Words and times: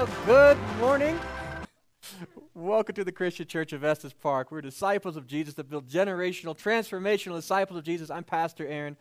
Well, 0.00 0.08
good 0.24 0.58
morning. 0.78 1.20
Welcome 2.54 2.94
to 2.94 3.04
the 3.04 3.12
Christian 3.12 3.46
Church 3.46 3.74
of 3.74 3.84
Estes 3.84 4.14
Park. 4.14 4.50
We're 4.50 4.62
disciples 4.62 5.14
of 5.14 5.26
Jesus 5.26 5.52
that 5.54 5.68
build 5.68 5.90
generational, 5.90 6.56
transformational 6.56 7.36
disciples 7.36 7.78
of 7.78 7.84
Jesus. 7.84 8.08
I'm 8.08 8.24
Pastor 8.24 8.66
Aaron, 8.66 8.96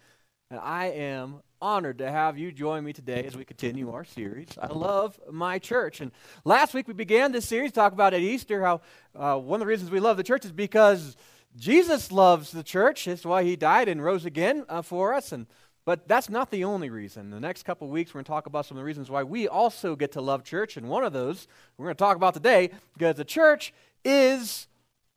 and 0.51 0.59
I 0.59 0.87
am 0.87 1.41
honored 1.61 1.99
to 1.99 2.11
have 2.11 2.37
you 2.37 2.51
join 2.51 2.83
me 2.83 2.91
today 2.91 3.23
as 3.23 3.37
we 3.37 3.45
continue 3.45 3.93
our 3.93 4.03
series. 4.03 4.49
I 4.61 4.67
love 4.67 5.17
my 5.31 5.57
church. 5.57 6.01
And 6.01 6.11
last 6.43 6.73
week 6.73 6.85
we 6.85 6.93
began 6.93 7.31
this 7.31 7.45
series, 7.45 7.71
talk 7.71 7.93
about 7.93 8.13
at 8.13 8.19
Easter 8.19 8.61
how 8.61 8.81
uh, 9.15 9.37
one 9.37 9.61
of 9.61 9.65
the 9.65 9.69
reasons 9.69 9.91
we 9.91 10.01
love 10.01 10.17
the 10.17 10.23
church 10.23 10.43
is 10.43 10.51
because 10.51 11.15
Jesus 11.55 12.11
loves 12.11 12.51
the 12.51 12.61
church. 12.61 13.05
That's 13.05 13.23
why 13.23 13.45
he 13.45 13.55
died 13.55 13.87
and 13.87 14.03
rose 14.03 14.25
again 14.25 14.65
uh, 14.67 14.81
for 14.81 15.13
us. 15.13 15.31
And 15.31 15.47
but 15.85 16.07
that's 16.07 16.29
not 16.29 16.51
the 16.51 16.63
only 16.65 16.89
reason. 16.89 17.29
The 17.29 17.39
next 17.39 17.63
couple 17.63 17.87
weeks, 17.87 18.13
we're 18.13 18.19
going 18.19 18.25
to 18.25 18.29
talk 18.29 18.45
about 18.45 18.65
some 18.65 18.77
of 18.77 18.81
the 18.81 18.85
reasons 18.85 19.09
why 19.09 19.23
we 19.23 19.47
also 19.47 19.95
get 19.95 20.11
to 20.13 20.21
love 20.21 20.43
church. 20.43 20.77
And 20.77 20.89
one 20.89 21.03
of 21.03 21.13
those 21.13 21.47
we're 21.77 21.85
going 21.85 21.95
to 21.95 21.99
talk 21.99 22.15
about 22.15 22.33
today 22.33 22.71
because 22.93 23.15
the 23.15 23.25
church 23.25 23.73
is 24.03 24.67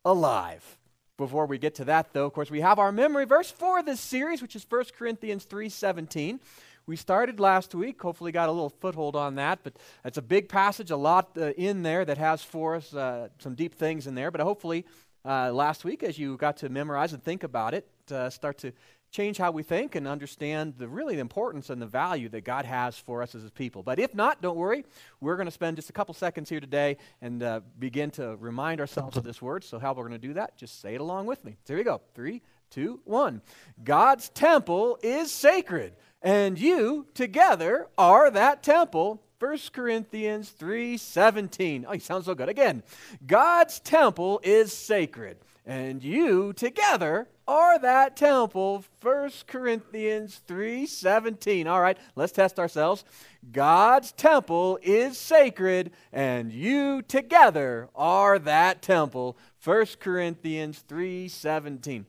alive. 0.05 0.77
Before 1.15 1.45
we 1.45 1.59
get 1.59 1.75
to 1.75 1.85
that, 1.85 2.11
though, 2.11 2.25
of 2.25 2.33
course, 2.33 2.49
we 2.49 2.61
have 2.61 2.79
our 2.79 2.91
memory 2.91 3.25
verse 3.25 3.51
for 3.51 3.83
this 3.83 3.99
series, 3.99 4.41
which 4.41 4.55
is 4.55 4.65
1 4.67 4.85
Corinthians 4.97 5.45
3.17. 5.45 6.39
We 6.85 6.95
started 6.95 7.39
last 7.39 7.75
week, 7.75 8.01
hopefully 8.01 8.31
got 8.31 8.49
a 8.49 8.51
little 8.51 8.71
foothold 8.71 9.15
on 9.15 9.35
that, 9.35 9.59
but 9.63 9.77
it's 10.03 10.17
a 10.17 10.21
big 10.21 10.49
passage, 10.49 10.91
a 10.91 10.97
lot 10.97 11.29
uh, 11.37 11.51
in 11.51 11.83
there 11.83 12.03
that 12.03 12.17
has 12.17 12.43
for 12.43 12.75
us 12.75 12.93
uh, 12.93 13.29
some 13.37 13.53
deep 13.53 13.75
things 13.75 14.07
in 14.07 14.15
there. 14.15 14.31
But 14.31 14.41
hopefully, 14.41 14.85
uh, 15.23 15.53
last 15.53 15.85
week, 15.85 16.03
as 16.03 16.17
you 16.17 16.35
got 16.35 16.57
to 16.57 16.69
memorize 16.69 17.13
and 17.13 17.23
think 17.23 17.43
about 17.43 17.73
it, 17.73 17.87
uh, 18.11 18.29
start 18.29 18.57
to 18.59 18.73
change 19.13 19.37
how 19.37 19.51
we 19.51 19.61
think 19.61 19.93
and 19.93 20.07
understand 20.07 20.73
the 20.79 20.87
really 20.87 21.13
the 21.13 21.21
importance 21.21 21.69
and 21.69 21.79
the 21.79 21.85
value 21.85 22.27
that 22.29 22.43
God 22.43 22.65
has 22.65 22.97
for 22.97 23.21
us 23.21 23.35
as 23.35 23.43
his 23.43 23.51
people. 23.51 23.83
But 23.83 23.99
if 23.99 24.15
not, 24.15 24.41
don't 24.41 24.57
worry. 24.57 24.85
We're 25.21 25.35
going 25.35 25.45
to 25.45 25.51
spend 25.51 25.77
just 25.77 25.91
a 25.91 25.93
couple 25.93 26.15
seconds 26.15 26.49
here 26.49 26.59
today 26.59 26.97
and 27.21 27.43
uh, 27.43 27.61
begin 27.77 28.09
to 28.11 28.35
remind 28.37 28.81
ourselves 28.81 29.15
of 29.15 29.23
this 29.23 29.39
word. 29.39 29.63
So 29.63 29.77
how 29.77 29.93
we're 29.93 30.07
going 30.07 30.19
to 30.19 30.27
do 30.27 30.33
that? 30.33 30.57
Just 30.57 30.81
say 30.81 30.95
it 30.95 31.01
along 31.01 31.27
with 31.27 31.45
me. 31.45 31.57
So 31.63 31.73
here 31.73 31.77
we 31.77 31.83
go. 31.83 32.01
Three, 32.15 32.41
two, 32.71 33.01
one. 33.05 33.43
God's 33.83 34.29
temple 34.29 34.97
is 35.03 35.31
sacred, 35.31 35.93
and 36.23 36.57
you 36.57 37.05
together 37.13 37.87
are 37.97 38.31
that 38.31 38.63
temple. 38.63 39.21
1 39.39 39.57
Corinthians 39.73 40.51
3:17. 40.57 41.85
Oh, 41.87 41.91
he 41.91 41.99
sounds 41.99 42.25
so 42.25 42.33
good. 42.33 42.49
Again, 42.49 42.81
God's 43.27 43.79
temple 43.79 44.39
is 44.41 44.73
sacred, 44.73 45.37
and 45.65 46.01
you 46.01 46.53
together 46.53 47.27
are 47.47 47.77
that 47.79 48.15
temple? 48.15 48.85
1 49.01 49.31
corinthians 49.47 50.41
3.17 50.47 51.67
all 51.67 51.81
right 51.81 51.97
let's 52.15 52.31
test 52.31 52.59
ourselves. 52.59 53.03
God's 53.51 54.11
temple 54.13 54.79
is 54.81 55.17
sacred 55.17 55.91
and 56.11 56.51
you 56.51 57.01
together 57.01 57.89
are 57.95 58.39
that 58.39 58.81
temple. 58.81 59.37
1 59.63 59.85
corinthians 59.99 60.83
3.17 60.87 62.05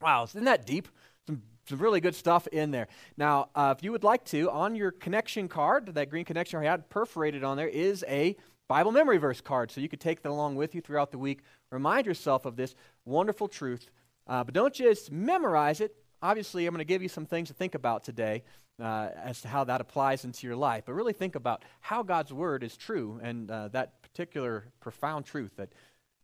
wow 0.00 0.24
isn't 0.24 0.44
that 0.44 0.66
deep? 0.66 0.88
Some, 1.26 1.42
some 1.68 1.78
really 1.78 2.00
good 2.00 2.14
stuff 2.14 2.46
in 2.48 2.70
there. 2.70 2.88
Now 3.16 3.48
uh, 3.54 3.74
if 3.76 3.82
you 3.82 3.92
would 3.92 4.04
like 4.04 4.24
to 4.26 4.50
on 4.50 4.74
your 4.74 4.92
connection 4.92 5.48
card 5.48 5.94
that 5.94 6.10
green 6.10 6.24
connection 6.24 6.60
i 6.60 6.64
had 6.64 6.88
perforated 6.88 7.42
on 7.42 7.56
there 7.56 7.68
is 7.68 8.04
a 8.08 8.36
bible 8.68 8.92
memory 8.92 9.18
verse 9.18 9.40
card 9.40 9.70
so 9.70 9.80
you 9.80 9.88
could 9.88 10.00
take 10.00 10.22
that 10.22 10.30
along 10.30 10.54
with 10.54 10.74
you 10.74 10.80
throughout 10.80 11.10
the 11.10 11.18
week. 11.18 11.40
Remind 11.70 12.06
yourself 12.06 12.44
of 12.44 12.56
this 12.56 12.74
wonderful 13.04 13.48
truth 13.48 13.90
uh, 14.28 14.44
but 14.44 14.54
don't 14.54 14.74
just 14.74 15.10
memorize 15.10 15.80
it. 15.80 15.94
Obviously, 16.20 16.66
I'm 16.66 16.74
going 16.74 16.80
to 16.80 16.84
give 16.84 17.02
you 17.02 17.08
some 17.08 17.26
things 17.26 17.48
to 17.48 17.54
think 17.54 17.74
about 17.74 18.04
today 18.04 18.42
uh, 18.80 19.08
as 19.16 19.40
to 19.42 19.48
how 19.48 19.64
that 19.64 19.80
applies 19.80 20.24
into 20.24 20.46
your 20.46 20.56
life. 20.56 20.84
But 20.86 20.94
really 20.94 21.12
think 21.12 21.34
about 21.34 21.64
how 21.80 22.02
God's 22.02 22.32
word 22.32 22.62
is 22.62 22.76
true 22.76 23.20
and 23.22 23.50
uh, 23.50 23.68
that 23.68 24.02
particular 24.02 24.66
profound 24.80 25.24
truth 25.24 25.52
that, 25.56 25.72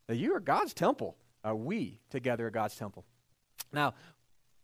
that 0.08 0.16
you 0.16 0.34
are 0.34 0.41
God's 0.41 0.74
temple. 0.74 1.16
We 1.52 2.00
together 2.08 2.46
are 2.46 2.50
God's 2.50 2.74
temple. 2.74 3.05
Now, 3.70 3.92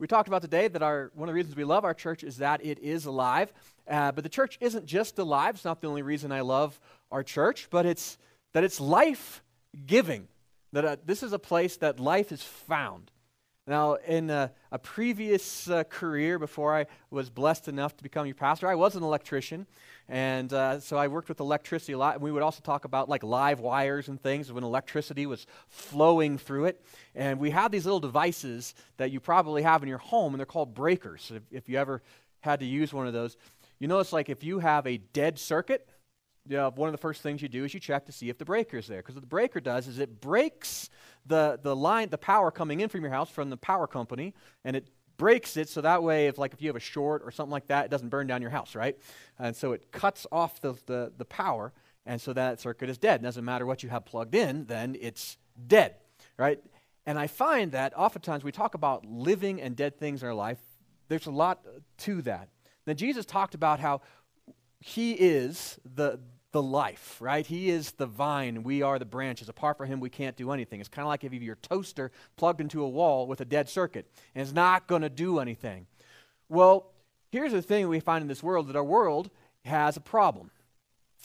we 0.01 0.07
talked 0.07 0.29
about 0.29 0.41
today 0.41 0.67
that 0.67 0.83
our 0.83 1.13
one 1.15 1.29
of 1.29 1.35
the 1.35 1.37
reasons 1.37 1.55
we 1.55 1.65
love 1.65 1.85
our 1.85 1.93
church 1.93 2.25
is 2.25 2.39
that 2.39 2.65
it 2.65 2.79
is 2.79 3.05
alive. 3.05 3.53
Uh, 3.87 4.11
but 4.13 4.25
the 4.25 4.31
church 4.31 4.57
isn't 4.61 4.87
just 4.87 5.19
alive. 5.19 5.57
It's 5.57 5.65
not 5.65 5.83
the 5.83 5.89
only 5.89 6.01
reason 6.01 6.33
I 6.33 6.41
love 6.41 6.81
our 7.13 7.23
church, 7.23 7.69
but 7.71 7.85
it's 7.85 8.17
that 8.55 8.65
it's 8.65 8.81
life 8.81 9.43
giving. 9.87 10.27
That 10.73 10.85
uh, 10.85 10.97
this 11.05 11.23
is 11.23 11.35
a 11.35 11.39
place 11.39 11.77
that 11.79 12.01
life 12.01 12.33
is 12.33 12.43
found. 12.43 13.11
Now, 13.71 13.95
in 13.95 14.31
a, 14.31 14.51
a 14.73 14.81
previous 14.81 15.71
uh, 15.71 15.85
career 15.85 16.41
before 16.41 16.77
I 16.77 16.87
was 17.09 17.31
blessed 17.31 17.69
enough 17.69 17.97
to 17.99 18.03
become 18.03 18.27
your 18.27 18.35
pastor, 18.35 18.67
I 18.67 18.75
was 18.75 18.97
an 18.97 19.05
electrician. 19.05 19.65
And 20.09 20.53
uh, 20.53 20.81
so 20.81 20.97
I 20.97 21.07
worked 21.07 21.29
with 21.29 21.39
electricity 21.39 21.93
a 21.93 21.99
lot. 21.99 22.17
And 22.17 22.25
we 22.25 22.33
would 22.33 22.43
also 22.43 22.63
talk 22.63 22.85
about 22.85 23.09
like 23.09 23.23
live 23.23 23.61
wires 23.61 24.09
and 24.09 24.21
things 24.21 24.53
when 24.53 24.65
electricity 24.65 25.25
was 25.25 25.47
flowing 25.69 26.37
through 26.37 26.65
it. 26.65 26.85
And 27.15 27.39
we 27.39 27.51
have 27.51 27.71
these 27.71 27.85
little 27.85 28.01
devices 28.01 28.75
that 28.97 29.13
you 29.13 29.21
probably 29.21 29.63
have 29.63 29.85
in 29.85 29.89
your 29.89 29.99
home, 29.99 30.35
and 30.35 30.41
they're 30.41 30.47
called 30.47 30.75
breakers. 30.75 31.31
If, 31.33 31.45
if 31.53 31.69
you 31.69 31.79
ever 31.79 32.03
had 32.41 32.59
to 32.59 32.67
use 32.67 32.93
one 32.93 33.07
of 33.07 33.13
those, 33.13 33.37
you 33.79 33.87
notice 33.87 34.13
like 34.13 34.29
if 34.29 34.43
you 34.43 34.59
have 34.59 34.85
a 34.85 34.97
dead 34.97 35.39
circuit, 35.39 35.89
know, 36.47 36.71
one 36.75 36.89
of 36.89 36.93
the 36.93 36.99
first 36.99 37.23
things 37.23 37.43
you 37.43 37.49
do 37.49 37.65
is 37.65 37.75
you 37.75 37.81
check 37.81 38.07
to 38.07 38.13
see 38.13 38.29
if 38.29 38.39
the 38.39 38.45
breaker 38.45 38.79
is 38.79 38.87
there. 38.87 38.99
Because 38.99 39.15
what 39.15 39.23
the 39.23 39.29
breaker 39.29 39.61
does 39.61 39.87
is 39.87 39.99
it 39.99 40.21
breaks 40.21 40.91
the, 41.27 41.59
the 41.63 41.77
line, 41.77 42.09
the 42.09 42.19
power 42.19 42.51
coming 42.51 42.81
in 42.81 42.89
from 42.89 43.03
your 43.03 43.11
house 43.11 43.31
from 43.31 43.51
the 43.51 43.57
power 43.57 43.87
company, 43.87 44.35
and 44.65 44.75
it 44.77 44.89
breaks 45.17 45.59
it 45.59 45.69
so 45.69 45.83
that 45.83 46.03
way 46.03 46.29
if 46.29 46.39
like 46.39 46.55
if 46.55 46.63
you 46.63 46.69
have 46.69 46.77
a 46.77 46.81
short 46.81 47.23
or 47.25 47.31
something 47.31 47.51
like 47.51 47.67
that, 47.67 47.85
it 47.85 47.91
doesn't 47.91 48.09
burn 48.09 48.27
down 48.27 48.41
your 48.41 48.51
house, 48.51 48.75
right? 48.75 48.97
And 49.39 49.55
so 49.55 49.73
it 49.73 49.93
cuts 49.93 50.27
off 50.33 50.61
the, 50.61 50.75
the, 50.87 51.13
the 51.19 51.27
power, 51.27 51.73
and 52.07 52.21
so 52.21 52.33
that 52.33 52.59
circuit 52.59 52.89
is 52.89 52.97
dead. 52.97 53.21
It 53.21 53.25
doesn't 53.25 53.45
matter 53.45 53.67
what 53.67 53.83
you 53.83 53.91
have 53.91 54.07
plugged 54.07 54.35
in, 54.35 54.65
then 54.65 54.97
it's 54.99 55.37
dead, 55.67 55.97
right? 56.39 56.59
And 57.05 57.19
I 57.19 57.27
find 57.27 57.73
that 57.73 57.93
oftentimes 57.97 58.45
we 58.45 58.53
talk 58.53 58.75
about 58.75 59.05
living 59.05 59.61
and 59.61 59.77
dead 59.77 59.99
things 59.99 60.23
in 60.23 60.29
our 60.29 60.35
life. 60.35 60.59
There's 61.09 61.27
a 61.27 61.31
lot 61.31 61.67
to 61.99 62.23
that. 62.23 62.49
Then 62.87 62.97
Jesus 62.97 63.27
talked 63.27 63.55
about 63.55 63.79
how 63.79 64.01
he 64.81 65.13
is 65.13 65.79
the, 65.95 66.19
the 66.53 66.63
life, 66.63 67.17
right? 67.21 67.47
He 67.47 67.71
is 67.71 67.93
the 67.93 68.07
vine. 68.07 68.63
We 68.63 68.83
are 68.83 68.99
the 68.99 69.05
branches. 69.05 69.49
Apart 69.49 69.77
from 69.77 69.87
him, 69.87 70.01
we 70.01 70.11
can't 70.11 70.37
do 70.37 70.51
anything. 70.51 70.81
It's 70.81 70.89
kind 70.89 71.05
of 71.05 71.09
like 71.09 71.23
if 71.23 71.33
you 71.33 71.39
have 71.39 71.45
your 71.45 71.57
toaster 71.57 72.11
plugged 72.37 72.61
into 72.61 72.83
a 72.83 72.89
wall 72.89 73.27
with 73.27 73.41
a 73.41 73.45
dead 73.45 73.69
circuit, 73.69 74.11
and 74.35 74.43
it's 74.43 74.55
not 74.55 74.87
going 74.87 75.03
to 75.03 75.11
do 75.11 75.39
anything. 75.39 75.87
Well, 76.49 76.91
here's 77.31 77.53
the 77.53 77.63
thing 77.63 77.89
we 77.89 78.01
find 78.01 78.23
in 78.23 78.29
this 78.29 78.43
world 78.43 78.69
that 78.69 78.77
our 78.77 78.85
world 78.85 79.31
has 79.65 79.97
a 79.97 80.01
problem. 80.01 80.51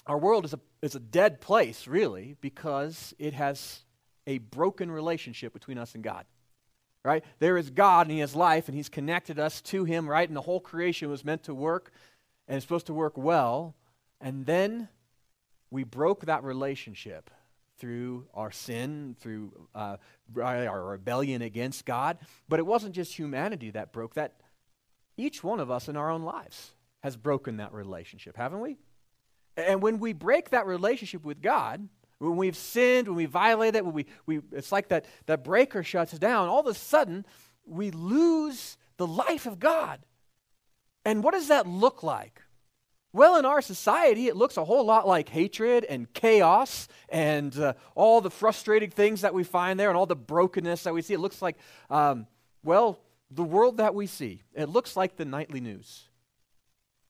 Our 0.05 0.17
world 0.17 0.45
is 0.45 0.53
a, 0.53 0.59
is 0.81 0.95
a 0.95 0.99
dead 0.99 1.41
place, 1.41 1.87
really, 1.87 2.35
because 2.41 3.15
it 3.17 3.33
has 3.33 3.83
a 4.27 4.37
broken 4.39 4.91
relationship 4.91 5.53
between 5.53 5.77
us 5.77 5.95
and 5.95 6.03
God. 6.03 6.25
Right? 7.03 7.23
There 7.37 7.57
is 7.57 7.69
God, 7.69 8.07
and 8.07 8.11
He 8.11 8.19
has 8.19 8.35
life, 8.35 8.67
and 8.67 8.75
He's 8.75 8.89
connected 8.89 9.39
us 9.39 9.61
to 9.61 9.85
Him, 9.85 10.07
right? 10.09 10.27
And 10.27 10.35
the 10.35 10.41
whole 10.41 10.59
creation 10.59 11.09
was 11.09 11.23
meant 11.23 11.43
to 11.43 11.53
work, 11.53 11.91
and 12.47 12.57
it's 12.57 12.65
supposed 12.65 12.87
to 12.87 12.93
work 12.93 13.17
well. 13.17 13.75
And 14.21 14.45
then 14.45 14.89
we 15.69 15.83
broke 15.83 16.25
that 16.25 16.43
relationship 16.43 17.29
through 17.77 18.25
our 18.33 18.51
sin, 18.51 19.15
through 19.19 19.67
uh, 19.73 19.97
our 20.39 20.83
rebellion 20.85 21.41
against 21.41 21.85
God. 21.85 22.17
But 22.47 22.59
it 22.59 22.65
wasn't 22.65 22.95
just 22.95 23.17
humanity 23.17 23.71
that 23.71 23.91
broke 23.91 24.15
that. 24.15 24.33
Each 25.17 25.43
one 25.43 25.59
of 25.59 25.71
us 25.71 25.87
in 25.87 25.95
our 25.95 26.09
own 26.09 26.23
lives 26.23 26.71
has 27.03 27.15
broken 27.15 27.57
that 27.57 27.73
relationship, 27.73 28.35
haven't 28.35 28.61
we? 28.61 28.77
And 29.57 29.81
when 29.81 29.99
we 29.99 30.13
break 30.13 30.49
that 30.49 30.65
relationship 30.65 31.23
with 31.23 31.41
God, 31.41 31.87
when 32.19 32.35
we've 32.35 32.55
sinned, 32.55 33.07
when 33.07 33.17
we 33.17 33.25
violate 33.25 33.75
it, 33.75 33.85
when 33.85 33.93
we, 33.93 34.05
we 34.25 34.41
it's 34.51 34.71
like 34.71 34.89
that, 34.89 35.05
that 35.25 35.43
breaker 35.43 35.83
shuts 35.83 36.17
down, 36.17 36.49
all 36.49 36.61
of 36.61 36.67
a 36.67 36.73
sudden 36.73 37.25
we 37.65 37.91
lose 37.91 38.77
the 38.97 39.07
life 39.07 39.45
of 39.45 39.59
God. 39.59 39.99
And 41.05 41.23
what 41.23 41.33
does 41.33 41.47
that 41.47 41.67
look 41.67 42.03
like? 42.03 42.41
Well, 43.13 43.37
in 43.37 43.45
our 43.45 43.61
society, 43.61 44.27
it 44.27 44.35
looks 44.35 44.57
a 44.57 44.65
whole 44.65 44.83
lot 44.83 45.07
like 45.07 45.29
hatred 45.29 45.85
and 45.85 46.11
chaos 46.11 46.89
and 47.07 47.57
uh, 47.57 47.73
all 47.95 48.19
the 48.19 48.29
frustrating 48.29 48.89
things 48.89 49.21
that 49.21 49.33
we 49.33 49.45
find 49.45 49.79
there 49.79 49.87
and 49.87 49.95
all 49.97 50.05
the 50.05 50.17
brokenness 50.17 50.83
that 50.83 50.93
we 50.93 51.01
see. 51.01 51.13
It 51.13 51.21
looks 51.21 51.41
like, 51.41 51.55
um, 51.89 52.27
well, 52.61 52.99
the 53.31 53.43
world 53.43 53.77
that 53.77 53.95
we 53.95 54.07
see. 54.07 54.41
It 54.53 54.67
looks 54.67 54.97
like 54.97 55.15
the 55.15 55.23
nightly 55.23 55.61
news. 55.61 56.09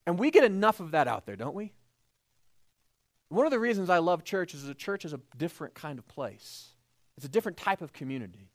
And 0.06 0.20
we 0.20 0.30
get 0.30 0.44
enough 0.44 0.80
of 0.80 0.92
that 0.92 1.08
out 1.08 1.26
there, 1.26 1.36
don't 1.36 1.56
we? 1.56 1.74
One 3.30 3.48
of 3.48 3.52
the 3.52 3.60
reasons 3.60 3.90
I 3.90 3.98
love 3.98 4.24
church 4.24 4.54
is 4.54 4.64
that 4.66 4.78
church 4.78 5.06
is 5.06 5.14
a 5.14 5.20
different 5.36 5.74
kind 5.74 5.98
of 5.98 6.08
place. 6.08 6.68
It's 7.18 7.26
a 7.26 7.30
different 7.30 7.58
type 7.58 7.82
of 7.82 7.94
community. 7.94 8.52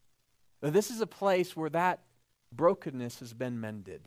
This 0.61 0.91
is 0.91 1.00
a 1.00 1.06
place 1.06 1.56
where 1.56 1.70
that 1.70 2.00
brokenness 2.53 3.19
has 3.20 3.32
been 3.32 3.61
mended. 3.61 4.03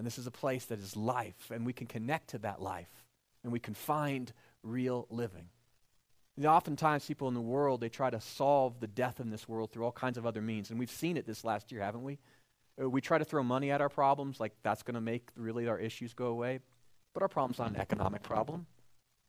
And 0.00 0.06
this 0.06 0.16
is 0.16 0.26
a 0.26 0.30
place 0.30 0.64
that 0.64 0.78
is 0.78 0.96
life, 0.96 1.50
and 1.50 1.66
we 1.66 1.74
can 1.74 1.86
connect 1.86 2.28
to 2.28 2.38
that 2.38 2.62
life, 2.62 3.04
and 3.44 3.52
we 3.52 3.60
can 3.60 3.74
find 3.74 4.32
real 4.62 5.06
living. 5.10 5.50
Oftentimes, 6.42 7.04
people 7.04 7.28
in 7.28 7.34
the 7.34 7.40
world, 7.42 7.82
they 7.82 7.90
try 7.90 8.08
to 8.08 8.18
solve 8.18 8.80
the 8.80 8.86
death 8.86 9.20
in 9.20 9.28
this 9.28 9.46
world 9.46 9.70
through 9.70 9.84
all 9.84 9.92
kinds 9.92 10.16
of 10.16 10.24
other 10.24 10.40
means. 10.40 10.70
And 10.70 10.78
we've 10.78 10.90
seen 10.90 11.18
it 11.18 11.26
this 11.26 11.44
last 11.44 11.70
year, 11.70 11.82
haven't 11.82 12.02
we? 12.02 12.18
Uh, 12.82 12.88
we 12.88 13.02
try 13.02 13.18
to 13.18 13.26
throw 13.26 13.42
money 13.42 13.70
at 13.70 13.82
our 13.82 13.90
problems, 13.90 14.40
like 14.40 14.54
that's 14.62 14.82
going 14.82 14.94
to 14.94 15.02
make 15.02 15.28
really 15.36 15.68
our 15.68 15.78
issues 15.78 16.14
go 16.14 16.28
away. 16.28 16.60
But 17.12 17.22
our 17.22 17.28
problem's 17.28 17.58
not 17.58 17.68
an 17.68 17.76
economic 17.76 18.22
problem. 18.22 18.64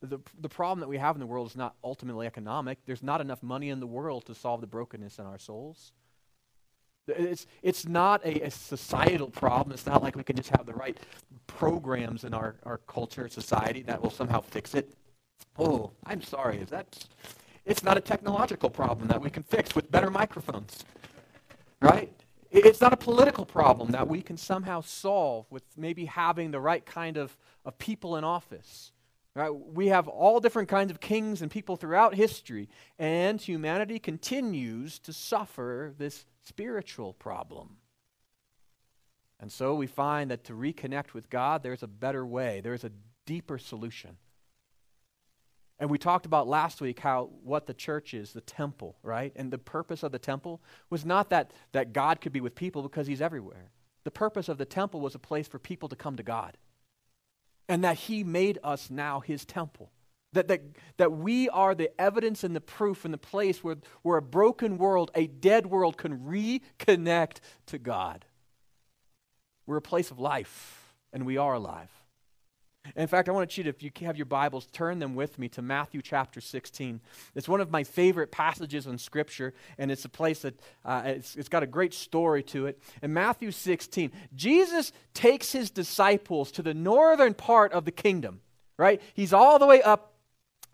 the, 0.01 0.19
the 0.39 0.47
problem 0.47 0.79
that 0.79 0.87
we 0.87 0.99
have 0.99 1.17
in 1.17 1.19
the 1.19 1.27
world 1.27 1.47
is 1.47 1.57
not 1.57 1.75
ultimately 1.83 2.27
economic. 2.27 2.77
There's 2.85 3.03
not 3.03 3.19
enough 3.19 3.43
money 3.43 3.71
in 3.71 3.81
the 3.81 3.87
world 3.87 4.25
to 4.27 4.35
solve 4.35 4.61
the 4.61 4.67
brokenness 4.67 5.19
in 5.19 5.25
our 5.25 5.37
souls. 5.37 5.91
It's, 7.17 7.47
it's 7.61 7.87
not 7.87 8.23
a, 8.25 8.45
a, 8.45 8.51
societal 8.51 9.29
problem. 9.29 9.73
It's 9.73 9.85
not 9.85 10.01
like 10.03 10.15
we 10.15 10.23
can 10.23 10.35
just 10.35 10.49
have 10.49 10.65
the 10.65 10.73
right 10.73 10.97
programs 11.47 12.23
in 12.23 12.33
our, 12.33 12.55
our 12.63 12.77
culture, 12.87 13.27
society 13.29 13.81
that 13.83 14.01
will 14.01 14.09
somehow 14.09 14.41
fix 14.41 14.73
it. 14.75 14.93
Oh, 15.57 15.91
I'm 16.05 16.21
sorry. 16.21 16.57
Is 16.57 16.69
that? 16.69 17.05
It's 17.65 17.83
not 17.83 17.97
a 17.97 18.01
technological 18.01 18.69
problem 18.69 19.07
that 19.09 19.21
we 19.21 19.29
can 19.29 19.43
fix 19.43 19.75
with 19.75 19.91
better 19.91 20.09
microphones, 20.09 20.83
right? 21.81 22.11
It's 22.49 22.81
not 22.81 22.91
a 22.91 22.97
political 22.97 23.45
problem 23.45 23.91
that 23.91 24.07
we 24.07 24.21
can 24.21 24.35
somehow 24.35 24.81
solve 24.81 25.45
with 25.49 25.63
maybe 25.77 26.05
having 26.05 26.51
the 26.51 26.59
right 26.59 26.85
kind 26.85 27.17
of, 27.17 27.37
of 27.63 27.77
people 27.77 28.17
in 28.17 28.23
office. 28.23 28.91
Right? 29.33 29.49
We 29.49 29.87
have 29.87 30.09
all 30.09 30.41
different 30.41 30.67
kinds 30.67 30.91
of 30.91 30.99
kings 30.99 31.41
and 31.41 31.49
people 31.49 31.77
throughout 31.77 32.15
history, 32.15 32.67
and 32.99 33.39
humanity 33.39 33.97
continues 33.97 34.99
to 34.99 35.13
suffer 35.13 35.93
this 35.97 36.25
spiritual 36.43 37.13
problem. 37.13 37.77
And 39.39 39.51
so 39.51 39.73
we 39.73 39.87
find 39.87 40.29
that 40.31 40.43
to 40.45 40.53
reconnect 40.53 41.13
with 41.13 41.29
God, 41.29 41.63
there's 41.63 41.83
a 41.83 41.87
better 41.87 42.25
way, 42.25 42.61
there's 42.61 42.83
a 42.83 42.91
deeper 43.25 43.57
solution. 43.57 44.17
And 45.79 45.89
we 45.89 45.97
talked 45.97 46.27
about 46.27 46.47
last 46.47 46.79
week 46.79 46.99
how 46.99 47.31
what 47.43 47.65
the 47.65 47.73
church 47.73 48.13
is, 48.13 48.33
the 48.33 48.41
temple, 48.41 48.97
right? 49.01 49.33
And 49.35 49.49
the 49.49 49.57
purpose 49.57 50.03
of 50.03 50.11
the 50.11 50.19
temple 50.19 50.61
was 50.91 51.03
not 51.03 51.31
that, 51.31 51.53
that 51.71 51.91
God 51.91 52.21
could 52.21 52.31
be 52.31 52.39
with 52.39 52.53
people 52.53 52.83
because 52.83 53.07
he's 53.07 53.21
everywhere. 53.21 53.71
The 54.03 54.11
purpose 54.11 54.47
of 54.47 54.59
the 54.59 54.65
temple 54.65 55.01
was 55.01 55.15
a 55.15 55.19
place 55.19 55.47
for 55.47 55.57
people 55.57 55.89
to 55.89 55.95
come 55.95 56.17
to 56.17 56.23
God. 56.23 56.57
And 57.67 57.83
that 57.83 57.97
he 57.97 58.23
made 58.23 58.59
us 58.63 58.91
now 58.91 59.21
his 59.21 59.43
temple. 59.43 59.91
That, 60.33 60.47
that, 60.47 60.61
that 60.97 61.11
we 61.11 61.49
are 61.49 61.75
the 61.75 61.91
evidence 61.99 62.43
and 62.43 62.55
the 62.55 62.61
proof 62.61 63.03
and 63.03 63.13
the 63.13 63.17
place 63.17 63.63
where, 63.63 63.75
where 64.01 64.17
a 64.17 64.21
broken 64.21 64.77
world, 64.77 65.11
a 65.13 65.27
dead 65.27 65.65
world, 65.65 65.97
can 65.97 66.19
reconnect 66.19 67.37
to 67.65 67.77
God. 67.77 68.25
We're 69.65 69.77
a 69.77 69.81
place 69.81 70.09
of 70.09 70.19
life, 70.19 70.93
and 71.11 71.25
we 71.25 71.37
are 71.37 71.53
alive. 71.53 71.89
In 72.95 73.07
fact, 73.07 73.29
I 73.29 73.31
want 73.31 73.57
you 73.57 73.63
to, 73.65 73.69
if 73.69 73.83
you 73.83 73.91
have 74.01 74.17
your 74.17 74.25
Bibles, 74.25 74.65
turn 74.65 74.99
them 74.99 75.13
with 75.13 75.37
me 75.37 75.47
to 75.49 75.61
Matthew 75.61 76.01
chapter 76.01 76.41
16. 76.41 76.99
It's 77.35 77.47
one 77.47 77.61
of 77.61 77.69
my 77.69 77.83
favorite 77.83 78.31
passages 78.31 78.87
in 78.87 78.97
Scripture, 78.97 79.53
and 79.77 79.91
it's 79.91 80.03
a 80.03 80.09
place 80.09 80.41
that 80.41 80.59
uh, 80.83 81.03
it's, 81.05 81.35
it's 81.35 81.47
got 81.47 81.61
a 81.61 81.67
great 81.67 81.93
story 81.93 82.41
to 82.43 82.65
it. 82.65 82.81
In 83.03 83.13
Matthew 83.13 83.51
16, 83.51 84.11
Jesus 84.33 84.91
takes 85.13 85.51
his 85.51 85.69
disciples 85.69 86.51
to 86.53 86.63
the 86.63 86.73
northern 86.73 87.35
part 87.35 87.71
of 87.71 87.85
the 87.85 87.91
kingdom, 87.91 88.41
right? 88.77 88.99
He's 89.13 89.31
all 89.31 89.59
the 89.59 89.67
way 89.67 89.81
up 89.83 90.10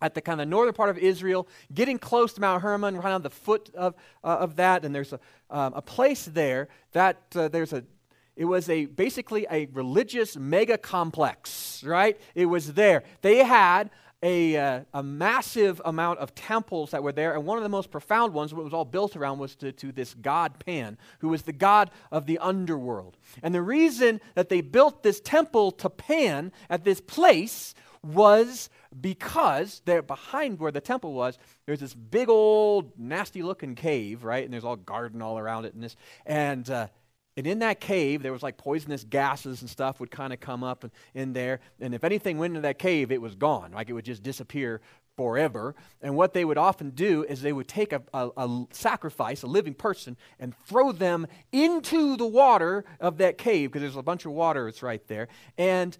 at 0.01 0.13
the 0.13 0.21
kind 0.21 0.41
of 0.41 0.47
northern 0.47 0.73
part 0.73 0.89
of 0.89 0.97
Israel, 0.97 1.47
getting 1.73 1.97
close 1.97 2.33
to 2.33 2.41
Mount 2.41 2.61
Hermon, 2.61 2.97
right 2.97 3.11
on 3.11 3.21
the 3.21 3.29
foot 3.29 3.69
of, 3.75 3.95
uh, 4.23 4.27
of 4.27 4.55
that, 4.57 4.85
and 4.85 4.93
there's 4.93 5.13
a, 5.13 5.19
um, 5.49 5.73
a 5.75 5.81
place 5.81 6.25
there 6.25 6.67
that 6.91 7.21
uh, 7.35 7.47
there's 7.47 7.73
a 7.73 7.83
it 8.35 8.45
was 8.45 8.69
a 8.69 8.85
basically 8.85 9.47
a 9.49 9.65
religious 9.73 10.37
mega 10.37 10.77
complex, 10.77 11.83
right? 11.83 12.21
It 12.35 12.45
was 12.45 12.73
there. 12.73 13.03
They 13.21 13.37
had 13.37 13.89
a, 14.23 14.57
uh, 14.57 14.81
a 14.93 15.03
massive 15.03 15.81
amount 15.85 16.19
of 16.19 16.33
temples 16.33 16.91
that 16.91 17.03
were 17.03 17.11
there, 17.11 17.35
and 17.35 17.45
one 17.45 17.57
of 17.57 17.63
the 17.63 17.69
most 17.69 17.91
profound 17.91 18.33
ones, 18.33 18.53
what 18.53 18.63
was 18.63 18.73
all 18.73 18.85
built 18.85 19.15
around, 19.15 19.39
was 19.39 19.55
to, 19.57 19.71
to 19.73 19.91
this 19.91 20.13
god 20.15 20.63
Pan, 20.65 20.97
who 21.19 21.29
was 21.29 21.43
the 21.43 21.53
god 21.53 21.91
of 22.11 22.25
the 22.25 22.39
underworld. 22.39 23.17
And 23.43 23.53
the 23.53 23.61
reason 23.61 24.19
that 24.35 24.49
they 24.49 24.61
built 24.61 25.03
this 25.03 25.19
temple 25.19 25.71
to 25.73 25.89
Pan 25.89 26.51
at 26.69 26.83
this 26.83 27.01
place 27.01 27.75
was 28.03 28.69
because 28.99 29.81
there 29.85 30.01
behind 30.01 30.59
where 30.59 30.71
the 30.71 30.81
temple 30.81 31.13
was, 31.13 31.37
there's 31.65 31.79
this 31.79 31.93
big 31.93 32.29
old 32.29 32.91
nasty 32.97 33.43
looking 33.43 33.75
cave, 33.75 34.23
right? 34.23 34.43
And 34.43 34.53
there's 34.53 34.65
all 34.65 34.75
garden 34.75 35.21
all 35.21 35.37
around 35.37 35.65
it 35.65 35.73
and 35.73 35.83
this. 35.83 35.95
And 36.25 36.69
uh, 36.69 36.87
and 37.37 37.45
in 37.45 37.59
that 37.59 37.79
cave, 37.79 38.23
there 38.23 38.33
was 38.33 38.41
like 38.41 38.57
poisonous 38.57 39.03
gases 39.03 39.61
and 39.61 39.69
stuff 39.69 39.99
would 39.99 40.09
kind 40.09 40.33
of 40.33 40.39
come 40.39 40.63
up 40.63 40.83
in 41.13 41.33
there. 41.33 41.59
And 41.79 41.93
if 41.93 42.03
anything 42.03 42.39
went 42.39 42.51
into 42.51 42.61
that 42.61 42.79
cave, 42.79 43.11
it 43.11 43.21
was 43.21 43.35
gone. 43.35 43.73
Like 43.73 43.89
it 43.89 43.93
would 43.93 44.05
just 44.05 44.23
disappear 44.23 44.81
forever. 45.15 45.75
And 46.01 46.15
what 46.15 46.33
they 46.33 46.43
would 46.43 46.57
often 46.57 46.89
do 46.91 47.23
is 47.23 47.41
they 47.41 47.53
would 47.53 47.67
take 47.67 47.93
a, 47.93 48.01
a, 48.11 48.29
a, 48.37 48.65
sacrifice, 48.71 49.43
a 49.43 49.47
living 49.47 49.75
person, 49.75 50.17
and 50.39 50.55
throw 50.65 50.91
them 50.91 51.27
into 51.51 52.17
the 52.17 52.25
water 52.25 52.85
of 52.99 53.17
that 53.17 53.37
cave 53.37 53.69
because 53.69 53.81
there's 53.81 53.95
a 53.95 54.01
bunch 54.03 54.25
of 54.25 54.31
water 54.31 54.67
it's 54.67 54.81
right 54.81 55.05
there. 55.07 55.27
And 55.59 55.95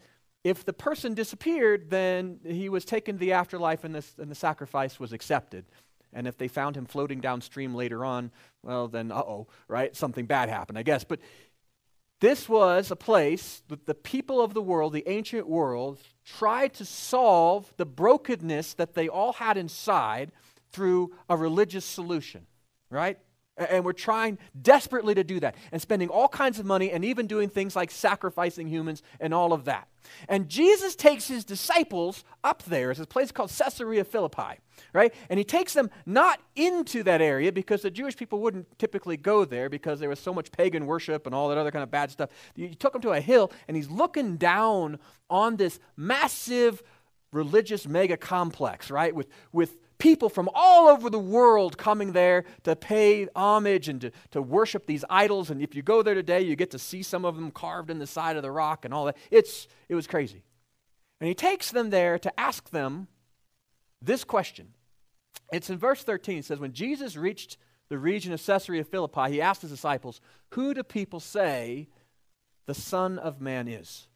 if 0.48 0.64
the 0.64 0.74
person 0.74 1.14
disappeared, 1.14 1.90
then 1.90 2.40
he 2.46 2.70
was 2.70 2.86
taken 2.86 3.16
to 3.16 3.20
the 3.20 3.34
afterlife 3.34 3.84
and, 3.84 3.94
this, 3.94 4.16
and 4.18 4.32
the 4.32 4.36
sacrifice 4.36 5.00
was 5.00 5.12
accepted. 5.12 5.66
And 6.14 6.26
if 6.26 6.38
they 6.38 6.48
found 6.48 6.78
him 6.78 6.86
floating 6.86 7.20
downstream 7.20 7.76
later 7.76 8.06
on, 8.06 8.32
well, 8.64 8.88
then, 8.88 9.12
uh 9.12 9.16
oh, 9.16 9.48
right? 9.68 9.94
Something 9.96 10.26
bad 10.26 10.48
happened, 10.48 10.78
I 10.78 10.84
guess. 10.84 11.04
But 11.04 11.20
this 12.22 12.48
was 12.48 12.92
a 12.92 12.96
place 12.96 13.62
that 13.68 13.86
the 13.86 13.94
people 13.94 14.42
of 14.42 14.54
the 14.54 14.62
world, 14.62 14.94
the 14.94 15.08
ancient 15.08 15.48
world, 15.48 16.00
tried 16.26 16.74
to 16.76 16.86
solve 16.86 17.74
the 17.76 17.86
brokenness 17.86 18.74
that 18.76 18.94
they 18.94 19.10
all 19.10 19.34
had 19.34 19.58
inside 19.58 20.32
through 20.72 21.14
a 21.30 21.36
religious 21.36 21.86
solution, 21.86 22.48
right? 22.90 23.20
And 23.58 23.84
we're 23.84 23.94
trying 23.94 24.38
desperately 24.60 25.16
to 25.16 25.24
do 25.24 25.40
that 25.40 25.56
and 25.72 25.82
spending 25.82 26.10
all 26.10 26.28
kinds 26.28 26.60
of 26.60 26.66
money 26.66 26.92
and 26.92 27.04
even 27.04 27.26
doing 27.26 27.50
things 27.50 27.76
like 27.76 27.90
sacrificing 27.90 28.68
humans 28.68 29.02
and 29.20 29.34
all 29.34 29.52
of 29.52 29.66
that. 29.66 29.88
And 30.30 30.48
Jesus 30.48 30.96
takes 30.96 31.28
his 31.28 31.44
disciples 31.44 32.24
up 32.44 32.64
there. 32.64 32.92
It's 32.92 33.00
a 33.00 33.06
place 33.06 33.32
called 33.32 33.52
Caesarea 33.52 34.04
Philippi, 34.04 34.60
right? 34.94 35.14
And 35.30 35.38
he 35.38 35.44
takes 35.44 35.74
them 35.74 35.90
not 36.06 36.40
into 36.56 37.04
that 37.04 37.22
area 37.22 37.52
because 37.52 37.82
the 37.82 37.92
Jewish 37.92 38.16
people 38.16 38.40
wouldn't 38.40 38.78
typically 38.80 39.18
go 39.18 39.44
there 39.44 39.70
because 39.70 40.00
there 40.00 40.10
was 40.10 40.20
so 40.20 40.34
much 40.34 40.52
pagan 40.52 40.86
worship 40.86 41.26
and 41.26 41.36
all 41.36 41.50
that 41.50 41.58
other 41.58 41.72
kind 41.72 41.84
of 41.84 41.92
bad 41.92 42.12
stuff. 42.12 42.30
He 42.56 42.76
took 42.76 42.94
them 42.94 43.02
to 43.02 43.12
a 43.12 43.22
hill 43.22 43.52
and 43.68 43.76
he's 43.76 43.90
looking 43.90 44.38
down 44.38 45.00
on 45.30 45.58
this 45.58 45.80
massive 45.96 46.84
religious 47.32 47.88
mega 47.88 48.18
complex, 48.18 48.90
right? 48.90 49.14
With, 49.14 49.28
with 49.52 49.78
people 49.98 50.30
from 50.30 50.50
all 50.54 50.88
over 50.88 51.10
the 51.10 51.20
world 51.20 51.78
coming 51.78 52.12
there 52.12 52.46
to 52.64 52.76
pay 52.76 53.28
homage 53.36 53.90
and 53.90 54.02
to, 54.02 54.12
to 54.32 54.42
worship 54.42 54.86
these 54.86 55.04
idols. 55.10 55.50
And 55.50 55.62
if 55.62 55.76
you 55.76 55.82
go 55.82 56.02
there 56.02 56.14
today, 56.14 56.42
you 56.42 56.56
get 56.56 56.72
to 56.72 56.80
see 56.80 57.04
some 57.04 57.26
of 57.26 57.36
them 57.36 57.52
carved 57.52 57.90
in 57.90 58.00
the 58.00 58.08
side 58.08 58.36
of 58.36 58.44
the 58.44 58.52
rock 58.52 58.86
and 58.86 58.94
all 58.94 59.06
that. 59.06 59.18
It's, 59.32 59.68
it 59.90 59.96
was 59.96 60.08
crazy. 60.08 60.44
And 61.20 61.28
he 61.28 61.34
takes 61.34 61.72
them 61.72 61.90
there 61.90 62.20
to 62.20 62.40
ask 62.40 62.70
them 62.70 63.08
this 64.02 64.24
question. 64.24 64.74
It's 65.52 65.70
in 65.70 65.78
verse 65.78 66.04
13. 66.04 66.40
It 66.40 66.46
says, 66.46 66.60
When 66.60 66.74
Jesus 66.74 67.16
reached 67.16 67.58
the 67.90 67.98
region 67.98 68.34
of 68.34 68.46
Caesarea 68.46 68.84
Philippi, 68.84 69.32
he 69.32 69.42
asked 69.42 69.62
his 69.62 69.72
disciples, 69.72 70.22
Who 70.52 70.74
do 70.74 70.84
people 70.84 71.20
say 71.20 71.88
the 72.66 72.74
Son 72.74 73.18
of 73.18 73.42
Man 73.42 73.68
is? 73.68 74.08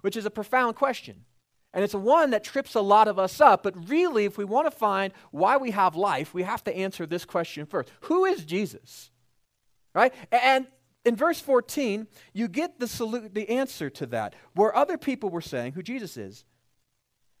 Which 0.00 0.16
is 0.16 0.26
a 0.26 0.30
profound 0.30 0.76
question. 0.76 1.24
And 1.72 1.84
it's 1.84 1.94
one 1.94 2.30
that 2.30 2.42
trips 2.42 2.74
a 2.74 2.80
lot 2.80 3.06
of 3.06 3.18
us 3.18 3.40
up. 3.40 3.62
But 3.62 3.88
really, 3.88 4.24
if 4.24 4.36
we 4.36 4.44
want 4.44 4.66
to 4.66 4.76
find 4.76 5.12
why 5.30 5.56
we 5.56 5.70
have 5.70 5.94
life, 5.94 6.34
we 6.34 6.42
have 6.42 6.64
to 6.64 6.76
answer 6.76 7.06
this 7.06 7.24
question 7.24 7.66
first 7.66 7.90
Who 8.02 8.24
is 8.24 8.44
Jesus? 8.44 9.10
Right? 9.94 10.12
And 10.32 10.66
in 11.04 11.16
verse 11.16 11.40
14, 11.40 12.06
you 12.32 12.48
get 12.48 12.78
the, 12.78 12.86
solu- 12.86 13.32
the 13.32 13.48
answer 13.48 13.88
to 13.90 14.06
that, 14.06 14.34
where 14.54 14.74
other 14.74 14.98
people 14.98 15.30
were 15.30 15.40
saying 15.40 15.72
who 15.72 15.82
Jesus 15.82 16.16
is. 16.16 16.44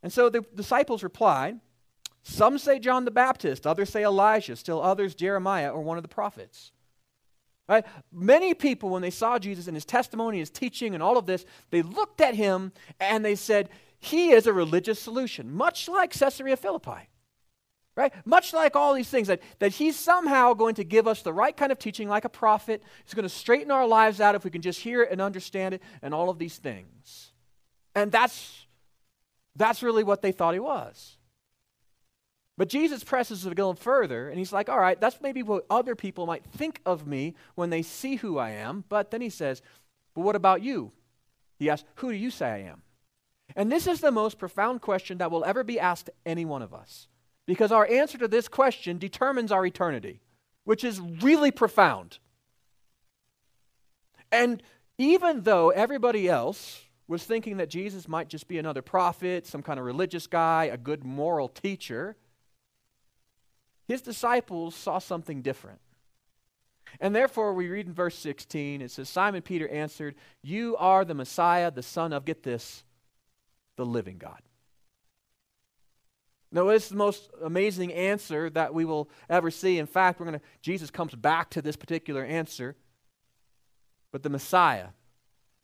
And 0.02 0.12
so 0.12 0.28
the 0.28 0.44
disciples 0.54 1.02
replied 1.02 1.60
Some 2.22 2.58
say 2.58 2.78
John 2.78 3.04
the 3.04 3.10
Baptist, 3.10 3.66
others 3.66 3.90
say 3.90 4.04
Elijah, 4.04 4.56
still 4.56 4.80
others 4.80 5.14
Jeremiah 5.14 5.70
or 5.70 5.82
one 5.82 5.98
of 5.98 6.02
the 6.02 6.08
prophets. 6.08 6.72
Right? 7.68 7.84
Many 8.10 8.54
people, 8.54 8.88
when 8.90 9.02
they 9.02 9.10
saw 9.10 9.38
Jesus 9.38 9.68
and 9.68 9.76
his 9.76 9.84
testimony, 9.84 10.40
his 10.40 10.50
teaching, 10.50 10.92
and 10.94 11.02
all 11.02 11.16
of 11.16 11.26
this, 11.26 11.44
they 11.70 11.82
looked 11.82 12.20
at 12.20 12.34
him 12.34 12.72
and 12.98 13.24
they 13.24 13.36
said, 13.36 13.68
he 14.00 14.30
is 14.30 14.46
a 14.46 14.52
religious 14.52 14.98
solution, 14.98 15.52
much 15.52 15.88
like 15.88 16.12
Caesarea 16.12 16.56
Philippi. 16.56 17.08
Right? 17.96 18.12
Much 18.24 18.54
like 18.54 18.76
all 18.76 18.94
these 18.94 19.10
things, 19.10 19.28
that, 19.28 19.42
that 19.58 19.72
he's 19.72 19.94
somehow 19.94 20.54
going 20.54 20.76
to 20.76 20.84
give 20.84 21.06
us 21.06 21.20
the 21.20 21.34
right 21.34 21.54
kind 21.54 21.70
of 21.70 21.78
teaching, 21.78 22.08
like 22.08 22.24
a 22.24 22.30
prophet. 22.30 22.82
He's 23.04 23.12
going 23.12 23.24
to 23.24 23.28
straighten 23.28 23.70
our 23.70 23.86
lives 23.86 24.20
out 24.22 24.34
if 24.34 24.42
we 24.42 24.50
can 24.50 24.62
just 24.62 24.80
hear 24.80 25.02
it 25.02 25.10
and 25.10 25.20
understand 25.20 25.74
it, 25.74 25.82
and 26.00 26.14
all 26.14 26.30
of 26.30 26.38
these 26.38 26.56
things. 26.56 27.32
And 27.94 28.10
that's, 28.10 28.66
that's 29.54 29.82
really 29.82 30.04
what 30.04 30.22
they 30.22 30.32
thought 30.32 30.54
he 30.54 30.60
was. 30.60 31.18
But 32.56 32.68
Jesus 32.68 33.04
presses 33.04 33.44
it 33.44 33.58
a 33.58 33.74
further, 33.74 34.30
and 34.30 34.38
he's 34.38 34.52
like, 34.52 34.68
all 34.68 34.80
right, 34.80 34.98
that's 34.98 35.20
maybe 35.20 35.42
what 35.42 35.66
other 35.68 35.94
people 35.94 36.26
might 36.26 36.44
think 36.44 36.80
of 36.86 37.06
me 37.06 37.34
when 37.54 37.70
they 37.70 37.82
see 37.82 38.16
who 38.16 38.38
I 38.38 38.50
am. 38.50 38.84
But 38.88 39.10
then 39.10 39.20
he 39.20 39.30
says, 39.30 39.60
but 40.14 40.22
what 40.22 40.36
about 40.36 40.62
you? 40.62 40.92
He 41.58 41.68
asks, 41.68 41.86
who 41.96 42.10
do 42.10 42.16
you 42.16 42.30
say 42.30 42.46
I 42.46 42.58
am? 42.70 42.82
And 43.56 43.70
this 43.70 43.86
is 43.86 44.00
the 44.00 44.10
most 44.10 44.38
profound 44.38 44.80
question 44.80 45.18
that 45.18 45.30
will 45.30 45.44
ever 45.44 45.64
be 45.64 45.80
asked 45.80 46.10
any 46.24 46.44
one 46.44 46.62
of 46.62 46.72
us. 46.74 47.08
Because 47.46 47.72
our 47.72 47.86
answer 47.86 48.18
to 48.18 48.28
this 48.28 48.48
question 48.48 48.98
determines 48.98 49.50
our 49.50 49.66
eternity, 49.66 50.20
which 50.64 50.84
is 50.84 51.00
really 51.00 51.50
profound. 51.50 52.18
And 54.30 54.62
even 54.98 55.42
though 55.42 55.70
everybody 55.70 56.28
else 56.28 56.82
was 57.10 57.24
thinking 57.24 57.56
that 57.56 57.68
Jesus 57.68 58.06
might 58.06 58.28
just 58.28 58.46
be 58.46 58.56
another 58.56 58.82
prophet, 58.82 59.44
some 59.44 59.62
kind 59.62 59.80
of 59.80 59.84
religious 59.84 60.28
guy, 60.28 60.66
a 60.66 60.76
good 60.76 61.02
moral 61.02 61.48
teacher. 61.48 62.16
His 63.88 64.00
disciples 64.00 64.76
saw 64.76 65.00
something 65.00 65.42
different. 65.42 65.80
And 67.00 67.14
therefore, 67.14 67.52
we 67.52 67.68
read 67.68 67.88
in 67.88 67.92
verse 67.92 68.16
16, 68.16 68.80
it 68.80 68.92
says, 68.92 69.08
Simon 69.08 69.42
Peter 69.42 69.68
answered, 69.68 70.14
You 70.40 70.76
are 70.78 71.04
the 71.04 71.14
Messiah, 71.14 71.72
the 71.72 71.82
Son 71.82 72.12
of, 72.12 72.24
get 72.24 72.44
this, 72.44 72.84
the 73.80 73.86
living 73.86 74.18
God. 74.18 74.42
Now, 76.52 76.68
it's 76.68 76.90
the 76.90 76.96
most 76.96 77.30
amazing 77.42 77.94
answer 77.94 78.50
that 78.50 78.74
we 78.74 78.84
will 78.84 79.08
ever 79.30 79.50
see. 79.50 79.78
In 79.78 79.86
fact, 79.86 80.20
we're 80.20 80.26
going 80.26 80.38
to, 80.38 80.44
Jesus 80.60 80.90
comes 80.90 81.14
back 81.14 81.48
to 81.50 81.62
this 81.62 81.76
particular 81.76 82.22
answer. 82.22 82.76
But 84.12 84.22
the 84.22 84.28
Messiah, 84.28 84.88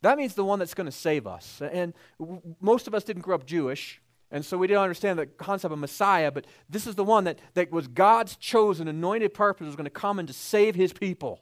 that 0.01 0.17
means 0.17 0.33
the 0.33 0.43
one 0.43 0.57
that's 0.57 0.73
going 0.73 0.85
to 0.85 0.91
save 0.91 1.27
us. 1.27 1.61
And 1.61 1.93
most 2.59 2.87
of 2.87 2.95
us 2.95 3.03
didn't 3.03 3.21
grow 3.21 3.35
up 3.35 3.45
Jewish, 3.45 4.01
and 4.31 4.43
so 4.43 4.57
we 4.57 4.65
didn't 4.65 4.81
understand 4.81 5.19
the 5.19 5.27
concept 5.27 5.71
of 5.71 5.77
Messiah, 5.77 6.31
but 6.31 6.47
this 6.67 6.87
is 6.87 6.95
the 6.95 7.03
one 7.03 7.25
that, 7.25 7.39
that 7.53 7.71
was 7.71 7.87
God's 7.87 8.35
chosen, 8.35 8.87
anointed 8.87 9.33
purpose, 9.33 9.67
was 9.67 9.75
going 9.75 9.85
to 9.85 9.91
come 9.91 10.17
and 10.17 10.27
to 10.27 10.33
save 10.33 10.73
his 10.73 10.91
people. 10.91 11.41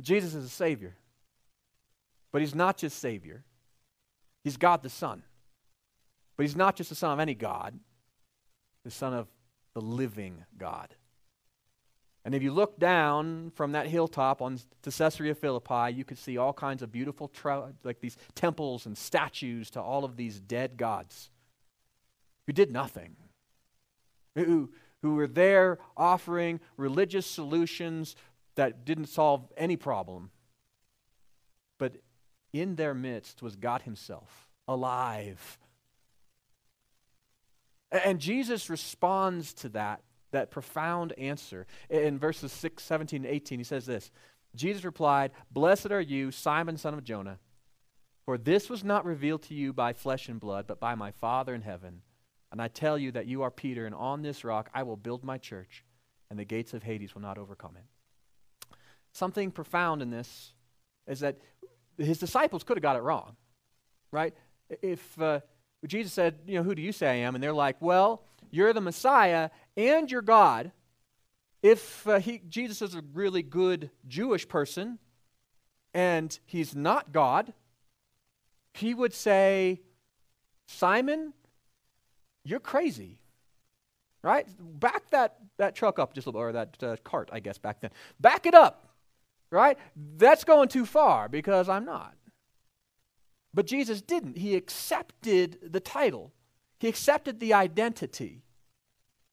Jesus 0.00 0.34
is 0.34 0.44
a 0.44 0.48
Savior. 0.48 0.94
But 2.30 2.42
he's 2.42 2.54
not 2.54 2.76
just 2.76 2.98
Savior, 2.98 3.44
he's 4.44 4.56
God 4.56 4.82
the 4.82 4.88
Son. 4.88 5.22
But 6.36 6.44
he's 6.44 6.56
not 6.56 6.76
just 6.76 6.90
the 6.90 6.96
Son 6.96 7.12
of 7.12 7.20
any 7.20 7.34
God, 7.34 7.78
the 8.84 8.90
Son 8.90 9.12
of 9.12 9.28
the 9.74 9.80
living 9.80 10.44
God. 10.56 10.94
And 12.24 12.34
if 12.34 12.42
you 12.42 12.52
look 12.52 12.78
down 12.78 13.52
from 13.54 13.72
that 13.72 13.86
hilltop 13.86 14.42
on 14.42 14.58
to 14.82 14.90
Caesarea 14.90 15.34
Philippi, 15.34 15.92
you 15.94 16.04
could 16.04 16.18
see 16.18 16.36
all 16.36 16.52
kinds 16.52 16.82
of 16.82 16.92
beautiful, 16.92 17.28
tra- 17.28 17.72
like 17.84 18.00
these 18.00 18.16
temples 18.34 18.86
and 18.86 18.98
statues 18.98 19.70
to 19.70 19.80
all 19.80 20.04
of 20.04 20.16
these 20.16 20.40
dead 20.40 20.76
gods 20.76 21.30
who 22.46 22.52
did 22.52 22.70
nothing, 22.70 23.16
who, 24.34 24.70
who 25.02 25.14
were 25.14 25.26
there 25.26 25.78
offering 25.96 26.60
religious 26.76 27.26
solutions 27.26 28.14
that 28.56 28.84
didn't 28.84 29.06
solve 29.06 29.50
any 29.56 29.76
problem. 29.76 30.30
In 32.52 32.76
their 32.76 32.94
midst 32.94 33.42
was 33.42 33.56
God 33.56 33.82
Himself, 33.82 34.48
alive. 34.66 35.58
And 37.90 38.20
Jesus 38.20 38.68
responds 38.68 39.54
to 39.54 39.68
that 39.70 40.02
that 40.30 40.50
profound 40.50 41.12
answer. 41.18 41.66
In 41.88 42.18
verses 42.18 42.52
6, 42.52 42.82
17, 42.82 43.24
and 43.24 43.34
18, 43.34 43.58
he 43.58 43.64
says 43.64 43.86
this 43.86 44.10
Jesus 44.54 44.84
replied, 44.84 45.32
Blessed 45.50 45.90
are 45.90 46.00
you, 46.00 46.30
Simon, 46.30 46.76
son 46.76 46.94
of 46.94 47.04
Jonah, 47.04 47.38
for 48.24 48.38
this 48.38 48.68
was 48.68 48.84
not 48.84 49.04
revealed 49.04 49.42
to 49.44 49.54
you 49.54 49.72
by 49.72 49.92
flesh 49.92 50.28
and 50.28 50.40
blood, 50.40 50.66
but 50.66 50.80
by 50.80 50.94
my 50.94 51.10
Father 51.10 51.54
in 51.54 51.62
heaven. 51.62 52.02
And 52.50 52.62
I 52.62 52.68
tell 52.68 52.96
you 52.96 53.12
that 53.12 53.26
you 53.26 53.42
are 53.42 53.50
Peter, 53.50 53.84
and 53.84 53.94
on 53.94 54.22
this 54.22 54.44
rock 54.44 54.70
I 54.72 54.82
will 54.82 54.96
build 54.96 55.22
my 55.22 55.38
church, 55.38 55.84
and 56.30 56.38
the 56.38 56.44
gates 56.44 56.74
of 56.74 56.82
Hades 56.82 57.14
will 57.14 57.22
not 57.22 57.38
overcome 57.38 57.76
it. 57.76 58.76
Something 59.12 59.50
profound 59.50 60.02
in 60.02 60.10
this 60.10 60.52
is 61.06 61.20
that 61.20 61.38
his 61.98 62.18
disciples 62.18 62.62
could 62.62 62.76
have 62.76 62.82
got 62.82 62.96
it 62.96 63.02
wrong, 63.02 63.36
right? 64.10 64.34
If 64.82 65.20
uh, 65.20 65.40
Jesus 65.86 66.12
said, 66.12 66.38
You 66.46 66.58
know, 66.58 66.62
who 66.62 66.74
do 66.74 66.82
you 66.82 66.92
say 66.92 67.08
I 67.08 67.14
am? 67.26 67.34
And 67.34 67.42
they're 67.42 67.52
like, 67.52 67.76
Well, 67.80 68.22
you're 68.50 68.72
the 68.72 68.80
Messiah 68.80 69.50
and 69.76 70.10
you're 70.10 70.22
God. 70.22 70.72
If 71.62 72.06
uh, 72.06 72.20
he, 72.20 72.40
Jesus 72.48 72.82
is 72.82 72.94
a 72.94 73.02
really 73.12 73.42
good 73.42 73.90
Jewish 74.06 74.48
person 74.48 74.98
and 75.92 76.38
he's 76.46 76.74
not 76.74 77.12
God, 77.12 77.52
he 78.74 78.94
would 78.94 79.12
say, 79.12 79.80
Simon, 80.66 81.32
you're 82.44 82.60
crazy. 82.60 83.18
Right? 84.22 84.46
Back 84.58 85.10
that, 85.10 85.38
that 85.58 85.74
truck 85.74 85.98
up 85.98 86.12
just 86.14 86.26
a 86.26 86.30
little, 86.30 86.42
or 86.42 86.52
that 86.52 86.82
uh, 86.82 86.96
cart, 87.04 87.30
I 87.32 87.40
guess, 87.40 87.58
back 87.58 87.80
then. 87.80 87.90
Back 88.20 88.46
it 88.46 88.54
up. 88.54 88.88
Right? 89.50 89.78
That's 90.16 90.44
going 90.44 90.68
too 90.68 90.84
far 90.84 91.28
because 91.28 91.68
I'm 91.68 91.84
not. 91.84 92.14
But 93.54 93.66
Jesus 93.66 94.02
didn't. 94.02 94.36
He 94.36 94.54
accepted 94.56 95.58
the 95.72 95.80
title, 95.80 96.32
he 96.78 96.88
accepted 96.88 97.40
the 97.40 97.54
identity. 97.54 98.42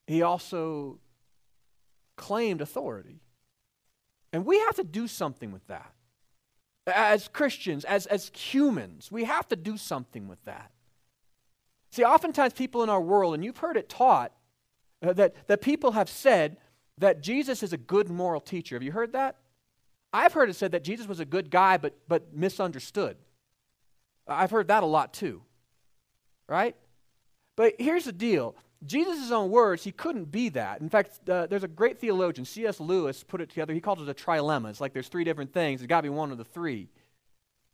He 0.07 0.22
also 0.22 1.00
claimed 2.15 2.62
authority. 2.62 3.22
And 4.31 4.45
we 4.45 4.60
have 4.60 4.75
to 4.75 4.84
do 4.84 5.07
something 5.07 5.51
with 5.51 5.65
that. 5.67 5.93
As 6.86 7.27
Christians, 7.27 7.84
as, 7.86 8.05
as 8.05 8.29
humans, 8.36 9.12
we 9.12 9.24
have 9.24 9.48
to 9.48 9.55
do 9.55 9.77
something 9.77 10.27
with 10.27 10.43
that. 10.45 10.72
See, 11.91 12.03
oftentimes 12.03 12.53
people 12.53 12.84
in 12.84 12.89
our 12.89 13.01
world, 13.01 13.34
and 13.34 13.43
you've 13.43 13.57
heard 13.57 13.77
it 13.77 13.89
taught, 13.89 14.34
uh, 15.01 15.13
that, 15.13 15.48
that 15.48 15.62
people 15.62 15.93
have 15.93 16.10
said 16.10 16.57
that 16.98 17.22
Jesus 17.22 17.63
is 17.63 17.74
a 17.74 17.77
good 17.77 18.10
moral 18.10 18.41
teacher. 18.41 18.75
Have 18.75 18.84
you 18.84 18.91
heard 18.91 19.13
that? 19.13 19.38
I've 20.15 20.31
heard 20.31 20.50
it 20.50 20.55
said 20.55 20.72
that 20.72 20.86
Jesus 20.86 21.07
was 21.07 21.19
a 21.19 21.25
good 21.25 21.50
guy, 21.50 21.75
but, 21.75 21.93
but 22.07 22.34
misunderstood. 22.34 23.17
I've 24.25 24.50
heard 24.50 24.69
that 24.69 24.81
a 24.81 24.86
lot 24.86 25.13
too. 25.13 25.41
Right? 26.48 26.74
But 27.57 27.74
here's 27.79 28.05
the 28.05 28.13
deal 28.13 28.55
Jesus' 28.86 29.31
own 29.31 29.50
words, 29.50 29.84
he 29.84 29.91
couldn't 29.91 30.31
be 30.31 30.48
that. 30.50 30.79
In 30.79 30.88
fact, 30.88 31.27
uh, 31.29 31.48
there's 31.48 31.65
a 31.65 31.67
great 31.67 32.00
theologian, 32.00 32.45
C.S. 32.45 32.79
Lewis, 32.79 33.24
put 33.24 33.41
it 33.41 33.50
together. 33.50 33.74
He 33.74 33.81
calls 33.81 34.01
it 34.01 34.07
a 34.07 34.13
trilemma. 34.13 34.69
It's 34.69 34.79
like 34.79 34.93
there's 34.93 35.10
three 35.10 35.25
different 35.25 35.53
things. 35.53 35.81
It's 35.81 35.88
got 35.88 35.98
to 35.98 36.03
be 36.03 36.10
one 36.10 36.31
of 36.31 36.38
the 36.38 36.45
three. 36.45 36.88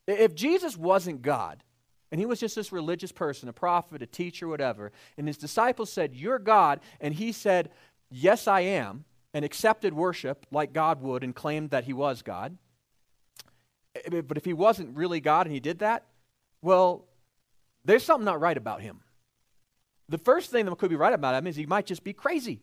If 0.07 0.33
Jesus 0.33 0.75
wasn't 0.75 1.21
God, 1.21 1.63
and 2.11 2.19
he 2.19 2.25
was 2.25 2.39
just 2.39 2.55
this 2.55 2.71
religious 2.71 3.11
person, 3.11 3.49
a 3.49 3.53
prophet, 3.53 4.01
a 4.01 4.07
teacher, 4.07 4.47
whatever, 4.47 4.91
and 5.15 5.27
his 5.27 5.37
disciples 5.37 5.91
said, 5.91 6.15
You're 6.15 6.39
God, 6.39 6.79
and 6.99 7.13
he 7.13 7.31
said, 7.31 7.69
Yes, 8.09 8.47
I 8.47 8.61
am, 8.61 9.05
and 9.33 9.45
accepted 9.45 9.93
worship 9.93 10.45
like 10.51 10.73
God 10.73 11.01
would 11.01 11.23
and 11.23 11.35
claimed 11.35 11.69
that 11.69 11.85
he 11.85 11.93
was 11.93 12.21
God. 12.21 12.57
But 14.09 14.37
if 14.37 14.45
he 14.45 14.53
wasn't 14.53 14.95
really 14.95 15.19
God 15.19 15.45
and 15.45 15.53
he 15.53 15.59
did 15.59 15.79
that, 15.79 16.05
well, 16.61 17.05
there's 17.83 18.03
something 18.03 18.25
not 18.25 18.39
right 18.39 18.57
about 18.57 18.81
him. 18.81 19.01
The 20.09 20.17
first 20.17 20.51
thing 20.51 20.65
that 20.65 20.77
could 20.77 20.89
be 20.89 20.95
right 20.95 21.13
about 21.13 21.35
him 21.35 21.47
is 21.47 21.55
he 21.55 21.65
might 21.65 21.85
just 21.85 22.03
be 22.03 22.13
crazy. 22.13 22.61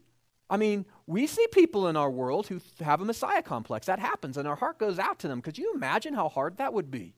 I 0.50 0.56
mean, 0.56 0.86
we 1.06 1.26
see 1.26 1.46
people 1.48 1.88
in 1.88 1.96
our 1.96 2.10
world 2.10 2.46
who 2.46 2.60
have 2.80 3.00
a 3.00 3.04
Messiah 3.04 3.42
complex. 3.42 3.86
That 3.86 3.98
happens, 3.98 4.36
and 4.36 4.48
our 4.48 4.56
heart 4.56 4.78
goes 4.78 4.98
out 4.98 5.18
to 5.20 5.28
them. 5.28 5.42
Could 5.42 5.58
you 5.58 5.72
imagine 5.74 6.14
how 6.14 6.28
hard 6.28 6.56
that 6.58 6.72
would 6.72 6.90
be? 6.90 7.14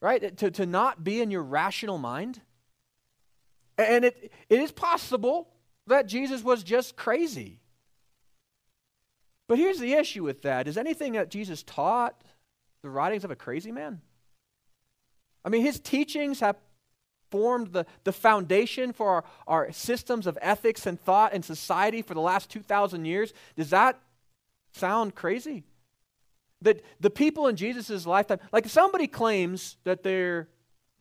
Right? 0.00 0.36
To, 0.38 0.50
to 0.52 0.66
not 0.66 1.02
be 1.02 1.20
in 1.20 1.30
your 1.30 1.42
rational 1.42 1.98
mind? 1.98 2.40
And 3.78 4.04
it, 4.04 4.32
it 4.48 4.60
is 4.60 4.70
possible 4.70 5.48
that 5.86 6.06
Jesus 6.06 6.44
was 6.44 6.62
just 6.62 6.96
crazy. 6.96 7.61
But 9.52 9.58
here's 9.58 9.80
the 9.80 9.92
issue 9.92 10.24
with 10.24 10.40
that 10.44 10.66
is 10.66 10.78
anything 10.78 11.12
that 11.12 11.28
Jesus 11.28 11.62
taught 11.62 12.18
the 12.80 12.88
writings 12.88 13.22
of 13.22 13.30
a 13.30 13.36
crazy 13.36 13.70
man? 13.70 14.00
I 15.44 15.50
mean, 15.50 15.60
his 15.60 15.78
teachings 15.78 16.40
have 16.40 16.56
formed 17.30 17.74
the, 17.74 17.84
the 18.04 18.14
foundation 18.14 18.94
for 18.94 19.10
our, 19.10 19.24
our 19.46 19.72
systems 19.72 20.26
of 20.26 20.38
ethics 20.40 20.86
and 20.86 20.98
thought 20.98 21.34
and 21.34 21.44
society 21.44 22.00
for 22.00 22.14
the 22.14 22.20
last 22.22 22.48
2,000 22.48 23.04
years. 23.04 23.34
Does 23.54 23.68
that 23.68 24.00
sound 24.72 25.14
crazy? 25.14 25.64
That 26.62 26.82
the 26.98 27.10
people 27.10 27.46
in 27.46 27.56
Jesus' 27.56 28.06
lifetime, 28.06 28.40
like 28.54 28.66
somebody 28.70 29.06
claims 29.06 29.76
that 29.84 30.02
they're 30.02 30.48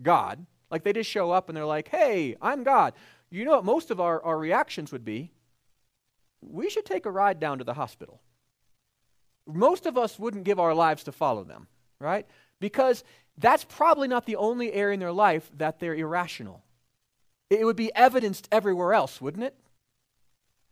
God, 0.01 0.45
like 0.69 0.83
they 0.83 0.91
just 0.91 1.09
show 1.09 1.31
up 1.31 1.47
and 1.47 1.55
they're 1.55 1.65
like, 1.65 1.87
hey, 1.87 2.35
I'm 2.41 2.63
God, 2.63 2.95
you 3.29 3.45
know 3.45 3.51
what 3.51 3.63
most 3.63 3.91
of 3.91 4.01
our, 4.01 4.21
our 4.21 4.37
reactions 4.37 4.91
would 4.91 5.05
be? 5.05 5.31
We 6.41 6.69
should 6.69 6.85
take 6.85 7.05
a 7.05 7.11
ride 7.11 7.39
down 7.39 7.57
to 7.59 7.63
the 7.63 7.75
hospital. 7.75 8.19
Most 9.47 9.85
of 9.85 9.97
us 9.97 10.19
wouldn't 10.19 10.43
give 10.43 10.59
our 10.59 10.73
lives 10.73 11.03
to 11.03 11.11
follow 11.11 11.43
them, 11.43 11.67
right? 11.99 12.25
Because 12.59 13.03
that's 13.37 13.63
probably 13.63 14.07
not 14.07 14.25
the 14.25 14.35
only 14.35 14.71
area 14.73 14.93
in 14.93 14.99
their 14.99 15.11
life 15.11 15.49
that 15.57 15.79
they're 15.79 15.95
irrational. 15.95 16.63
It 17.49 17.65
would 17.65 17.75
be 17.75 17.93
evidenced 17.95 18.47
everywhere 18.51 18.93
else, 18.93 19.19
wouldn't 19.19 19.43
it? 19.43 19.55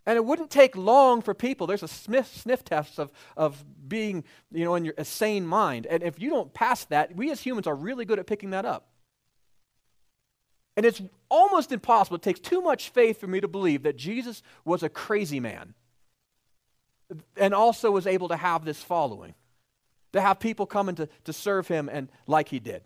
And 0.06 0.16
it 0.16 0.26
wouldn't 0.26 0.50
take 0.50 0.76
long 0.76 1.22
for 1.22 1.34
people. 1.34 1.68
There's 1.68 1.84
a 1.84 1.88
sniff, 1.88 2.36
sniff 2.36 2.64
test 2.64 3.00
of, 3.00 3.12
of 3.36 3.64
being, 3.88 4.24
you 4.52 4.66
know, 4.66 4.76
in 4.76 4.86
your, 4.86 4.94
a 4.98 5.06
sane 5.06 5.46
mind. 5.46 5.86
And 5.86 6.02
if 6.04 6.20
you 6.20 6.30
don't 6.30 6.54
pass 6.54 6.86
that, 6.86 7.16
we 7.16 7.32
as 7.32 7.42
humans 7.42 7.68
are 7.68 7.76
really 7.76 8.06
good 8.06 8.18
at 8.18 8.26
picking 8.26 8.52
that 8.52 8.66
up. 8.66 8.88
And 10.78 10.86
it's 10.86 11.02
almost 11.30 11.72
impossible. 11.72 12.16
It 12.16 12.22
takes 12.22 12.40
too 12.40 12.62
much 12.62 12.90
faith 12.90 13.20
for 13.20 13.28
me 13.28 13.42
to 13.42 13.48
believe 13.48 13.84
that 13.84 13.98
Jesus 13.98 14.42
was 14.64 14.82
a 14.82 14.90
crazy 14.90 15.40
man 15.40 15.74
and 17.38 17.54
also 17.54 17.92
was 17.92 18.08
able 18.08 18.28
to 18.30 18.36
have 18.36 18.66
this 18.66 18.82
following 18.82 19.34
to 20.14 20.22
have 20.22 20.40
people 20.40 20.66
coming 20.66 20.96
to, 20.96 21.08
to 21.26 21.34
serve 21.34 21.68
him 21.68 21.90
and 21.92 22.10
like 22.28 22.50
he 22.50 22.60
did. 22.60 22.84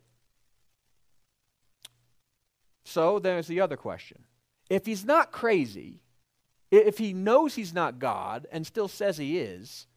So 2.85 3.19
there's 3.19 3.47
the 3.47 3.61
other 3.61 3.77
question. 3.77 4.23
If 4.69 4.85
he's 4.85 5.05
not 5.05 5.31
crazy, 5.31 6.01
if 6.71 6.97
he 6.97 7.13
knows 7.13 7.55
he's 7.55 7.73
not 7.73 7.99
God 7.99 8.45
and 8.51 8.65
still 8.67 8.87
says 8.87 9.17
he 9.17 9.39
is, 9.39 9.87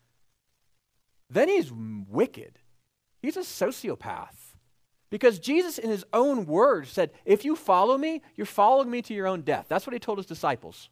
then 1.29 1.49
he's 1.49 1.73
wicked. 1.73 2.59
He's 3.21 3.37
a 3.37 3.41
sociopath. 3.41 4.37
Because 5.11 5.39
Jesus, 5.39 5.79
in 5.79 5.91
his 5.91 6.05
own 6.13 6.47
words, 6.47 6.91
said, 6.91 7.11
If 7.25 7.45
you 7.45 7.57
follow 7.57 7.97
me, 7.97 8.23
you're 8.35 8.45
following 8.45 8.91
me 8.91 9.03
to 9.03 9.15
your 9.15 9.27
own 9.27 9.43
death. 9.43 9.67
That's 9.69 9.87
what 9.87 9.95
he 9.95 9.99
told 9.99 10.19
his 10.19 10.27
disciples. 10.27 10.91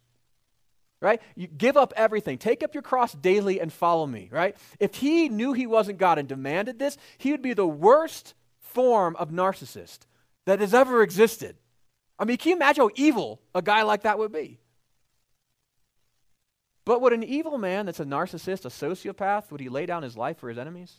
Right? 1.01 1.21
You 1.35 1.47
give 1.47 1.77
up 1.77 1.93
everything. 1.95 2.37
Take 2.37 2.63
up 2.63 2.73
your 2.73 2.81
cross 2.81 3.13
daily 3.13 3.59
and 3.59 3.71
follow 3.71 4.07
me. 4.07 4.29
Right? 4.31 4.55
If 4.79 4.95
he 4.95 5.29
knew 5.29 5.53
he 5.53 5.67
wasn't 5.67 5.97
God 5.97 6.17
and 6.17 6.27
demanded 6.27 6.79
this, 6.79 6.97
he 7.17 7.31
would 7.31 7.41
be 7.41 7.53
the 7.53 7.67
worst 7.67 8.33
form 8.59 9.15
of 9.17 9.29
narcissist 9.29 9.99
that 10.45 10.59
has 10.59 10.73
ever 10.73 11.01
existed. 11.03 11.57
I 12.17 12.25
mean, 12.25 12.37
can 12.37 12.51
you 12.51 12.55
imagine 12.55 12.83
how 12.83 12.89
evil 12.95 13.41
a 13.53 13.61
guy 13.61 13.83
like 13.83 14.03
that 14.03 14.17
would 14.17 14.31
be? 14.31 14.59
But 16.85 17.01
would 17.01 17.13
an 17.13 17.23
evil 17.23 17.57
man 17.57 17.87
that's 17.87 17.99
a 17.99 18.05
narcissist, 18.05 18.65
a 18.65 18.69
sociopath, 18.69 19.51
would 19.51 19.59
he 19.59 19.69
lay 19.69 19.85
down 19.85 20.03
his 20.03 20.15
life 20.15 20.37
for 20.37 20.49
his 20.49 20.57
enemies? 20.57 20.93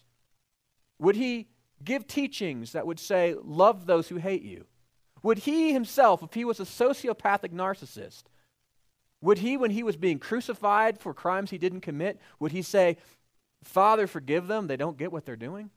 Would 0.98 1.16
he 1.16 1.48
give 1.82 2.06
teachings 2.06 2.72
that 2.72 2.86
would 2.86 2.98
say, 2.98 3.36
Love 3.40 3.86
those 3.86 4.08
who 4.08 4.16
hate 4.16 4.42
you? 4.42 4.66
Would 5.22 5.38
he 5.38 5.72
himself, 5.72 6.22
if 6.22 6.34
he 6.34 6.44
was 6.44 6.60
a 6.60 6.64
sociopathic 6.64 7.52
narcissist, 7.52 8.24
would 9.26 9.38
he, 9.38 9.56
when 9.56 9.72
he 9.72 9.82
was 9.82 9.96
being 9.96 10.20
crucified 10.20 11.00
for 11.00 11.12
crimes 11.12 11.50
he 11.50 11.58
didn't 11.58 11.80
commit, 11.80 12.20
would 12.38 12.52
he 12.52 12.62
say, 12.62 12.96
Father, 13.64 14.06
forgive 14.06 14.46
them, 14.46 14.68
they 14.68 14.76
don't 14.76 14.96
get 14.96 15.10
what 15.10 15.26
they're 15.26 15.34
doing? 15.34 15.70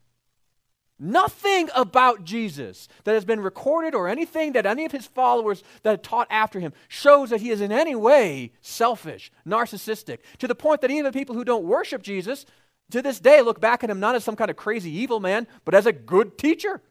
Nothing 1.00 1.68
about 1.76 2.24
Jesus 2.24 2.88
that 3.06 3.16
has 3.16 3.26
been 3.26 3.40
recorded 3.40 3.96
or 3.96 4.08
anything 4.08 4.52
that 4.52 4.68
any 4.68 4.86
of 4.86 4.92
his 4.92 5.08
followers 5.08 5.64
that 5.82 6.04
taught 6.04 6.28
after 6.30 6.60
him 6.60 6.74
shows 6.90 7.32
that 7.32 7.42
he 7.42 7.50
is 7.50 7.60
in 7.60 7.72
any 7.72 7.96
way 7.96 8.52
selfish, 8.62 9.32
narcissistic, 9.48 10.20
to 10.38 10.48
the 10.48 10.54
point 10.54 10.82
that 10.82 10.92
even 10.92 11.12
people 11.12 11.34
who 11.34 11.44
don't 11.44 11.64
worship 11.64 12.04
Jesus 12.04 12.46
to 12.92 13.02
this 13.02 13.20
day 13.20 13.42
look 13.42 13.60
back 13.60 13.84
at 13.84 13.90
him 13.90 14.00
not 14.00 14.14
as 14.14 14.24
some 14.24 14.36
kind 14.36 14.52
of 14.52 14.58
crazy 14.58 14.92
evil 14.92 15.20
man, 15.20 15.48
but 15.66 15.74
as 15.74 15.88
a 15.88 15.92
good 15.92 16.38
teacher. 16.38 16.84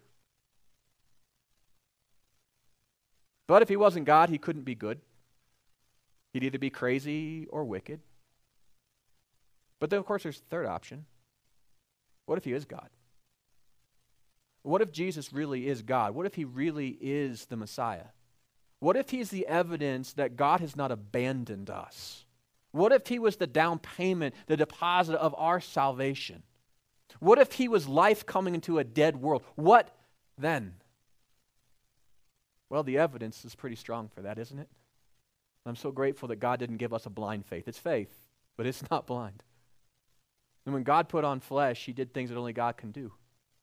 But 3.46 3.62
if 3.62 3.68
he 3.68 3.76
wasn't 3.76 4.06
God, 4.06 4.28
he 4.28 4.38
couldn't 4.38 4.64
be 4.64 4.74
good. 4.74 5.00
He'd 6.38 6.46
either 6.46 6.58
be 6.60 6.70
crazy 6.70 7.48
or 7.50 7.64
wicked. 7.64 7.98
But 9.80 9.90
then, 9.90 9.98
of 9.98 10.06
course, 10.06 10.22
there's 10.22 10.38
the 10.38 10.46
third 10.46 10.66
option. 10.66 11.04
What 12.26 12.38
if 12.38 12.44
he 12.44 12.52
is 12.52 12.64
God? 12.64 12.88
What 14.62 14.80
if 14.80 14.92
Jesus 14.92 15.32
really 15.32 15.66
is 15.66 15.82
God? 15.82 16.14
What 16.14 16.26
if 16.26 16.36
he 16.36 16.44
really 16.44 16.96
is 17.00 17.46
the 17.46 17.56
Messiah? 17.56 18.10
What 18.78 18.96
if 18.96 19.10
he's 19.10 19.30
the 19.30 19.48
evidence 19.48 20.12
that 20.12 20.36
God 20.36 20.60
has 20.60 20.76
not 20.76 20.92
abandoned 20.92 21.70
us? 21.70 22.24
What 22.70 22.92
if 22.92 23.08
he 23.08 23.18
was 23.18 23.38
the 23.38 23.48
down 23.48 23.80
payment, 23.80 24.32
the 24.46 24.56
deposit 24.56 25.16
of 25.16 25.34
our 25.36 25.58
salvation? 25.58 26.44
What 27.18 27.40
if 27.40 27.54
he 27.54 27.66
was 27.66 27.88
life 27.88 28.24
coming 28.24 28.54
into 28.54 28.78
a 28.78 28.84
dead 28.84 29.16
world? 29.16 29.42
What 29.56 29.90
then? 30.38 30.74
Well, 32.70 32.84
the 32.84 32.98
evidence 32.98 33.44
is 33.44 33.56
pretty 33.56 33.74
strong 33.74 34.06
for 34.06 34.22
that, 34.22 34.38
isn't 34.38 34.60
it? 34.60 34.68
I'm 35.68 35.76
so 35.76 35.90
grateful 35.90 36.28
that 36.28 36.40
God 36.40 36.58
didn't 36.58 36.76
give 36.76 36.92
us 36.92 37.06
a 37.06 37.10
blind 37.10 37.46
faith. 37.46 37.68
It's 37.68 37.78
faith, 37.78 38.14
but 38.56 38.66
it's 38.66 38.82
not 38.90 39.06
blind. 39.06 39.42
And 40.64 40.74
when 40.74 40.82
God 40.82 41.08
put 41.08 41.24
on 41.24 41.40
flesh, 41.40 41.84
he 41.84 41.92
did 41.92 42.12
things 42.12 42.30
that 42.30 42.36
only 42.36 42.52
God 42.52 42.76
can 42.76 42.90
do. 42.90 43.12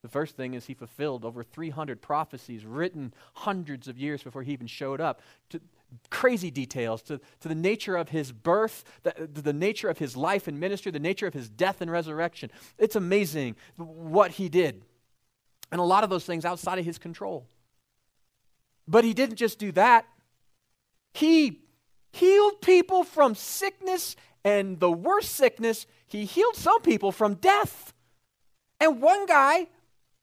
The 0.02 0.10
first 0.10 0.36
thing 0.36 0.54
is 0.54 0.66
he 0.66 0.74
fulfilled 0.74 1.26
over 1.26 1.44
300 1.44 2.02
prophecies 2.02 2.66
written 2.66 3.14
hundreds 3.34 3.88
of 3.88 3.98
years 3.98 4.22
before 4.22 4.44
he 4.44 4.54
even 4.54 4.68
showed 4.68 5.02
up. 5.02 5.22
To 5.50 5.62
crazy 6.10 6.52
details 6.52 7.02
to, 7.04 7.20
to 7.40 7.48
the 7.48 7.56
nature 7.56 7.96
of 7.96 8.10
his 8.10 8.32
birth, 8.32 8.84
the, 9.04 9.30
the 9.32 9.54
nature 9.54 9.90
of 9.90 9.98
his 9.98 10.16
life 10.16 10.48
and 10.48 10.60
ministry, 10.60 10.92
the 10.92 11.00
nature 11.00 11.28
of 11.28 11.34
his 11.34 11.50
death 11.50 11.82
and 11.82 11.90
resurrection. 11.90 12.52
It's 12.78 12.96
amazing 12.96 13.56
what 13.78 14.32
he 14.32 14.50
did. 14.50 14.84
And 15.72 15.80
a 15.80 15.84
lot 15.84 16.04
of 16.04 16.10
those 16.10 16.26
things 16.26 16.46
outside 16.46 16.80
of 16.80 16.86
his 16.86 16.98
control. 16.98 17.48
But 18.88 19.04
he 19.04 19.14
didn't 19.14 19.38
just 19.38 19.58
do 19.58 19.72
that, 19.72 20.06
he 21.14 21.65
healed 22.16 22.62
people 22.62 23.04
from 23.04 23.36
sickness 23.36 24.16
and 24.44 24.80
the 24.80 24.92
worst 24.92 25.32
sickness, 25.32 25.86
he 26.08 26.26
healed 26.26 26.56
some 26.56 26.82
people 26.82 27.12
from 27.12 27.36
death. 27.36 27.94
And 28.80 29.02
one 29.02 29.26
guy 29.26 29.68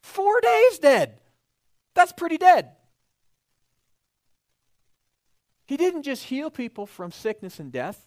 Four 0.03 0.41
days 0.41 0.79
dead. 0.79 1.21
That's 1.95 2.13
pretty 2.13 2.39
dead. 2.39 2.73
He 5.67 5.77
didn't 5.77 6.03
just 6.03 6.25
heal 6.25 6.51
people 6.51 6.87
from 6.87 7.13
sickness 7.13 7.59
and 7.59 7.73
death, 7.73 8.07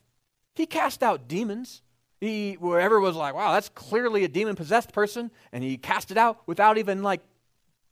he 0.53 0.65
cast 0.65 1.01
out 1.01 1.27
demons. 1.27 1.81
He, 2.21 2.53
wherever 2.53 2.99
was 2.99 3.15
like, 3.15 3.35
wow, 3.35 3.51
that's 3.51 3.67
clearly 3.69 4.23
a 4.23 4.29
demon 4.29 4.55
possessed 4.55 4.93
person, 4.93 5.31
and 5.51 5.63
he 5.63 5.77
cast 5.77 6.11
it 6.11 6.17
out 6.17 6.39
without 6.47 6.77
even 6.77 7.03
like, 7.03 7.19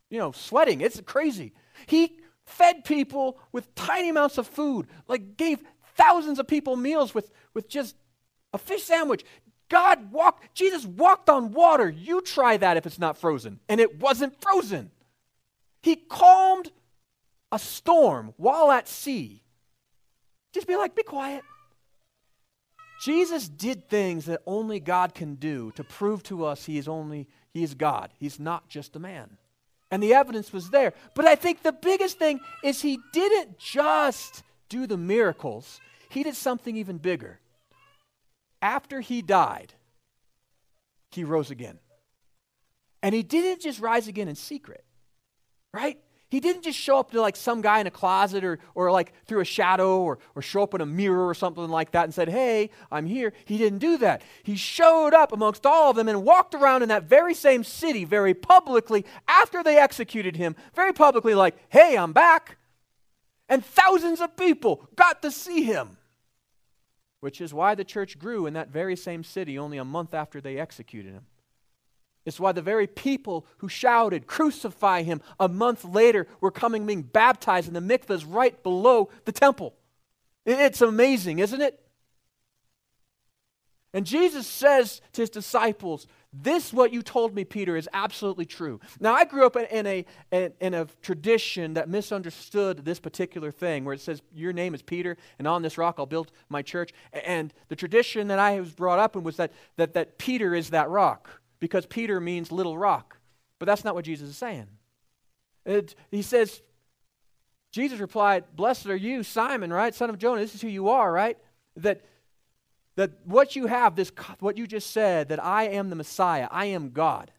you 0.10 0.18
know, 0.18 0.32
sweating. 0.32 0.80
It's 0.80 1.00
crazy. 1.02 1.52
He 1.88 2.20
fed 2.46 2.86
people 2.86 3.38
with 3.52 3.76
tiny 3.76 4.10
amounts 4.10 4.38
of 4.38 4.48
food, 4.48 4.88
like 5.10 5.36
gave 5.36 5.62
thousands 5.96 6.40
of 6.40 6.48
people 6.48 6.76
meals 6.76 7.14
with, 7.14 7.32
with 7.54 7.70
just 7.70 7.96
a 8.54 8.58
fish 8.58 8.84
sandwich. 8.84 9.26
God 9.70 10.12
walked, 10.12 10.54
Jesus 10.54 10.86
walked 10.86 11.30
on 11.30 11.52
water. 11.52 11.90
You 11.90 12.22
try 12.22 12.58
that 12.58 12.78
if 12.78 12.86
it's 12.86 13.00
not 13.00 13.18
frozen. 13.18 13.60
And 13.68 13.82
it 13.82 14.00
wasn't 14.00 14.40
frozen. 14.42 14.92
He 15.82 15.96
calmed 15.96 16.72
a 17.52 17.60
storm 17.60 18.34
while 18.38 18.72
at 18.72 18.88
sea. 18.88 19.44
Just 20.54 20.68
be 20.68 20.76
like, 20.76 20.96
be 20.96 21.04
quiet. 21.04 21.44
Jesus 23.04 23.50
did 23.50 23.90
things 23.90 24.26
that 24.26 24.42
only 24.46 24.80
God 24.80 25.14
can 25.14 25.36
do 25.36 25.72
to 25.76 25.84
prove 25.84 26.24
to 26.24 26.46
us 26.46 26.66
he 26.66 26.78
is 26.78 26.88
only 26.88 27.28
he 27.54 27.64
is 27.64 27.76
God. 27.76 28.12
He's 28.18 28.40
not 28.40 28.70
just 28.70 28.96
a 28.96 29.00
man. 29.00 29.38
And 29.92 30.02
the 30.02 30.14
evidence 30.14 30.54
was 30.54 30.70
there. 30.70 30.94
But 31.14 31.26
I 31.26 31.36
think 31.36 31.62
the 31.62 31.74
biggest 31.74 32.18
thing 32.18 32.40
is 32.64 32.82
he 32.82 33.00
didn't 33.12 33.60
just 33.60 34.44
do 34.74 34.88
the 34.88 34.98
miracles. 34.98 35.80
He 36.10 36.24
did 36.24 36.36
something 36.36 36.76
even 36.76 36.98
bigger 36.98 37.40
after 38.64 39.02
he 39.02 39.22
died, 39.22 39.74
he 41.12 41.24
rose 41.24 41.52
again. 41.52 41.78
And 43.04 43.14
he 43.14 43.22
didn't 43.22 43.62
just 43.62 43.82
rise 43.82 44.08
again 44.08 44.30
in 44.30 44.36
secret, 44.36 44.86
right? 45.74 46.00
He 46.30 46.40
didn't 46.40 46.64
just 46.64 46.80
show 46.80 46.98
up 46.98 47.12
to 47.12 47.22
like 47.22 47.36
some 47.36 47.62
guy 47.62 47.80
in 47.82 47.88
a 47.88 47.92
closet 47.92 48.46
or, 48.46 48.58
or 48.74 48.90
like 48.90 49.14
through 49.28 49.42
a 49.42 49.46
shadow 49.46 50.00
or, 50.00 50.18
or 50.34 50.42
show 50.42 50.64
up 50.64 50.74
in 50.74 50.80
a 50.80 50.86
mirror 50.86 51.28
or 51.28 51.34
something 51.36 51.68
like 51.68 51.92
that 51.92 52.06
and 52.06 52.14
said, 52.14 52.30
Hey, 52.30 52.70
I'm 52.90 53.06
here. 53.06 53.34
He 53.44 53.58
didn't 53.58 53.80
do 53.80 53.98
that. 53.98 54.24
He 54.42 54.56
showed 54.56 55.14
up 55.14 55.34
amongst 55.34 55.66
all 55.66 55.92
of 55.92 55.98
them 55.98 56.08
and 56.08 56.24
walked 56.24 56.56
around 56.56 56.82
in 56.82 56.90
that 56.90 57.04
very 57.04 57.34
same 57.34 57.66
city 57.66 58.06
very 58.06 58.34
publicly 58.34 59.06
after 59.28 59.62
they 59.62 59.78
executed 59.78 60.38
him, 60.38 60.56
very 60.74 60.94
publicly, 60.94 61.36
like, 61.36 61.56
Hey, 61.70 61.98
I'm 61.98 62.14
back. 62.14 62.58
And 63.54 63.64
thousands 63.64 64.20
of 64.20 64.36
people 64.36 64.90
got 64.96 65.22
to 65.22 65.32
see 65.32 65.64
him 65.64 65.98
which 67.24 67.40
is 67.40 67.54
why 67.54 67.74
the 67.74 67.86
church 67.86 68.20
grew 68.20 68.46
in 68.46 68.54
that 68.54 68.68
very 68.68 68.98
same 68.98 69.24
city 69.24 69.58
only 69.58 69.78
a 69.78 69.86
month 69.86 70.14
after 70.14 70.42
they 70.42 70.58
executed 70.58 71.14
him. 71.14 71.26
It's 72.26 72.38
why 72.38 72.52
the 72.52 72.62
very 72.62 72.86
people 72.86 73.46
who 73.60 73.70
shouted, 73.70 74.28
Crucify 74.28 75.04
him, 75.04 75.22
a 75.40 75.48
month 75.48 75.86
later 75.86 76.28
were 76.42 76.52
coming 76.52 76.86
being 76.86 77.02
baptized 77.02 77.70
in 77.70 77.74
the 77.74 77.80
mikvahs 77.80 78.26
right 78.28 78.62
below 78.62 79.10
the 79.24 79.32
temple. 79.32 79.74
It's 80.46 80.82
amazing, 80.82 81.40
isn't 81.40 81.62
it? 81.62 81.80
And 83.94 84.06
Jesus 84.06 84.48
says 84.48 85.02
to 85.14 85.22
his 85.22 85.30
disciples, 85.30 86.08
this, 86.34 86.74
what 86.74 86.92
you 86.92 87.04
told 87.04 87.36
me, 87.36 87.46
Peter, 87.46 87.78
is 87.78 87.88
absolutely 87.94 88.46
true. 88.46 88.80
Now, 89.00 89.14
I 89.14 89.24
grew 89.24 89.46
up 89.46 89.56
in 89.56 89.86
a, 89.86 90.06
in 90.32 90.74
a 90.74 90.86
tradition 91.04 91.76
that 91.76 91.88
misunderstood 91.88 92.84
this 92.84 93.00
particular 93.00 93.52
thing, 93.52 93.86
where 93.86 93.94
it 93.94 94.02
says, 94.02 94.24
Your 94.34 94.52
name 94.52 94.74
is 94.74 94.82
Peter, 94.82 95.16
and 95.38 95.48
on 95.48 95.62
this 95.62 95.78
rock 95.78 95.96
I'll 96.00 96.08
build 96.08 96.32
my 96.50 96.64
church. 96.64 96.92
And 97.14 97.54
the 97.68 97.76
tradition 97.76 98.30
that 98.30 98.40
I 98.40 98.60
was 98.60 98.72
brought 98.72 98.98
up 98.98 99.16
in 99.16 99.22
was 99.22 99.38
that, 99.38 99.52
that, 99.78 99.94
that 99.94 100.18
Peter 100.18 100.56
is 100.56 100.72
that 100.72 100.90
rock, 100.90 101.30
because 101.60 101.86
Peter 101.86 102.20
means 102.20 102.52
little 102.52 102.80
rock. 102.80 103.18
But 103.60 103.68
that's 103.68 103.84
not 103.84 103.94
what 103.94 104.06
Jesus 104.06 104.30
is 104.30 104.38
saying. 104.38 104.68
It, 105.68 105.94
he 106.10 106.24
says, 106.24 106.64
Jesus 107.72 108.00
replied, 108.00 108.46
Blessed 108.56 108.88
are 108.88 108.96
you, 108.96 109.22
Simon, 109.22 109.72
right? 109.72 109.94
Son 109.94 110.10
of 110.10 110.18
Jonah. 110.18 110.42
This 110.42 110.56
is 110.56 110.62
who 110.62 110.68
you 110.68 110.90
are, 110.90 111.12
right? 111.12 111.38
That 111.78 112.02
that 112.96 113.12
what 113.26 113.56
you 113.56 113.68
have, 113.68 113.96
this, 113.96 114.12
what 114.40 114.58
you 114.58 114.68
just 114.68 114.92
said, 114.92 115.30
that 115.30 115.44
I 115.44 115.66
am 115.70 115.90
the 115.90 115.96
Messiah, 115.96 116.48
I 116.52 116.66
am 116.66 116.92
God. 116.92 117.32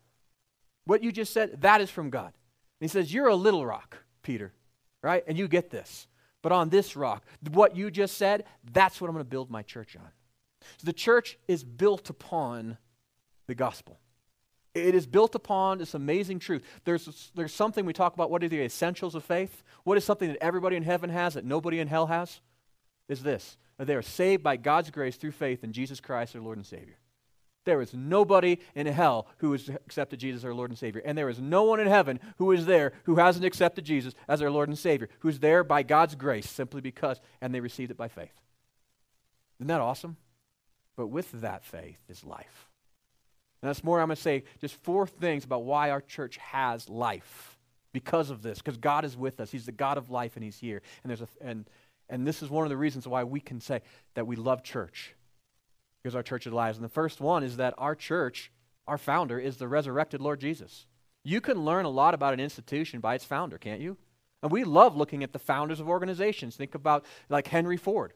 What 0.86 1.02
you 1.02 1.12
just 1.12 1.32
said, 1.32 1.62
that 1.62 1.80
is 1.80 1.90
from 1.90 2.10
God. 2.10 2.32
And 2.80 2.80
he 2.80 2.88
says, 2.88 3.12
You're 3.12 3.28
a 3.28 3.36
little 3.36 3.64
rock, 3.64 3.98
Peter, 4.22 4.52
right? 5.02 5.24
And 5.26 5.38
you 5.38 5.48
get 5.48 5.70
this. 5.70 6.06
But 6.42 6.52
on 6.52 6.68
this 6.68 6.94
rock, 6.94 7.24
what 7.52 7.74
you 7.74 7.90
just 7.90 8.18
said, 8.18 8.44
that's 8.70 9.00
what 9.00 9.08
I'm 9.08 9.14
going 9.14 9.24
to 9.24 9.30
build 9.30 9.50
my 9.50 9.62
church 9.62 9.96
on. 9.96 10.10
So 10.76 10.84
the 10.84 10.92
church 10.92 11.38
is 11.48 11.64
built 11.64 12.10
upon 12.10 12.76
the 13.46 13.54
gospel. 13.54 13.98
It 14.74 14.94
is 14.94 15.06
built 15.06 15.34
upon 15.34 15.78
this 15.78 15.94
amazing 15.94 16.40
truth. 16.40 16.62
There's, 16.84 17.30
there's 17.34 17.54
something 17.54 17.86
we 17.86 17.92
talk 17.92 18.12
about 18.12 18.30
what 18.30 18.42
are 18.42 18.48
the 18.48 18.60
essentials 18.60 19.14
of 19.14 19.24
faith? 19.24 19.62
What 19.84 19.96
is 19.96 20.04
something 20.04 20.28
that 20.28 20.42
everybody 20.42 20.76
in 20.76 20.82
heaven 20.82 21.10
has 21.10 21.34
that 21.34 21.44
nobody 21.44 21.78
in 21.78 21.88
hell 21.88 22.08
has? 22.08 22.40
Is 23.08 23.22
this 23.22 23.56
they 23.78 23.94
are 23.94 24.02
saved 24.02 24.42
by 24.42 24.56
God's 24.56 24.90
grace 24.90 25.16
through 25.16 25.32
faith 25.32 25.64
in 25.64 25.72
Jesus 25.72 26.00
Christ, 26.00 26.32
their 26.32 26.42
Lord 26.42 26.58
and 26.58 26.66
Savior. 26.66 26.96
There 27.64 27.80
is 27.80 27.94
nobody 27.94 28.58
in 28.74 28.86
hell 28.86 29.26
who 29.38 29.52
has 29.52 29.68
accepted 29.68 30.20
Jesus 30.20 30.40
as 30.40 30.44
our 30.44 30.54
Lord 30.54 30.70
and 30.70 30.78
Savior. 30.78 31.02
And 31.04 31.16
there 31.16 31.30
is 31.30 31.40
no 31.40 31.64
one 31.64 31.80
in 31.80 31.86
heaven 31.86 32.20
who 32.36 32.52
is 32.52 32.66
there 32.66 32.92
who 33.04 33.16
hasn't 33.16 33.44
accepted 33.44 33.84
Jesus 33.84 34.14
as 34.28 34.42
our 34.42 34.50
Lord 34.50 34.68
and 34.68 34.78
Savior, 34.78 35.08
who's 35.20 35.38
there 35.38 35.64
by 35.64 35.82
God's 35.82 36.14
grace 36.14 36.48
simply 36.48 36.80
because, 36.80 37.20
and 37.40 37.54
they 37.54 37.60
received 37.60 37.90
it 37.90 37.96
by 37.96 38.08
faith. 38.08 38.38
Isn't 39.58 39.68
that 39.68 39.80
awesome? 39.80 40.16
But 40.96 41.06
with 41.06 41.32
that 41.40 41.64
faith 41.64 41.98
is 42.08 42.22
life. 42.22 42.68
And 43.62 43.70
that's 43.70 43.82
more, 43.82 43.98
I'm 44.00 44.08
going 44.08 44.16
to 44.16 44.22
say 44.22 44.44
just 44.60 44.74
four 44.82 45.06
things 45.06 45.44
about 45.44 45.64
why 45.64 45.90
our 45.90 46.02
church 46.02 46.36
has 46.36 46.88
life 46.90 47.56
because 47.94 48.28
of 48.28 48.42
this, 48.42 48.58
because 48.58 48.76
God 48.76 49.06
is 49.06 49.16
with 49.16 49.40
us. 49.40 49.50
He's 49.50 49.64
the 49.64 49.72
God 49.72 49.96
of 49.96 50.10
life, 50.10 50.32
and 50.34 50.44
He's 50.44 50.58
here. 50.58 50.82
And, 51.02 51.10
there's 51.10 51.22
a, 51.22 51.28
and, 51.40 51.64
and 52.08 52.26
this 52.26 52.42
is 52.42 52.50
one 52.50 52.64
of 52.64 52.70
the 52.70 52.76
reasons 52.76 53.06
why 53.08 53.24
we 53.24 53.40
can 53.40 53.60
say 53.60 53.82
that 54.14 54.26
we 54.26 54.36
love 54.36 54.62
church 54.62 55.14
because 56.02 56.14
our 56.14 56.22
church 56.22 56.46
is 56.46 56.52
alive. 56.52 56.74
And 56.76 56.84
the 56.84 56.88
first 56.88 57.20
one 57.20 57.42
is 57.42 57.56
that 57.56 57.74
our 57.78 57.94
church, 57.94 58.52
our 58.86 58.98
founder, 58.98 59.38
is 59.38 59.56
the 59.56 59.68
resurrected 59.68 60.20
Lord 60.20 60.38
Jesus. 60.38 60.86
You 61.24 61.40
can 61.40 61.64
learn 61.64 61.86
a 61.86 61.90
lot 61.90 62.12
about 62.12 62.34
an 62.34 62.40
institution 62.40 63.00
by 63.00 63.14
its 63.14 63.24
founder, 63.24 63.56
can't 63.56 63.80
you? 63.80 63.96
And 64.42 64.52
we 64.52 64.64
love 64.64 64.94
looking 64.94 65.22
at 65.22 65.32
the 65.32 65.38
founders 65.38 65.80
of 65.80 65.88
organizations. 65.88 66.56
Think 66.56 66.74
about 66.74 67.06
like 67.30 67.48
Henry 67.48 67.78
Ford, 67.78 68.12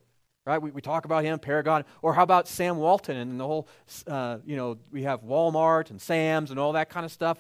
right? 0.49 0.63
We, 0.63 0.71
we 0.71 0.81
talk 0.81 1.05
about 1.05 1.25
him, 1.25 1.39
Paragon. 1.39 1.85
Or 2.01 2.15
how 2.15 2.23
about 2.23 2.49
Sam 2.49 2.79
Walton 2.79 3.17
and 3.19 3.39
the 3.39 3.47
whole, 3.47 3.69
uh, 4.07 4.39
you 4.47 4.57
know, 4.57 4.79
we 4.91 5.03
have 5.03 5.23
Walmart 5.23 5.91
and 5.91 6.01
Sam's 6.01 6.51
and 6.51 6.59
all 6.59 6.73
that 6.73 6.89
kind 6.89 7.05
of 7.05 7.13
stuff. 7.13 7.39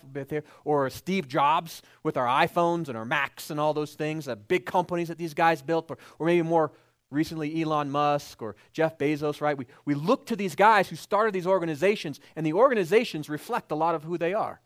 Or 0.65 0.91
Steve 0.91 1.27
Jobs 1.27 1.83
with 2.03 2.19
our 2.19 2.27
iPhones 2.27 2.89
and 2.89 2.99
our 2.99 3.07
Macs 3.07 3.49
and 3.49 3.59
all 3.59 3.73
those 3.73 3.95
things, 3.95 4.29
uh, 4.29 4.35
big 4.35 4.67
companies 4.67 5.09
that 5.09 5.17
these 5.17 5.33
guys 5.33 5.63
built. 5.63 5.91
Or, 5.91 5.97
or 6.19 6.27
maybe 6.27 6.43
more 6.43 6.71
recently 7.11 7.63
Elon 7.63 7.91
Musk 7.91 8.43
or 8.43 8.57
Jeff 8.75 8.99
Bezos, 8.99 9.41
right? 9.41 9.57
We, 9.57 9.67
we 9.87 9.95
look 9.95 10.27
to 10.27 10.37
these 10.37 10.55
guys 10.55 10.91
who 10.91 10.97
started 10.97 11.33
these 11.33 11.47
organizations, 11.47 12.21
and 12.37 12.45
the 12.45 12.53
organizations 12.53 13.31
reflect 13.31 13.73
a 13.73 13.75
lot 13.75 13.95
of 13.95 14.05
who 14.05 14.19
they 14.19 14.35
are. 14.35 14.61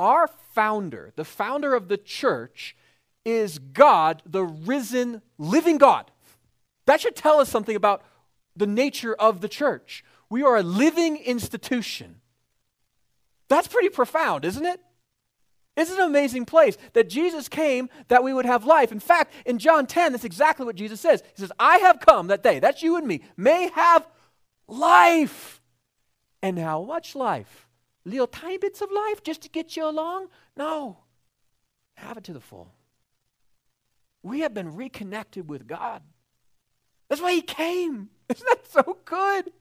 Our 0.00 0.26
founder, 0.26 1.12
the 1.14 1.24
founder 1.24 1.74
of 1.74 1.86
the 1.86 1.96
church, 1.96 2.74
is 3.24 3.58
God, 3.58 4.22
the 4.26 4.42
risen, 4.42 5.22
living 5.38 5.78
God. 5.78 6.10
That 6.90 7.00
should 7.00 7.14
tell 7.14 7.38
us 7.38 7.48
something 7.48 7.76
about 7.76 8.02
the 8.56 8.66
nature 8.66 9.14
of 9.14 9.40
the 9.40 9.48
church. 9.48 10.02
We 10.28 10.42
are 10.42 10.56
a 10.56 10.62
living 10.64 11.18
institution. 11.18 12.16
That's 13.46 13.68
pretty 13.68 13.90
profound, 13.90 14.44
isn't 14.44 14.66
it? 14.66 14.80
Is 15.76 15.92
an 15.92 16.00
amazing 16.00 16.46
place 16.46 16.76
that 16.94 17.08
Jesus 17.08 17.48
came 17.48 17.90
that 18.08 18.24
we 18.24 18.34
would 18.34 18.44
have 18.44 18.64
life. 18.64 18.90
In 18.90 18.98
fact, 18.98 19.32
in 19.46 19.60
John 19.60 19.86
10, 19.86 20.10
that's 20.10 20.24
exactly 20.24 20.66
what 20.66 20.74
Jesus 20.74 21.00
says. 21.00 21.22
He 21.36 21.42
says, 21.42 21.52
I 21.60 21.76
have 21.76 22.00
come 22.00 22.26
that 22.26 22.42
they, 22.42 22.58
that's 22.58 22.82
you 22.82 22.96
and 22.96 23.06
me, 23.06 23.20
may 23.36 23.68
have 23.68 24.04
life. 24.66 25.60
And 26.42 26.58
how 26.58 26.82
much 26.82 27.14
life? 27.14 27.68
Little 28.04 28.26
tiny 28.26 28.58
bits 28.58 28.80
of 28.80 28.90
life 28.90 29.22
just 29.22 29.42
to 29.42 29.48
get 29.48 29.76
you 29.76 29.88
along? 29.88 30.26
No. 30.56 30.98
Have 31.94 32.16
it 32.16 32.24
to 32.24 32.32
the 32.32 32.40
full. 32.40 32.74
We 34.24 34.40
have 34.40 34.54
been 34.54 34.74
reconnected 34.74 35.48
with 35.48 35.68
God. 35.68 36.02
That's 37.10 37.20
why 37.20 37.34
He 37.34 37.42
came. 37.42 38.08
Isn't 38.30 38.46
that 38.48 38.66
so 38.66 38.96
good? 39.04 39.52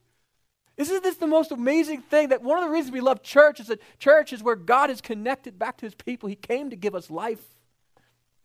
Isn't 0.80 1.04
this 1.04 1.18
the 1.18 1.28
most 1.28 1.52
amazing 1.52 2.04
thing 2.04 2.30
that 2.30 2.42
one 2.42 2.58
of 2.58 2.64
the 2.64 2.72
reasons 2.72 2.94
we 2.94 3.02
love 3.02 3.22
church 3.22 3.60
is 3.60 3.68
that 3.68 3.82
church 4.00 4.32
is 4.32 4.42
where 4.42 4.56
God 4.56 4.90
is 4.90 5.02
connected 5.02 5.60
back 5.60 5.76
to 5.80 5.86
his 5.86 5.94
people. 5.94 6.30
He 6.30 6.36
came 6.36 6.70
to 6.70 6.78
give 6.78 6.96
us 6.96 7.12
life, 7.12 7.44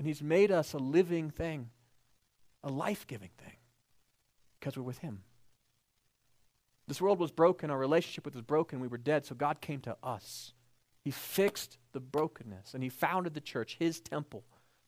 and 0.00 0.08
he's 0.08 0.20
made 0.20 0.50
us 0.50 0.72
a 0.72 0.78
living 0.78 1.30
thing, 1.30 1.70
a 2.64 2.70
life 2.72 3.06
giving 3.06 3.30
thing, 3.38 3.54
because 4.58 4.76
we're 4.76 4.82
with 4.82 4.98
him. 4.98 5.22
This 6.88 7.00
world 7.00 7.20
was 7.20 7.30
broken, 7.30 7.70
our 7.70 7.78
relationship 7.78 8.24
with 8.24 8.34
was 8.34 8.42
broken, 8.42 8.80
we 8.80 8.88
were 8.88 8.98
dead, 8.98 9.24
so 9.24 9.36
God 9.36 9.60
came 9.60 9.78
to 9.82 9.96
us. 10.02 10.54
He 11.04 11.12
fixed 11.12 11.78
the 11.92 12.00
brokenness, 12.00 12.74
and 12.74 12.82
he 12.82 12.88
founded 12.88 13.34
the 13.34 13.40
church, 13.40 13.76
his 13.78 14.00
temple, 14.00 14.42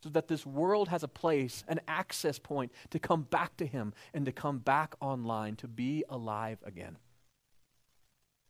so 0.06 0.10
that 0.10 0.28
this 0.28 0.46
world 0.46 0.86
has 0.88 1.02
a 1.02 1.08
place, 1.08 1.64
an 1.66 1.80
access 1.88 2.38
point 2.38 2.70
to 2.90 3.00
come 3.00 3.22
back 3.22 3.56
to 3.56 3.66
him 3.66 3.92
and 4.14 4.24
to 4.24 4.30
come 4.30 4.58
back 4.58 4.94
online, 5.00 5.56
to 5.56 5.66
be 5.66 6.04
alive 6.08 6.58
again. 6.64 6.96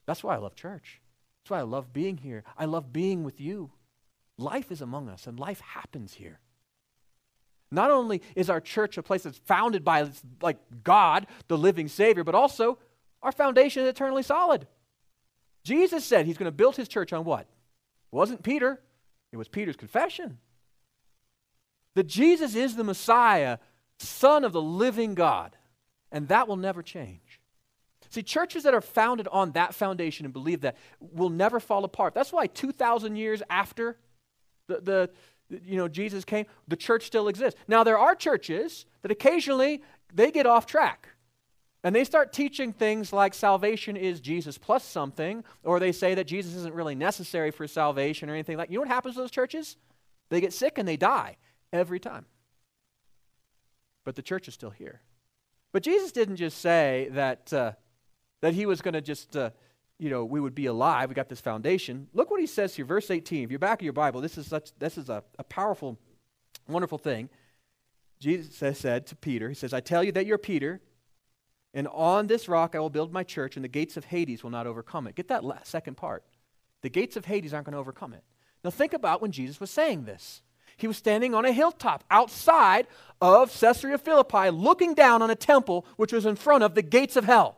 That's 0.05 0.23
why 0.23 0.35
I 0.35 0.39
love 0.39 0.55
church. 0.55 1.01
That's 1.41 1.51
why 1.51 1.61
I 1.61 1.63
love 1.63 1.95
being 1.95 2.19
here. 2.19 2.45
I 2.59 2.67
love 2.67 2.93
being 2.93 3.25
with 3.25 3.41
you. 3.41 3.71
Life 4.37 4.71
is 4.71 4.83
among 4.83 5.09
us, 5.09 5.27
and 5.27 5.41
life 5.41 5.61
happens 5.61 6.13
here. 6.15 6.41
Not 7.71 7.91
only 7.91 8.21
is 8.35 8.51
our 8.51 8.61
church 8.61 8.99
a 8.99 9.03
place 9.03 9.23
that's 9.23 9.39
founded 9.39 9.83
by 9.83 10.11
like 10.43 10.59
God, 10.85 11.27
the 11.49 11.57
living 11.57 11.89
Savior, 11.89 12.23
but 12.23 12.35
also 12.35 12.79
our 13.23 13.33
foundation 13.33 13.83
is 13.83 13.89
eternally 13.89 14.23
solid. 14.23 14.67
Jesus 15.65 16.05
said 16.05 16.27
he's 16.27 16.37
going 16.37 16.51
to 16.51 16.53
build 16.53 16.77
his 16.77 16.87
church 16.87 17.15
on 17.15 17.25
what? 17.25 17.41
It 17.41 18.15
wasn't 18.15 18.43
Peter, 18.43 18.83
it 19.33 19.39
was 19.39 19.49
Peter's 19.49 19.77
confession. 19.77 20.37
That 21.97 22.07
Jesus 22.07 22.55
is 22.55 22.77
the 22.77 22.85
Messiah, 22.85 23.57
Son 23.99 24.45
of 24.45 24.53
the 24.53 24.61
living 24.61 25.15
God, 25.15 25.57
and 26.13 26.29
that 26.29 26.47
will 26.47 26.57
never 26.57 26.83
change. 26.83 27.41
See, 28.11 28.23
churches 28.23 28.65
that 28.65 28.75
are 28.75 28.83
founded 28.83 29.27
on 29.33 29.53
that 29.53 29.75
foundation 29.75 30.27
and 30.27 30.33
believe 30.33 30.61
that 30.61 30.77
will 31.01 31.31
never 31.31 31.59
fall 31.59 31.85
apart. 31.85 32.13
That's 32.13 32.33
why 32.33 32.49
2,000 32.49 33.17
years 33.17 33.43
after 33.49 33.97
the, 34.69 34.81
the, 35.49 35.59
you 35.65 35.79
know, 35.79 35.89
Jesus 35.89 36.27
came, 36.27 36.45
the 36.69 36.77
church 36.77 37.07
still 37.07 37.29
exists. 37.29 37.59
Now, 37.67 37.83
there 37.83 37.99
are 37.99 38.15
churches 38.15 38.85
that 39.01 39.11
occasionally 39.11 39.83
they 40.13 40.31
get 40.31 40.45
off 40.45 40.67
track. 40.67 41.09
And 41.83 41.97
they 41.97 42.05
start 42.05 42.31
teaching 42.31 42.75
things 42.75 43.11
like 43.11 43.33
salvation 43.33 43.97
is 43.97 44.21
Jesus 44.21 44.59
plus 44.59 44.85
something, 44.85 45.45
or 45.65 45.81
they 45.81 45.93
say 45.93 46.15
that 46.15 46.27
Jesus 46.27 46.55
isn't 46.57 46.75
really 46.75 46.95
necessary 46.95 47.51
for 47.51 47.67
salvation 47.67 48.29
or 48.29 48.35
anything 48.35 48.59
like 48.59 48.69
You 48.69 48.75
know 48.75 48.81
what 48.81 48.89
happens 48.89 49.15
to 49.15 49.23
those 49.23 49.31
churches? 49.31 49.79
They 50.29 50.43
get 50.43 50.53
sick 50.53 50.77
and 50.77 50.87
they 50.87 50.99
die 50.99 51.39
every 51.73 52.01
time. 52.01 52.27
But 54.05 54.17
the 54.17 54.23
church 54.23 54.49
is 54.49 54.55
still 54.55 54.71
here. 54.71 55.01
But 55.73 55.83
Jesus 55.83 56.13
didn't 56.13 56.37
just 56.37 56.59
say 56.59 57.09
that 57.13 57.53
uh, 57.53 57.73
that 58.41 58.55
he 58.55 58.67
was 58.67 58.83
going 58.83 58.95
to 58.95 59.01
just, 59.01 59.37
uh, 59.37 59.51
you 59.99 60.11
know, 60.11 60.25
we 60.25 60.41
would 60.41 60.55
be 60.55 60.67
alive. 60.67 61.09
We 61.09 61.15
got 61.15 61.29
this 61.29 61.41
foundation. 61.41 62.09
Look 62.13 62.31
what 62.31 62.41
he 62.41 62.47
says 62.47 62.77
here, 62.77 62.85
verse 62.85 63.11
18. 63.11 63.45
If 63.45 63.51
you're 63.51 63.59
back 63.59 63.81
in 63.81 63.85
your 63.85 63.93
Bible, 63.93 64.21
this 64.21 64.39
is 64.39 64.47
such, 64.47 64.71
this 64.79 64.99
is 64.99 65.09
a, 65.09 65.25
a 65.39 65.45
powerful, 65.45 65.99
wonderful 66.69 66.99
thing. 66.99 67.29
Jesus 68.19 68.79
said 68.79 69.07
to 69.09 69.17
Peter, 69.17 69.49
He 69.49 69.55
says, 69.55 69.75
I 69.75 69.81
tell 69.81 70.03
you 70.03 70.13
that 70.13 70.27
you're 70.27 70.39
Peter, 70.39 70.81
and 71.75 71.87
on 71.89 72.27
this 72.27 72.49
rock 72.49 72.75
I 72.75 72.79
will 72.79 72.91
build 72.91 73.13
my 73.13 73.23
church, 73.23 73.57
and 73.57 73.65
the 73.65 73.69
gates 73.69 73.97
of 73.97 74.07
Hades 74.07 74.43
will 74.43 74.51
not 74.51 74.67
overcome 74.67 75.07
it. 75.07 75.15
Get 75.15 75.29
that 75.29 75.45
second 75.67 75.97
part. 75.97 76.25
The 76.83 76.89
gates 76.89 77.17
of 77.17 77.25
Hades 77.25 77.53
aren't 77.53 77.67
going 77.67 77.73
to 77.73 77.79
overcome 77.79 78.13
it. 78.13 78.23
Now 78.65 78.71
think 78.71 78.95
about 78.95 79.21
when 79.21 79.33
Jesus 79.33 79.61
was 79.61 79.71
saying 79.71 80.05
this. 80.05 80.43
He 80.77 80.87
was 80.87 80.97
standing 80.97 81.35
on 81.35 81.45
a 81.45 81.53
hilltop 81.53 82.05
outside 82.11 82.87
of 83.21 83.51
Caesarea 83.59 83.99
Philippi, 83.99 84.51
looking 84.51 84.95
down 84.95 85.23
on 85.23 85.31
a 85.31 85.35
temple 85.35 85.87
which 85.97 86.13
was 86.13 86.27
in 86.27 86.37
front 86.37 86.65
of 86.65 86.75
the 86.75 86.83
gates 86.83 87.17
of 87.17 87.25
hell. 87.25 87.57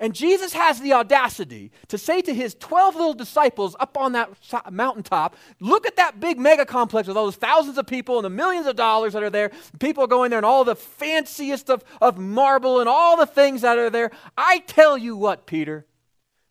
And 0.00 0.14
Jesus 0.14 0.52
has 0.52 0.80
the 0.80 0.92
audacity 0.92 1.72
to 1.88 1.98
say 1.98 2.22
to 2.22 2.32
his 2.32 2.54
12 2.54 2.94
little 2.94 3.14
disciples 3.14 3.74
up 3.80 3.98
on 3.98 4.12
that 4.12 4.30
mountaintop, 4.70 5.36
look 5.60 5.86
at 5.86 5.96
that 5.96 6.20
big 6.20 6.38
mega 6.38 6.64
complex 6.64 7.08
with 7.08 7.16
all 7.16 7.24
those 7.24 7.36
thousands 7.36 7.78
of 7.78 7.86
people 7.86 8.16
and 8.16 8.24
the 8.24 8.30
millions 8.30 8.66
of 8.66 8.76
dollars 8.76 9.14
that 9.14 9.24
are 9.24 9.30
there. 9.30 9.50
People 9.80 10.04
are 10.04 10.08
going 10.08 10.30
there 10.30 10.38
and 10.38 10.46
all 10.46 10.64
the 10.64 10.76
fanciest 10.76 11.68
of, 11.68 11.82
of 12.00 12.16
marble 12.16 12.78
and 12.78 12.88
all 12.88 13.16
the 13.16 13.26
things 13.26 13.62
that 13.62 13.76
are 13.76 13.90
there. 13.90 14.12
I 14.36 14.60
tell 14.60 14.96
you 14.96 15.16
what, 15.16 15.46
Peter, 15.46 15.84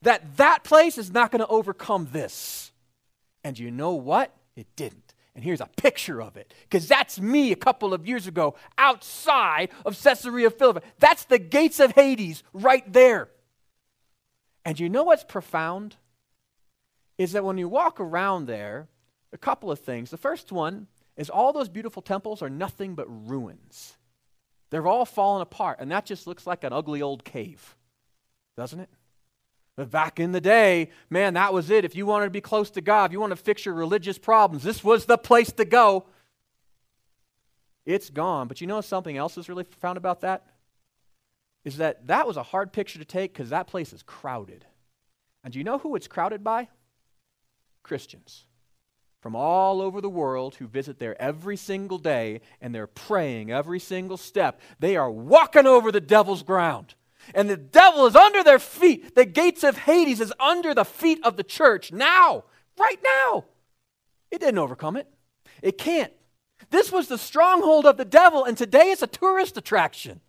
that 0.01 0.35
that 0.37 0.65
place 0.65 0.97
is 0.97 1.13
not 1.13 1.31
going 1.31 1.39
to 1.39 1.47
overcome 1.47 2.09
this. 2.11 2.73
And 3.45 3.57
you 3.57 3.71
know 3.71 3.93
what? 3.93 4.33
It 4.57 4.67
didn't. 4.75 5.06
And 5.37 5.43
here's 5.45 5.61
a 5.61 5.69
picture 5.77 6.19
of 6.19 6.35
it, 6.35 6.51
because 6.63 6.87
that's 6.87 7.19
me 7.19 7.51
a 7.51 7.55
couple 7.55 7.93
of 7.93 8.07
years 8.07 8.25
ago 8.25 8.55
outside 8.75 9.69
of 9.85 9.95
Caesarea 10.01 10.49
Philippi. 10.49 10.83
That's 10.97 11.25
the 11.25 11.37
gates 11.37 11.79
of 11.79 11.91
Hades 11.91 12.41
right 12.53 12.91
there. 12.91 13.29
And 14.65 14.79
you 14.79 14.89
know 14.89 15.03
what's 15.03 15.23
profound? 15.23 15.97
Is 17.19 17.33
that 17.33 17.43
when 17.43 17.59
you 17.59 17.69
walk 17.69 17.99
around 17.99 18.47
there, 18.47 18.87
a 19.31 19.37
couple 19.37 19.69
of 19.69 19.77
things. 19.77 20.09
The 20.09 20.17
first 20.17 20.51
one 20.51 20.87
is 21.15 21.29
all 21.29 21.53
those 21.53 21.69
beautiful 21.69 22.01
temples 22.01 22.41
are 22.41 22.49
nothing 22.49 22.95
but 22.95 23.05
ruins. 23.29 23.95
They've 24.71 24.83
all 24.83 25.05
fallen 25.05 25.43
apart, 25.43 25.77
and 25.79 25.91
that 25.91 26.07
just 26.07 26.25
looks 26.25 26.47
like 26.47 26.63
an 26.63 26.73
ugly 26.73 27.03
old 27.03 27.23
cave, 27.23 27.75
doesn't 28.57 28.79
it? 28.79 28.89
But 29.77 29.89
back 29.91 30.19
in 30.19 30.33
the 30.33 30.41
day, 30.41 30.89
man, 31.09 31.35
that 31.35 31.53
was 31.53 31.69
it. 31.69 31.85
If 31.85 31.95
you 31.95 32.05
wanted 32.05 32.25
to 32.25 32.31
be 32.31 32.41
close 32.41 32.69
to 32.71 32.81
God, 32.81 33.05
if 33.05 33.11
you 33.13 33.19
want 33.21 33.31
to 33.31 33.37
fix 33.37 33.63
your 33.63 33.75
religious 33.75 34.17
problems, 34.17 34.63
this 34.63 34.83
was 34.83 35.05
the 35.05 35.17
place 35.17 35.51
to 35.53 35.65
go. 35.65 36.07
It's 37.85 38.09
gone. 38.09 38.49
But 38.49 38.59
you 38.59 38.67
know 38.67 38.81
something 38.81 39.15
else 39.15 39.37
is 39.37 39.47
really 39.47 39.63
profound 39.63 39.97
about 39.97 40.21
that? 40.21 40.45
is 41.67 41.75
that 41.75 42.07
that 42.07 42.25
was 42.25 42.37
a 42.37 42.43
hard 42.43 42.71
picture 42.71 42.97
to 42.97 43.03
take 43.03 43.33
because 43.33 43.49
that 43.49 43.67
place 43.67 43.91
is 43.91 44.01
crowded. 44.01 44.65
And 45.43 45.51
do 45.51 45.59
you 45.59 45.65
know 45.65 45.77
who 45.77 45.97
it's 45.97 46.07
crowded 46.07 46.41
by? 46.41 46.69
Christians 47.83 48.45
from 49.21 49.35
all 49.35 49.81
over 49.81 49.99
the 49.99 50.09
world 50.09 50.55
who 50.55 50.65
visit 50.65 50.97
there 50.97 51.21
every 51.21 51.57
single 51.57 51.97
day 51.97 52.39
and 52.61 52.73
they're 52.73 52.87
praying 52.87 53.51
every 53.51 53.81
single 53.81 54.15
step. 54.15 54.61
They 54.79 54.95
are 54.95 55.11
walking 55.11 55.67
over 55.67 55.91
the 55.91 55.99
devil's 55.99 56.41
ground. 56.41 56.95
And 57.33 57.49
the 57.49 57.57
devil 57.57 58.05
is 58.05 58.15
under 58.15 58.43
their 58.43 58.59
feet. 58.59 59.15
The 59.15 59.25
gates 59.25 59.63
of 59.63 59.77
Hades 59.77 60.21
is 60.21 60.33
under 60.39 60.73
the 60.73 60.85
feet 60.85 61.19
of 61.23 61.37
the 61.37 61.43
church 61.43 61.91
now, 61.91 62.45
right 62.77 62.99
now. 63.03 63.45
It 64.31 64.39
didn't 64.39 64.59
overcome 64.59 64.97
it. 64.97 65.07
It 65.61 65.77
can't. 65.77 66.13
This 66.69 66.91
was 66.91 67.07
the 67.07 67.17
stronghold 67.17 67.85
of 67.85 67.97
the 67.97 68.05
devil, 68.05 68.43
and 68.43 68.57
today 68.57 68.91
it's 68.91 69.01
a 69.01 69.07
tourist 69.07 69.57
attraction. 69.57 70.21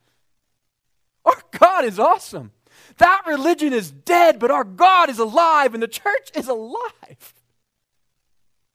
Our 1.24 1.42
God 1.58 1.84
is 1.84 1.98
awesome. 1.98 2.52
That 2.98 3.22
religion 3.26 3.72
is 3.72 3.90
dead, 3.90 4.38
but 4.38 4.50
our 4.50 4.64
God 4.64 5.10
is 5.10 5.18
alive, 5.18 5.74
and 5.74 5.82
the 5.82 5.88
church 5.88 6.30
is 6.34 6.48
alive. 6.48 7.34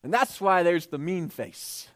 And 0.02 0.12
that's 0.12 0.40
why 0.40 0.62
there's 0.62 0.88
the 0.88 0.98
mean 0.98 1.30
face. 1.30 1.88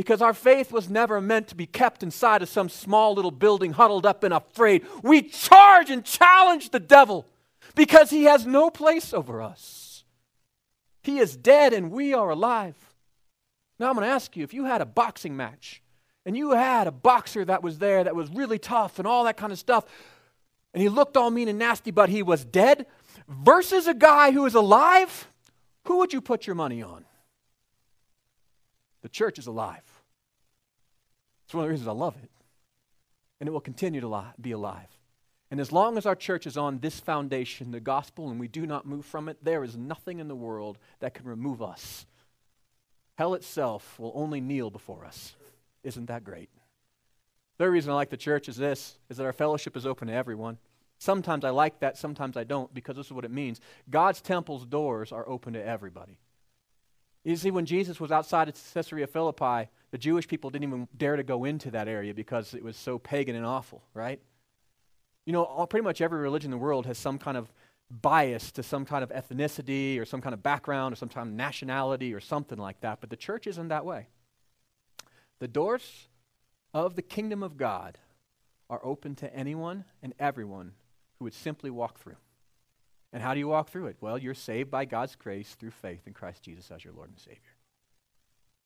Because 0.00 0.22
our 0.22 0.32
faith 0.32 0.72
was 0.72 0.88
never 0.88 1.20
meant 1.20 1.48
to 1.48 1.54
be 1.54 1.66
kept 1.66 2.02
inside 2.02 2.40
of 2.40 2.48
some 2.48 2.70
small 2.70 3.12
little 3.12 3.30
building, 3.30 3.74
huddled 3.74 4.06
up 4.06 4.24
and 4.24 4.32
afraid. 4.32 4.86
We 5.02 5.20
charge 5.20 5.90
and 5.90 6.02
challenge 6.02 6.70
the 6.70 6.80
devil 6.80 7.26
because 7.74 8.08
he 8.08 8.24
has 8.24 8.46
no 8.46 8.70
place 8.70 9.12
over 9.12 9.42
us. 9.42 10.04
He 11.02 11.18
is 11.18 11.36
dead 11.36 11.74
and 11.74 11.90
we 11.90 12.14
are 12.14 12.30
alive. 12.30 12.76
Now, 13.78 13.90
I'm 13.90 13.94
going 13.94 14.06
to 14.06 14.10
ask 14.10 14.38
you 14.38 14.42
if 14.42 14.54
you 14.54 14.64
had 14.64 14.80
a 14.80 14.86
boxing 14.86 15.36
match 15.36 15.82
and 16.24 16.34
you 16.34 16.52
had 16.52 16.86
a 16.86 16.92
boxer 16.92 17.44
that 17.44 17.62
was 17.62 17.78
there 17.78 18.02
that 18.02 18.16
was 18.16 18.30
really 18.30 18.58
tough 18.58 18.98
and 18.98 19.06
all 19.06 19.24
that 19.24 19.36
kind 19.36 19.52
of 19.52 19.58
stuff, 19.58 19.84
and 20.72 20.82
he 20.82 20.88
looked 20.88 21.18
all 21.18 21.30
mean 21.30 21.48
and 21.48 21.58
nasty, 21.58 21.90
but 21.90 22.08
he 22.08 22.22
was 22.22 22.42
dead, 22.42 22.86
versus 23.28 23.86
a 23.86 23.92
guy 23.92 24.30
who 24.30 24.46
is 24.46 24.54
alive, 24.54 25.28
who 25.84 25.98
would 25.98 26.14
you 26.14 26.22
put 26.22 26.46
your 26.46 26.56
money 26.56 26.82
on? 26.82 27.04
The 29.02 29.10
church 29.10 29.38
is 29.38 29.46
alive. 29.46 29.82
It's 31.50 31.54
one 31.54 31.64
of 31.64 31.68
the 31.68 31.72
reasons 31.72 31.88
I 31.88 31.92
love 31.92 32.14
it. 32.22 32.30
And 33.40 33.48
it 33.48 33.52
will 33.52 33.60
continue 33.60 34.00
to 34.00 34.08
li- 34.08 34.22
be 34.40 34.52
alive. 34.52 34.88
And 35.50 35.58
as 35.58 35.72
long 35.72 35.98
as 35.98 36.06
our 36.06 36.14
church 36.14 36.46
is 36.46 36.56
on 36.56 36.78
this 36.78 37.00
foundation, 37.00 37.72
the 37.72 37.80
gospel, 37.80 38.30
and 38.30 38.38
we 38.38 38.46
do 38.46 38.66
not 38.66 38.86
move 38.86 39.04
from 39.04 39.28
it, 39.28 39.44
there 39.44 39.64
is 39.64 39.76
nothing 39.76 40.20
in 40.20 40.28
the 40.28 40.36
world 40.36 40.78
that 41.00 41.12
can 41.12 41.26
remove 41.26 41.60
us 41.60 42.06
Hell 43.20 43.34
itself 43.34 43.98
will 43.98 44.12
only 44.14 44.40
kneel 44.40 44.70
before 44.70 45.04
us. 45.04 45.36
Isn't 45.84 46.06
that 46.06 46.24
great? 46.24 46.48
The 47.58 47.68
reason 47.68 47.92
I 47.92 47.94
like 47.94 48.08
the 48.08 48.16
church 48.16 48.48
is 48.48 48.56
this 48.56 48.96
is 49.10 49.18
that 49.18 49.26
our 49.26 49.34
fellowship 49.34 49.76
is 49.76 49.84
open 49.84 50.08
to 50.08 50.14
everyone. 50.14 50.56
Sometimes 50.96 51.44
I 51.44 51.50
like 51.50 51.80
that, 51.80 51.98
sometimes 51.98 52.38
I 52.38 52.44
don't, 52.44 52.72
because 52.72 52.96
this 52.96 53.04
is 53.04 53.12
what 53.12 53.26
it 53.26 53.30
means. 53.30 53.60
God's 53.90 54.22
temple's 54.22 54.64
doors 54.64 55.12
are 55.12 55.28
open 55.28 55.52
to 55.52 55.62
everybody. 55.62 56.16
You 57.24 57.36
see, 57.36 57.50
when 57.50 57.66
Jesus 57.66 58.00
was 58.00 58.10
outside 58.10 58.48
of 58.48 58.54
Caesarea 58.74 59.06
Philippi, 59.06 59.68
the 59.90 59.98
Jewish 59.98 60.26
people 60.26 60.50
didn't 60.50 60.68
even 60.68 60.88
dare 60.96 61.16
to 61.16 61.22
go 61.22 61.44
into 61.44 61.70
that 61.72 61.88
area 61.88 62.14
because 62.14 62.54
it 62.54 62.62
was 62.62 62.76
so 62.76 62.98
pagan 62.98 63.36
and 63.36 63.44
awful, 63.44 63.82
right? 63.92 64.20
You 65.26 65.32
know, 65.32 65.44
all, 65.44 65.66
pretty 65.66 65.84
much 65.84 66.00
every 66.00 66.20
religion 66.20 66.52
in 66.52 66.58
the 66.58 66.64
world 66.64 66.86
has 66.86 66.96
some 66.96 67.18
kind 67.18 67.36
of 67.36 67.52
bias 67.90 68.52
to 68.52 68.62
some 68.62 68.84
kind 68.84 69.02
of 69.02 69.10
ethnicity 69.10 70.00
or 70.00 70.04
some 70.04 70.20
kind 70.20 70.32
of 70.32 70.42
background 70.42 70.92
or 70.92 70.96
some 70.96 71.08
kind 71.08 71.28
of 71.28 71.34
nationality 71.34 72.14
or 72.14 72.20
something 72.20 72.58
like 72.58 72.80
that, 72.80 73.00
but 73.00 73.10
the 73.10 73.16
church 73.16 73.46
isn't 73.46 73.68
that 73.68 73.84
way. 73.84 74.06
The 75.40 75.48
doors 75.48 76.08
of 76.72 76.94
the 76.94 77.02
kingdom 77.02 77.42
of 77.42 77.56
God 77.56 77.98
are 78.68 78.80
open 78.84 79.16
to 79.16 79.34
anyone 79.34 79.84
and 80.02 80.14
everyone 80.18 80.72
who 81.18 81.24
would 81.24 81.34
simply 81.34 81.70
walk 81.70 81.98
through. 81.98 82.16
And 83.12 83.22
how 83.22 83.34
do 83.34 83.40
you 83.40 83.48
walk 83.48 83.70
through 83.70 83.86
it? 83.86 83.96
Well, 84.00 84.18
you're 84.18 84.34
saved 84.34 84.70
by 84.70 84.84
God's 84.84 85.16
grace 85.16 85.54
through 85.54 85.72
faith 85.72 86.06
in 86.06 86.12
Christ 86.12 86.42
Jesus 86.42 86.70
as 86.70 86.84
your 86.84 86.92
Lord 86.92 87.10
and 87.10 87.18
Savior. 87.18 87.40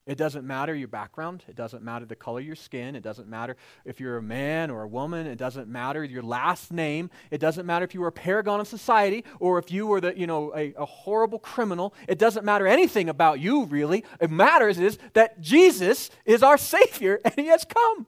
It 0.06 0.18
doesn't 0.18 0.46
matter 0.46 0.74
your 0.74 0.88
background. 0.88 1.44
It 1.48 1.56
doesn't 1.56 1.82
matter 1.82 2.04
the 2.04 2.14
color 2.14 2.40
of 2.40 2.46
your 2.46 2.56
skin. 2.56 2.94
It 2.94 3.02
doesn't 3.02 3.26
matter 3.26 3.56
if 3.86 4.00
you're 4.00 4.18
a 4.18 4.22
man 4.22 4.70
or 4.70 4.82
a 4.82 4.88
woman. 4.88 5.26
It 5.26 5.38
doesn't 5.38 5.66
matter 5.66 6.04
your 6.04 6.22
last 6.22 6.70
name. 6.70 7.08
It 7.30 7.38
doesn't 7.38 7.64
matter 7.64 7.86
if 7.86 7.94
you 7.94 8.02
were 8.02 8.08
a 8.08 8.12
paragon 8.12 8.60
of 8.60 8.68
society 8.68 9.24
or 9.40 9.58
if 9.58 9.72
you 9.72 9.86
were 9.86 10.02
the, 10.02 10.18
you 10.18 10.26
know, 10.26 10.54
a, 10.54 10.74
a 10.76 10.84
horrible 10.84 11.38
criminal. 11.38 11.94
It 12.06 12.18
doesn't 12.18 12.44
matter 12.44 12.66
anything 12.66 13.08
about 13.08 13.40
you, 13.40 13.64
really. 13.64 14.04
It 14.20 14.30
matters 14.30 14.78
is 14.78 14.98
that 15.14 15.40
Jesus 15.40 16.10
is 16.26 16.42
our 16.42 16.58
Savior 16.58 17.18
and 17.24 17.32
He 17.36 17.46
has 17.46 17.64
come. 17.64 18.06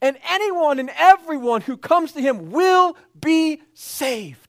And 0.00 0.16
anyone 0.30 0.78
and 0.78 0.90
everyone 0.96 1.60
who 1.60 1.76
comes 1.76 2.12
to 2.12 2.22
Him 2.22 2.50
will 2.50 2.96
be 3.20 3.60
saved. 3.74 4.45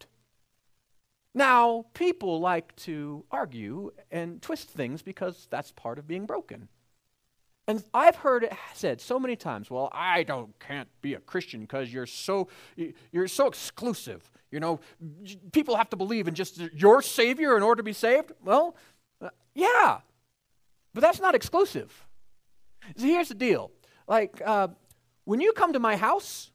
Now, 1.38 1.86
people 1.93 2.39
like 2.39 2.76
to 2.78 3.23
argue 3.30 3.91
and 4.10 4.41
twist 4.41 4.69
things 4.69 5.04
because 5.04 5.47
that's 5.52 5.71
part 5.71 6.00
of 6.00 6.08
being 6.08 6.26
broken. 6.26 6.67
And 7.67 7.84
I've 7.93 8.15
heard 8.15 8.45
it 8.45 8.54
said 8.73 9.00
so 9.00 9.19
many 9.19 9.36
times, 9.36 9.69
well, 9.69 9.91
I 9.93 10.23
don't 10.23 10.58
can't 10.58 10.89
be 11.04 11.13
a 11.13 11.19
Christian 11.19 11.62
because 11.62 11.93
you're 11.93 12.08
so 12.08 12.47
you're 13.12 13.28
so 13.28 13.45
exclusive. 13.45 14.32
You 14.50 14.60
know, 14.60 14.80
people 15.52 15.76
have 15.76 15.91
to 15.91 15.95
believe 15.95 16.28
in 16.28 16.34
just 16.34 16.58
your 16.73 17.04
savior 17.04 17.56
in 17.56 17.62
order 17.62 17.82
to 17.82 17.84
be 17.84 17.93
saved. 17.93 18.32
Well, 18.43 18.76
uh, 19.21 19.30
yeah. 19.54 20.00
But 20.95 21.02
that's 21.02 21.19
not 21.19 21.36
exclusive. 21.36 22.08
So 22.95 23.06
here's 23.06 23.30
the 23.30 23.36
deal. 23.36 23.69
Like 24.08 24.41
uh, 24.43 24.69
when 25.26 25.39
you 25.39 25.54
come 25.54 25.73
to 25.73 25.80
my 25.80 25.97
house, 25.97 26.50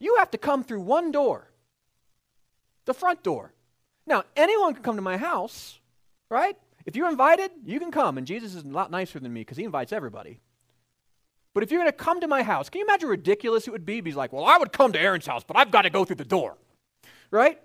you 0.00 0.16
have 0.16 0.30
to 0.30 0.38
come 0.38 0.64
through 0.64 0.80
one 0.80 1.12
door. 1.12 1.50
The 2.86 2.94
front 2.94 3.22
door. 3.22 3.52
Now, 4.06 4.24
anyone 4.36 4.74
can 4.74 4.82
come 4.82 4.96
to 4.96 5.02
my 5.02 5.16
house, 5.16 5.78
right? 6.30 6.56
If 6.84 6.94
you're 6.94 7.08
invited, 7.08 7.50
you 7.64 7.80
can 7.80 7.90
come. 7.90 8.18
And 8.18 8.26
Jesus 8.26 8.54
is 8.54 8.62
a 8.62 8.68
lot 8.68 8.90
nicer 8.90 9.18
than 9.18 9.32
me 9.32 9.40
because 9.40 9.56
he 9.56 9.64
invites 9.64 9.92
everybody. 9.92 10.40
But 11.52 11.62
if 11.62 11.70
you're 11.70 11.80
going 11.80 11.90
to 11.90 11.96
come 11.96 12.20
to 12.20 12.28
my 12.28 12.42
house, 12.42 12.68
can 12.68 12.80
you 12.80 12.84
imagine 12.84 13.08
how 13.08 13.12
ridiculous 13.12 13.66
it 13.66 13.70
would 13.70 13.86
be? 13.86 14.00
He's 14.02 14.14
like, 14.14 14.32
well, 14.32 14.44
I 14.44 14.58
would 14.58 14.72
come 14.72 14.92
to 14.92 15.00
Aaron's 15.00 15.26
house, 15.26 15.42
but 15.42 15.56
I've 15.56 15.70
got 15.70 15.82
to 15.82 15.90
go 15.90 16.04
through 16.04 16.16
the 16.16 16.24
door, 16.24 16.56
right? 17.30 17.58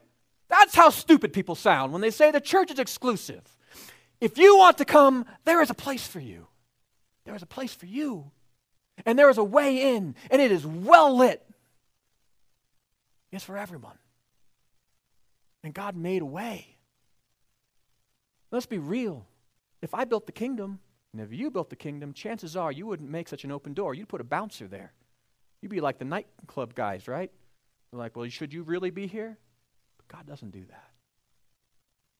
That's 0.50 0.74
how 0.74 0.90
stupid 0.90 1.34
people 1.34 1.56
sound 1.56 1.92
when 1.92 2.02
they 2.02 2.10
say 2.10 2.32
the 2.32 2.42
church 2.42 2.72
is 2.72 2.80
exclusive. 2.80 3.42
If 4.20 4.38
you 4.38 4.58
want 4.58 4.78
to 4.78 4.86
come, 4.86 5.26
there 5.46 5.62
is 5.62 5.70
a 5.70 5.74
place 5.74 6.08
for 6.08 6.20
you. 6.20 6.48
There 7.26 7.36
is 7.36 7.42
a 7.42 7.48
place 7.48 7.74
for 7.74 7.86
you. 7.86 8.32
And 9.06 9.18
there 9.18 9.30
is 9.30 9.38
a 9.38 9.44
way 9.44 9.96
in, 9.96 10.16
and 10.30 10.42
it 10.42 10.52
is 10.52 10.66
well 10.66 11.18
lit. 11.18 11.46
It's 13.32 13.44
for 13.44 13.58
everyone. 13.58 13.98
And 15.64 15.74
God 15.74 15.96
made 15.96 16.22
a 16.22 16.26
way. 16.26 16.78
Let's 18.52 18.66
be 18.66 18.80
real. 18.80 19.26
If 19.82 19.94
I 19.94 20.06
built 20.06 20.26
the 20.26 20.32
kingdom, 20.32 20.80
and 21.14 21.22
if 21.22 21.34
you 21.34 21.52
built 21.52 21.70
the 21.70 21.76
kingdom, 21.76 22.14
chances 22.14 22.56
are 22.56 22.72
you 22.72 22.86
wouldn't 22.86 23.10
make 23.10 23.28
such 23.28 23.44
an 23.44 23.52
open 23.52 23.74
door. 23.74 23.94
You'd 23.94 24.10
put 24.10 24.22
a 24.22 24.26
bouncer 24.26 24.68
there. 24.68 24.94
You'd 25.62 25.70
be 25.70 25.82
like 25.82 26.00
the 26.00 26.06
nightclub 26.06 26.74
guys, 26.74 27.08
right? 27.08 27.32
They're 27.92 28.00
like, 28.00 28.16
well, 28.16 28.28
should 28.30 28.54
you 28.54 28.64
really 28.64 28.90
be 28.90 29.08
here? 29.08 29.38
But 29.98 30.18
God 30.18 30.28
doesn't 30.28 30.52
do 30.52 30.64
that. 30.70 30.90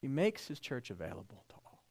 He 0.02 0.08
makes 0.08 0.48
his 0.48 0.60
church 0.60 0.90
available 0.90 1.44
to 1.50 1.56
all. 1.66 1.84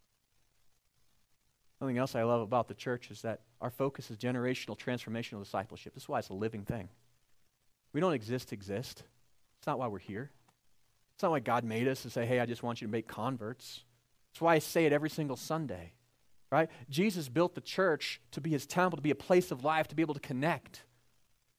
Something 1.79 1.99
else 1.99 2.15
I 2.15 2.23
love 2.25 2.43
about 2.43 2.69
the 2.69 2.75
church 2.75 3.11
is 3.11 3.23
that 3.23 3.41
our 3.61 3.71
focus 3.71 4.11
is 4.11 4.19
generational, 4.19 4.79
transformational 4.79 5.43
discipleship. 5.43 5.95
This 5.95 6.05
is 6.05 6.09
why 6.09 6.19
it's 6.19 6.29
a 6.29 6.35
living 6.35 6.65
thing. 6.65 6.89
We 7.93 8.01
don't 8.01 8.13
exist 8.13 8.49
to 8.49 8.55
exist. 8.55 9.03
It's 9.59 9.67
not 9.67 9.79
why 9.79 9.87
we're 9.87 9.99
here. 9.99 10.31
It's 11.21 11.23
not 11.23 11.33
like 11.33 11.45
God 11.45 11.65
made 11.65 11.87
us 11.87 12.01
to 12.05 12.09
say, 12.09 12.25
hey, 12.25 12.41
I 12.41 12.47
just 12.47 12.63
want 12.63 12.81
you 12.81 12.87
to 12.87 12.91
make 12.91 13.07
converts. 13.07 13.85
That's 14.33 14.41
why 14.41 14.55
I 14.55 14.59
say 14.59 14.87
it 14.87 14.93
every 14.95 15.11
single 15.11 15.37
Sunday, 15.37 15.93
right? 16.51 16.71
Jesus 16.89 17.29
built 17.29 17.55
the 17.55 17.61
church 17.61 18.23
to 18.31 18.41
be 18.41 18.49
his 18.49 18.65
temple, 18.65 18.97
to 18.97 19.03
be 19.03 19.11
a 19.11 19.15
place 19.15 19.51
of 19.51 19.63
life, 19.63 19.87
to 19.89 19.95
be 19.95 20.01
able 20.01 20.15
to 20.15 20.21
connect, 20.21 20.83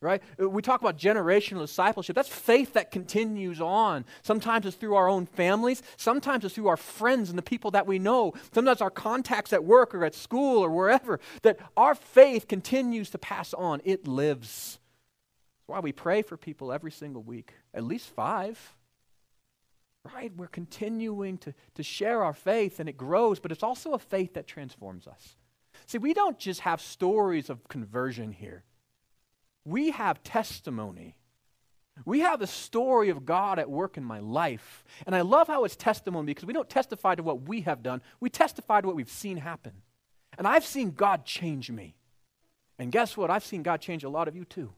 right? 0.02 0.24
Uh, 0.42 0.50
we 0.50 0.64
talk 0.64 0.82
about 0.82 0.98
generational 0.98 1.60
discipleship. 1.60 2.16
That's 2.16 2.28
faith 2.28 2.74
that 2.74 2.90
continues 2.90 3.62
on. 3.62 4.06
Sometimes 4.24 4.66
it's 4.66 4.78
through 4.78 4.96
our 4.96 5.08
own 5.08 5.28
families, 5.28 5.84
sometimes 5.96 6.44
it's 6.44 6.56
through 6.56 6.68
our 6.68 6.76
friends 6.76 7.30
and 7.30 7.38
the 7.38 7.44
people 7.44 7.70
that 7.70 7.86
we 7.86 8.00
know, 8.00 8.34
sometimes 8.56 8.82
our 8.82 8.90
contacts 8.90 9.54
at 9.54 9.64
work 9.64 9.94
or 9.94 10.04
at 10.04 10.16
school 10.16 10.66
or 10.66 10.72
wherever, 10.72 11.20
that 11.44 11.60
our 11.78 11.94
faith 11.94 12.48
continues 12.48 13.12
to 13.12 13.20
pass 13.20 13.54
on. 13.54 13.80
It 13.84 14.08
lives. 14.08 14.80
That's 15.60 15.68
why 15.68 15.82
we 15.82 15.92
pray 15.92 16.24
for 16.24 16.36
people 16.36 16.74
every 16.74 16.92
single 16.92 17.22
week, 17.22 17.54
at 17.76 17.84
least 17.84 18.08
five 18.08 18.76
right? 20.04 20.32
We're 20.36 20.48
continuing 20.48 21.38
to, 21.40 21.54
to 21.76 21.84
share 21.84 22.24
our 22.24 22.34
faith 22.34 22.80
and 22.80 22.90
it 22.90 22.98
grows, 22.98 23.40
but 23.40 23.52
it's 23.52 23.64
also 23.64 23.94
a 23.94 24.00
faith 24.00 24.34
that 24.34 24.48
transforms 24.48 25.08
us. 25.08 25.36
See, 25.86 25.98
we 25.98 26.14
don't 26.14 26.40
just 26.40 26.62
have 26.62 26.82
stories 26.82 27.50
of 27.50 27.68
conversion 27.68 28.32
here, 28.32 28.64
we 29.66 29.92
have 29.92 30.24
testimony. 30.24 31.16
We 32.06 32.22
have 32.22 32.40
the 32.40 32.48
story 32.48 33.10
of 33.10 33.26
God 33.26 33.60
at 33.60 33.70
work 33.70 33.98
in 33.98 34.04
my 34.04 34.20
life. 34.20 34.84
And 35.06 35.14
I 35.14 35.22
love 35.22 35.48
how 35.48 35.66
it's 35.66 35.76
testimony 35.76 36.28
because 36.28 36.46
we 36.46 36.54
don't 36.54 36.70
testify 36.70 37.16
to 37.16 37.22
what 37.22 37.48
we 37.48 37.62
have 37.62 37.84
done, 37.84 38.02
we 38.20 38.30
testify 38.30 38.82
to 38.82 38.88
what 38.88 38.96
we've 38.96 39.10
seen 39.10 39.38
happen. 39.38 39.74
And 40.38 40.48
I've 40.48 40.66
seen 40.66 40.92
God 40.92 41.26
change 41.26 41.70
me. 41.70 41.96
And 42.80 42.92
guess 42.92 43.18
what? 43.18 43.30
I've 43.30 43.44
seen 43.44 43.62
God 43.62 43.82
change 43.82 44.04
a 44.04 44.10
lot 44.10 44.28
of 44.28 44.36
you 44.36 44.46
too. 44.46 44.74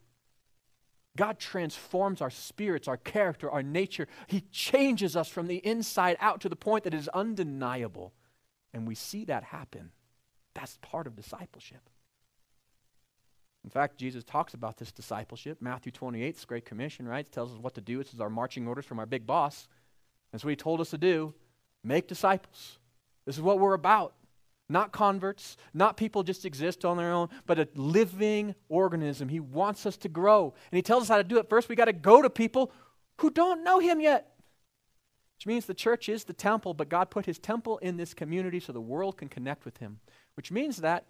God 1.15 1.37
transforms 1.37 2.21
our 2.21 2.31
spirits, 2.31 2.87
our 2.87 2.97
character, 2.97 3.49
our 3.49 3.61
nature. 3.61 4.07
He 4.27 4.41
changes 4.51 5.15
us 5.15 5.27
from 5.27 5.47
the 5.47 5.57
inside 5.57 6.17
out 6.19 6.41
to 6.41 6.49
the 6.49 6.55
point 6.55 6.85
that 6.85 6.93
it 6.93 6.99
is 6.99 7.07
undeniable. 7.09 8.13
And 8.73 8.87
we 8.87 8.95
see 8.95 9.25
that 9.25 9.43
happen. 9.43 9.91
That's 10.55 10.77
part 10.81 11.05
of 11.05 11.15
discipleship. 11.15 11.89
In 13.63 13.69
fact, 13.69 13.97
Jesus 13.97 14.23
talks 14.23 14.53
about 14.53 14.77
this 14.77 14.91
discipleship. 14.91 15.59
Matthew 15.61 15.91
28, 15.91 16.35
this 16.35 16.45
Great 16.45 16.65
Commission, 16.65 17.07
right? 17.07 17.29
Tells 17.31 17.53
us 17.53 17.59
what 17.59 17.75
to 17.75 17.81
do. 17.81 17.99
This 17.99 18.13
is 18.13 18.19
our 18.19 18.29
marching 18.29 18.67
orders 18.67 18.85
from 18.85 18.99
our 18.99 19.05
big 19.05 19.25
boss. 19.25 19.67
That's 20.31 20.43
what 20.43 20.49
he 20.49 20.55
told 20.55 20.81
us 20.81 20.89
to 20.89 20.97
do. 20.97 21.33
Make 21.83 22.07
disciples. 22.07 22.79
This 23.25 23.35
is 23.35 23.41
what 23.41 23.59
we're 23.59 23.73
about. 23.73 24.15
Not 24.69 24.91
converts, 24.91 25.57
not 25.73 25.97
people 25.97 26.23
just 26.23 26.45
exist 26.45 26.85
on 26.85 26.97
their 26.97 27.11
own, 27.11 27.29
but 27.45 27.59
a 27.59 27.67
living 27.75 28.55
organism. 28.69 29.29
He 29.29 29.39
wants 29.39 29.85
us 29.85 29.97
to 29.97 30.09
grow. 30.09 30.53
And 30.71 30.77
he 30.77 30.81
tells 30.81 31.03
us 31.03 31.09
how 31.09 31.17
to 31.17 31.23
do 31.23 31.37
it. 31.37 31.49
First, 31.49 31.69
we 31.69 31.75
got 31.75 31.85
to 31.85 31.93
go 31.93 32.21
to 32.21 32.29
people 32.29 32.71
who 33.19 33.29
don't 33.29 33.63
know 33.63 33.79
him 33.79 33.99
yet. 33.99 34.33
Which 35.37 35.47
means 35.47 35.65
the 35.65 35.73
church 35.73 36.07
is 36.07 36.23
the 36.23 36.33
temple, 36.33 36.73
but 36.73 36.87
God 36.87 37.09
put 37.09 37.25
his 37.25 37.37
temple 37.37 37.77
in 37.79 37.97
this 37.97 38.13
community 38.13 38.59
so 38.61 38.71
the 38.71 38.79
world 38.79 39.17
can 39.17 39.27
connect 39.27 39.65
with 39.65 39.77
him. 39.77 39.99
Which 40.35 40.51
means 40.51 40.77
that 40.77 41.05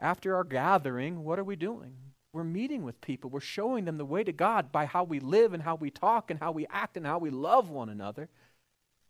after 0.00 0.34
our 0.34 0.44
gathering, 0.44 1.22
what 1.22 1.38
are 1.38 1.44
we 1.44 1.56
doing? 1.56 1.94
We're 2.32 2.44
meeting 2.44 2.82
with 2.82 3.02
people. 3.02 3.28
We're 3.28 3.40
showing 3.40 3.84
them 3.84 3.98
the 3.98 4.06
way 4.06 4.24
to 4.24 4.32
God 4.32 4.72
by 4.72 4.86
how 4.86 5.04
we 5.04 5.20
live 5.20 5.52
and 5.52 5.62
how 5.62 5.74
we 5.74 5.90
talk 5.90 6.30
and 6.30 6.40
how 6.40 6.50
we 6.50 6.66
act 6.70 6.96
and 6.96 7.06
how 7.06 7.18
we 7.18 7.28
love 7.28 7.68
one 7.68 7.90
another. 7.90 8.30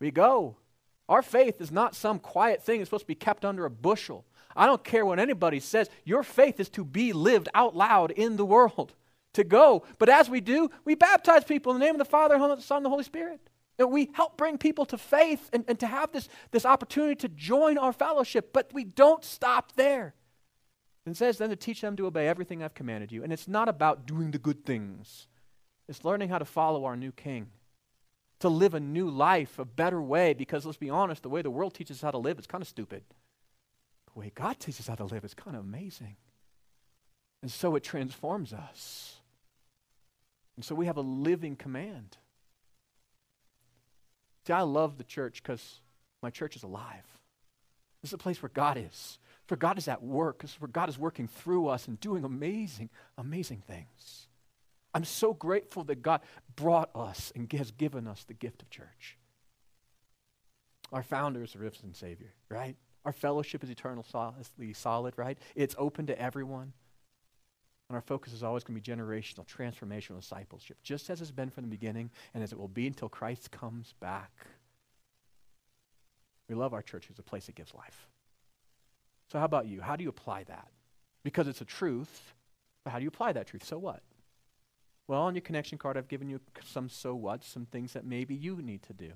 We 0.00 0.10
go. 0.10 0.56
Our 1.08 1.22
faith 1.22 1.60
is 1.60 1.70
not 1.70 1.94
some 1.94 2.18
quiet 2.18 2.62
thing 2.62 2.78
that's 2.78 2.88
supposed 2.88 3.04
to 3.04 3.08
be 3.08 3.14
kept 3.14 3.44
under 3.44 3.64
a 3.64 3.70
bushel. 3.70 4.24
I 4.54 4.66
don't 4.66 4.84
care 4.84 5.04
what 5.04 5.18
anybody 5.18 5.60
says. 5.60 5.88
Your 6.04 6.22
faith 6.22 6.60
is 6.60 6.68
to 6.70 6.84
be 6.84 7.12
lived 7.12 7.48
out 7.54 7.74
loud 7.74 8.10
in 8.10 8.36
the 8.36 8.44
world, 8.44 8.94
to 9.34 9.44
go. 9.44 9.84
But 9.98 10.08
as 10.08 10.28
we 10.28 10.40
do, 10.40 10.70
we 10.84 10.94
baptize 10.94 11.44
people 11.44 11.72
in 11.72 11.78
the 11.78 11.84
name 11.84 11.94
of 11.94 11.98
the 11.98 12.04
Father, 12.04 12.38
the 12.38 12.60
Son, 12.60 12.78
and 12.78 12.86
the 12.86 12.90
Holy 12.90 13.04
Spirit. 13.04 13.40
And 13.78 13.90
we 13.90 14.10
help 14.12 14.36
bring 14.36 14.58
people 14.58 14.84
to 14.86 14.98
faith 14.98 15.48
and, 15.52 15.64
and 15.66 15.80
to 15.80 15.86
have 15.86 16.12
this, 16.12 16.28
this 16.50 16.66
opportunity 16.66 17.14
to 17.16 17.28
join 17.28 17.78
our 17.78 17.92
fellowship. 17.92 18.52
But 18.52 18.70
we 18.72 18.84
don't 18.84 19.24
stop 19.24 19.72
there. 19.76 20.14
It 21.04 21.16
says 21.16 21.38
then 21.38 21.50
to 21.50 21.56
teach 21.56 21.80
them 21.80 21.96
to 21.96 22.06
obey 22.06 22.28
everything 22.28 22.62
I've 22.62 22.74
commanded 22.74 23.10
you. 23.10 23.24
And 23.24 23.32
it's 23.32 23.48
not 23.48 23.68
about 23.68 24.06
doing 24.06 24.30
the 24.30 24.38
good 24.38 24.64
things, 24.64 25.26
it's 25.88 26.04
learning 26.04 26.28
how 26.28 26.38
to 26.38 26.44
follow 26.44 26.84
our 26.84 26.96
new 26.96 27.12
king, 27.12 27.48
to 28.42 28.48
live 28.48 28.74
a 28.74 28.80
new 28.80 29.08
life, 29.08 29.58
a 29.58 29.64
better 29.64 30.00
way. 30.00 30.34
Because 30.34 30.66
let's 30.66 30.78
be 30.78 30.90
honest, 30.90 31.22
the 31.22 31.28
way 31.28 31.42
the 31.42 31.50
world 31.50 31.74
teaches 31.74 31.98
us 31.98 32.02
how 32.02 32.10
to 32.10 32.18
live 32.18 32.38
is 32.38 32.46
kind 32.46 32.62
of 32.62 32.68
stupid. 32.68 33.02
The 34.12 34.20
way 34.20 34.32
God 34.34 34.60
teaches 34.60 34.80
us 34.80 34.88
how 34.88 34.96
to 34.96 35.04
live 35.04 35.24
is 35.24 35.34
kind 35.34 35.56
of 35.56 35.62
amazing. 35.62 36.16
And 37.40 37.50
so 37.50 37.74
it 37.76 37.82
transforms 37.82 38.52
us. 38.52 39.16
And 40.56 40.64
so 40.64 40.74
we 40.74 40.86
have 40.86 40.96
a 40.96 41.02
living 41.02 41.56
command. 41.56 42.16
See, 44.46 44.52
I 44.52 44.62
love 44.62 44.98
the 44.98 45.04
church 45.04 45.42
because 45.42 45.80
my 46.22 46.30
church 46.30 46.56
is 46.56 46.62
alive. 46.62 47.06
This 48.02 48.10
is 48.10 48.14
a 48.14 48.18
place 48.18 48.42
where 48.42 48.50
God 48.52 48.76
is. 48.76 49.18
For 49.46 49.56
God 49.56 49.78
is 49.78 49.88
at 49.88 50.02
work, 50.02 50.42
This 50.42 50.52
is 50.52 50.60
where 50.60 50.68
God 50.68 50.88
is 50.88 50.98
working 50.98 51.28
through 51.28 51.68
us 51.68 51.86
and 51.86 51.98
doing 52.00 52.24
amazing, 52.24 52.90
amazing 53.16 53.62
things. 53.66 54.26
I'm 54.94 55.04
so 55.04 55.32
grateful 55.32 55.84
that 55.84 56.02
God 56.02 56.20
brought 56.54 56.90
us 56.94 57.32
and 57.34 57.50
has 57.52 57.70
given 57.70 58.06
us 58.06 58.24
the 58.24 58.34
gift 58.34 58.62
of 58.62 58.70
church. 58.70 59.18
Our 60.92 61.02
founder 61.02 61.42
is 61.42 61.54
the 61.54 61.58
risen 61.58 61.94
Savior, 61.94 62.34
right? 62.50 62.76
Our 63.04 63.12
fellowship 63.12 63.64
is 63.64 63.70
eternally 63.70 64.04
solid, 64.74 65.14
right? 65.16 65.38
It's 65.54 65.74
open 65.78 66.06
to 66.06 66.20
everyone. 66.20 66.72
And 67.88 67.96
our 67.96 68.02
focus 68.02 68.32
is 68.32 68.42
always 68.42 68.64
going 68.64 68.78
to 68.78 68.80
be 68.80 68.96
generational, 68.96 69.46
transformational 69.46 70.20
discipleship, 70.20 70.78
just 70.82 71.10
as 71.10 71.20
it's 71.20 71.30
been 71.30 71.50
from 71.50 71.64
the 71.64 71.70
beginning 71.70 72.10
and 72.32 72.42
as 72.42 72.52
it 72.52 72.58
will 72.58 72.68
be 72.68 72.86
until 72.86 73.08
Christ 73.08 73.50
comes 73.50 73.94
back. 74.00 74.30
We 76.48 76.54
love 76.54 76.74
our 76.74 76.82
church 76.82 77.08
as 77.10 77.18
a 77.18 77.22
place 77.22 77.46
that 77.46 77.54
gives 77.54 77.74
life. 77.74 78.08
So, 79.30 79.38
how 79.38 79.44
about 79.46 79.66
you? 79.66 79.80
How 79.80 79.96
do 79.96 80.04
you 80.04 80.10
apply 80.10 80.44
that? 80.44 80.68
Because 81.22 81.48
it's 81.48 81.60
a 81.60 81.66
truth, 81.66 82.34
but 82.84 82.90
how 82.90 82.98
do 82.98 83.02
you 83.02 83.08
apply 83.08 83.32
that 83.32 83.46
truth? 83.46 83.64
So 83.64 83.78
what? 83.78 84.02
Well, 85.08 85.22
on 85.22 85.34
your 85.34 85.42
connection 85.42 85.78
card, 85.78 85.96
I've 85.96 86.08
given 86.08 86.28
you 86.28 86.40
some 86.64 86.88
so 86.88 87.14
what, 87.14 87.44
some 87.44 87.66
things 87.66 87.92
that 87.92 88.04
maybe 88.04 88.34
you 88.34 88.56
need 88.62 88.82
to 88.84 88.92
do. 88.92 89.12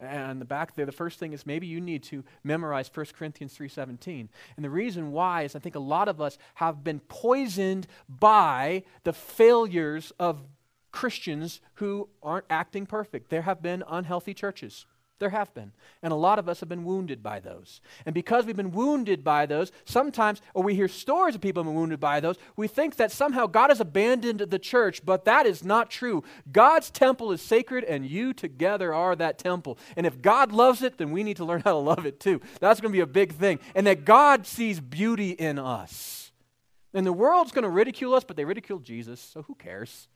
And 0.00 0.40
the 0.40 0.46
back 0.46 0.74
there, 0.74 0.86
the 0.86 0.92
first 0.92 1.18
thing 1.18 1.34
is 1.34 1.44
maybe 1.44 1.66
you 1.66 1.80
need 1.80 2.02
to 2.04 2.24
memorize 2.42 2.90
1 2.92 3.06
Corinthians 3.16 3.56
3.17. 3.56 4.28
And 4.56 4.64
the 4.64 4.70
reason 4.70 5.12
why 5.12 5.42
is 5.42 5.54
I 5.54 5.58
think 5.58 5.74
a 5.74 5.80
lot 5.80 6.08
of 6.08 6.20
us 6.20 6.38
have 6.54 6.82
been 6.82 7.00
poisoned 7.00 7.86
by 8.08 8.84
the 9.04 9.12
failures 9.12 10.12
of 10.18 10.42
Christians 10.90 11.60
who 11.74 12.08
aren't 12.22 12.46
acting 12.48 12.86
perfect. 12.86 13.28
There 13.28 13.42
have 13.42 13.62
been 13.62 13.84
unhealthy 13.86 14.32
churches. 14.32 14.86
There 15.20 15.30
have 15.30 15.52
been. 15.54 15.72
And 16.02 16.12
a 16.12 16.16
lot 16.16 16.38
of 16.38 16.48
us 16.48 16.60
have 16.60 16.68
been 16.68 16.84
wounded 16.84 17.22
by 17.22 17.40
those. 17.40 17.82
And 18.06 18.14
because 18.14 18.46
we've 18.46 18.56
been 18.56 18.72
wounded 18.72 19.22
by 19.22 19.44
those, 19.44 19.70
sometimes, 19.84 20.40
or 20.54 20.62
we 20.62 20.74
hear 20.74 20.88
stories 20.88 21.34
of 21.34 21.42
people 21.42 21.62
being 21.62 21.76
wounded 21.76 22.00
by 22.00 22.20
those, 22.20 22.36
we 22.56 22.66
think 22.66 22.96
that 22.96 23.12
somehow 23.12 23.46
God 23.46 23.68
has 23.68 23.80
abandoned 23.80 24.40
the 24.40 24.58
church, 24.58 25.04
but 25.04 25.26
that 25.26 25.44
is 25.44 25.62
not 25.62 25.90
true. 25.90 26.24
God's 26.50 26.90
temple 26.90 27.32
is 27.32 27.42
sacred, 27.42 27.84
and 27.84 28.06
you 28.06 28.32
together 28.32 28.94
are 28.94 29.14
that 29.14 29.38
temple. 29.38 29.78
And 29.94 30.06
if 30.06 30.22
God 30.22 30.52
loves 30.52 30.82
it, 30.82 30.96
then 30.96 31.10
we 31.10 31.22
need 31.22 31.36
to 31.36 31.44
learn 31.44 31.60
how 31.60 31.72
to 31.72 31.78
love 31.78 32.06
it 32.06 32.18
too. 32.18 32.40
That's 32.58 32.80
going 32.80 32.90
to 32.90 32.96
be 32.96 33.02
a 33.02 33.06
big 33.06 33.34
thing. 33.34 33.60
And 33.74 33.86
that 33.86 34.06
God 34.06 34.46
sees 34.46 34.80
beauty 34.80 35.30
in 35.32 35.58
us. 35.58 36.32
And 36.94 37.06
the 37.06 37.12
world's 37.12 37.52
going 37.52 37.64
to 37.64 37.68
ridicule 37.68 38.14
us, 38.14 38.24
but 38.24 38.36
they 38.36 38.46
ridicule 38.46 38.78
Jesus, 38.78 39.20
so 39.20 39.42
who 39.42 39.54
cares? 39.54 40.08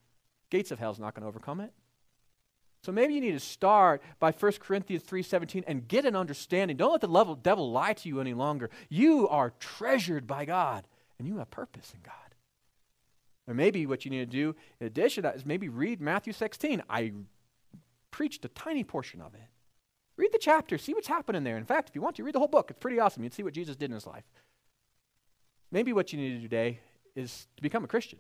Gates 0.49 0.71
of 0.71 0.79
hell's 0.79 0.99
not 0.99 1.15
going 1.15 1.23
to 1.23 1.29
overcome 1.29 1.61
it. 1.61 1.73
So 2.85 2.93
maybe 2.93 3.15
you 3.15 3.21
need 3.23 3.33
to 3.33 3.41
start 3.41 4.03
by 4.21 4.31
1 4.31 4.61
Corinthians 4.61 5.05
3:17 5.05 5.65
and 5.67 5.89
get 5.89 6.05
an 6.05 6.15
understanding. 6.15 6.77
Don't 6.77 6.93
let 6.93 7.01
the 7.01 7.09
level, 7.09 7.35
devil 7.35 7.73
lie 7.73 7.95
to 7.95 8.09
you 8.11 8.21
any 8.21 8.35
longer. 8.35 8.69
You 8.91 9.27
are 9.29 9.55
treasured 9.59 10.27
by 10.27 10.45
God 10.45 10.87
and 11.19 11.27
you 11.27 11.39
have 11.39 11.51
purpose 11.51 11.95
in 11.95 12.01
God. 12.03 12.15
Or 13.47 13.55
maybe 13.55 13.87
what 13.87 14.05
you 14.05 14.11
need 14.11 14.19
to 14.19 14.27
do 14.27 14.55
in 14.81 14.87
addition 14.87 15.23
to 15.23 15.29
that 15.29 15.37
is 15.37 15.47
maybe 15.47 15.71
read 15.71 16.03
Matthew 16.03 16.35
16. 16.35 16.83
I 16.91 17.15
preached 18.11 18.45
a 18.45 18.49
tiny 18.49 18.85
portion 18.85 19.23
of 19.23 19.35
it. 19.35 19.49
Read 20.19 20.33
the 20.33 20.39
chapter, 20.39 20.77
see 20.77 20.93
what's 20.93 21.09
happening 21.09 21.43
there. 21.43 21.57
In 21.57 21.65
fact, 21.65 21.89
if 21.89 21.95
you 21.95 22.03
want 22.03 22.17
to, 22.17 22.23
read 22.23 22.35
the 22.35 22.39
whole 22.39 22.49
book. 22.49 22.71
It's 22.71 22.79
pretty 22.79 23.01
awesome. 23.01 23.25
You'd 23.25 23.33
see 23.33 23.43
what 23.43 23.55
Jesus 23.55 23.77
did 23.77 23.87
in 23.87 23.95
his 23.95 24.07
life. 24.07 24.25
Maybe 25.73 25.95
what 25.95 26.13
you 26.13 26.19
need 26.19 26.29
to 26.33 26.37
do 26.37 26.43
today 26.43 26.81
is 27.17 27.49
to 27.57 27.63
become 27.63 27.83
a 27.83 27.89
Christian. 27.89 28.19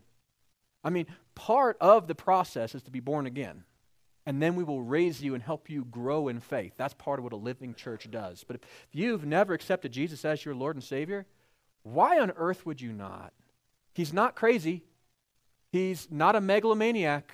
I 0.83 0.89
mean, 0.89 1.07
part 1.35 1.77
of 1.83 2.09
the 2.09 2.15
process 2.15 2.75
is 2.75 2.83
to 2.85 2.91
be 2.91 3.01
born 3.01 3.27
again 3.27 3.65
and 4.27 4.41
then 4.41 4.55
we 4.55 4.65
will 4.65 4.83
raise 4.83 5.23
you 5.23 5.35
and 5.35 5.43
help 5.43 5.69
you 5.69 5.85
grow 5.85 6.29
in 6.29 6.41
faith. 6.41 6.73
That's 6.77 6.95
part 6.95 7.19
of 7.19 7.25
what 7.25 7.33
a 7.33 7.37
living 7.37 7.75
church 7.75 8.11
does. 8.11 8.45
But 8.45 8.57
if 8.57 8.63
you've 8.93 9.27
never 9.27 9.53
accepted 9.53 9.93
Jesus 9.93 10.25
as 10.25 10.45
your 10.45 10.55
Lord 10.55 10.77
and 10.77 10.85
Savior, 10.85 11.27
why 11.83 12.19
on 12.19 12.33
earth 12.37 12.65
would 12.65 12.81
you 12.81 12.93
not? 12.93 13.33
He's 13.93 14.13
not 14.13 14.35
crazy. 14.35 14.83
He's 15.71 16.09
not 16.11 16.37
a 16.37 16.41
megalomaniac. 16.41 17.33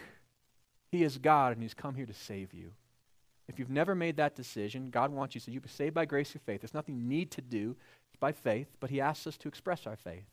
He 0.91 1.05
is 1.05 1.19
God, 1.19 1.53
and 1.53 1.63
He's 1.63 1.75
come 1.75 1.95
here 1.95 2.07
to 2.07 2.15
save 2.15 2.53
you. 2.53 2.73
If 3.49 3.59
you've 3.59 3.71
never 3.71 3.95
made 3.95 4.17
that 4.17 4.35
decision, 4.35 4.91
God 4.91 5.13
wants 5.13 5.35
you 5.35 5.41
to 5.41 5.45
say, 5.45 5.53
You've 5.53 5.63
been 5.63 5.71
saved 5.71 5.95
by 5.95 6.05
grace 6.05 6.31
through 6.31 6.43
faith. 6.45 6.61
There's 6.61 6.75
nothing 6.75 6.97
you 6.97 7.05
need 7.05 7.31
to 7.33 7.41
do. 7.41 7.77
It's 8.09 8.19
by 8.19 8.33
faith, 8.33 8.69
but 8.81 8.91
He 8.91 9.01
asks 9.01 9.27
us 9.27 9.37
to 9.39 9.49
express 9.49 9.87
our 9.87 9.97
faith 9.97 10.25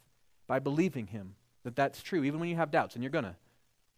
by 0.48 0.60
believing 0.60 1.08
Him 1.08 1.36
that 1.64 1.76
that's 1.76 2.02
true, 2.02 2.24
even 2.24 2.40
when 2.40 2.50
you 2.50 2.56
have 2.56 2.72
doubts, 2.72 2.96
and 2.96 3.04
you're 3.04 3.12
going 3.12 3.26
to 3.26 3.36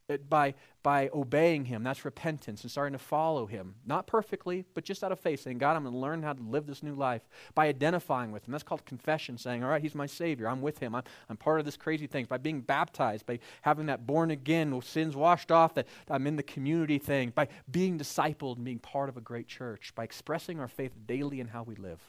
Uh, 0.10 0.18
by, 0.30 0.56
by 0.82 1.10
obeying 1.14 1.66
him. 1.66 1.84
That's 1.84 2.04
repentance 2.04 2.64
and 2.64 2.72
starting 2.72 2.94
to 2.94 3.04
follow 3.04 3.46
him. 3.46 3.76
Not 3.86 4.08
perfectly, 4.08 4.66
but 4.74 4.84
just 4.84 5.04
out 5.04 5.12
of 5.12 5.20
faith, 5.20 5.42
saying, 5.42 5.60
God, 5.60 5.76
I'm 5.76 5.84
going 5.84 5.94
to 5.94 6.00
learn 6.00 6.24
how 6.24 6.34
to 6.34 6.42
live 6.42 6.66
this 6.66 6.82
new 6.82 6.96
life. 6.96 7.22
By 7.54 7.68
identifying 7.68 8.32
with 8.32 8.48
him. 8.48 8.52
That's 8.52 8.64
called 8.64 8.86
confession, 8.86 9.38
saying, 9.38 9.64
All 9.64 9.70
right, 9.70 9.82
he's 9.82 9.96
my 9.96 10.08
Savior. 10.08 10.50
I'm 10.50 10.62
with 10.62 10.80
him. 10.80 10.96
I'm, 10.96 11.04
I'm 11.30 11.38
part 11.38 11.60
of 11.60 11.66
this 11.66 11.78
crazy 11.78 12.08
thing. 12.08 12.26
By 12.26 12.38
being 12.38 12.62
baptized, 12.62 13.26
by 13.26 13.40
having 13.62 13.86
that 13.88 14.08
born 14.08 14.32
again, 14.32 14.82
sins 14.82 15.16
washed 15.16 15.52
off, 15.52 15.76
that 15.76 15.88
I'm 16.10 16.26
in 16.26 16.36
the 16.36 16.44
community 16.44 16.98
thing. 16.98 17.32
By 17.36 17.48
being 17.70 18.00
discipled 18.00 18.56
and 18.56 18.66
being 18.66 18.80
part 18.80 19.10
of 19.10 19.18
a 19.18 19.22
great 19.22 19.48
church. 19.48 19.94
By 19.96 20.04
expressing 20.04 20.60
our 20.60 20.68
faith 20.68 20.94
daily 21.06 21.40
in 21.40 21.48
how 21.48 21.64
we 21.64 21.76
live. 21.76 22.00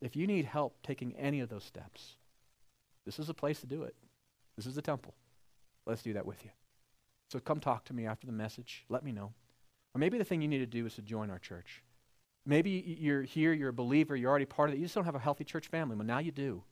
If 0.00 0.16
you 0.16 0.26
need 0.26 0.46
help 0.46 0.82
taking 0.82 1.14
any 1.16 1.38
of 1.38 1.48
those 1.48 1.62
steps, 1.62 2.16
this 3.06 3.20
is 3.20 3.28
a 3.28 3.34
place 3.34 3.60
to 3.60 3.66
do 3.66 3.84
it. 3.84 3.94
This 4.56 4.66
is 4.66 4.74
the 4.74 4.82
temple. 4.82 5.14
Let's 5.86 6.02
do 6.02 6.12
that 6.14 6.26
with 6.26 6.44
you. 6.44 6.50
So 7.32 7.40
come 7.40 7.60
talk 7.60 7.86
to 7.86 7.94
me 7.94 8.04
after 8.04 8.26
the 8.26 8.32
message. 8.32 8.84
Let 8.90 9.02
me 9.02 9.10
know. 9.10 9.32
Or 9.94 9.98
maybe 9.98 10.18
the 10.18 10.24
thing 10.24 10.42
you 10.42 10.48
need 10.48 10.58
to 10.58 10.66
do 10.66 10.84
is 10.84 10.96
to 10.96 11.02
join 11.02 11.30
our 11.30 11.38
church. 11.38 11.82
Maybe 12.44 12.98
you're 13.00 13.22
here, 13.22 13.54
you're 13.54 13.70
a 13.70 13.72
believer, 13.72 14.14
you're 14.14 14.28
already 14.28 14.44
part 14.44 14.68
of 14.68 14.74
it. 14.74 14.78
You 14.78 14.84
just 14.84 14.94
don't 14.94 15.06
have 15.06 15.14
a 15.14 15.18
healthy 15.18 15.44
church 15.44 15.68
family. 15.68 15.96
Well, 15.96 16.04
now 16.04 16.18
you 16.18 16.30
do. 16.30 16.62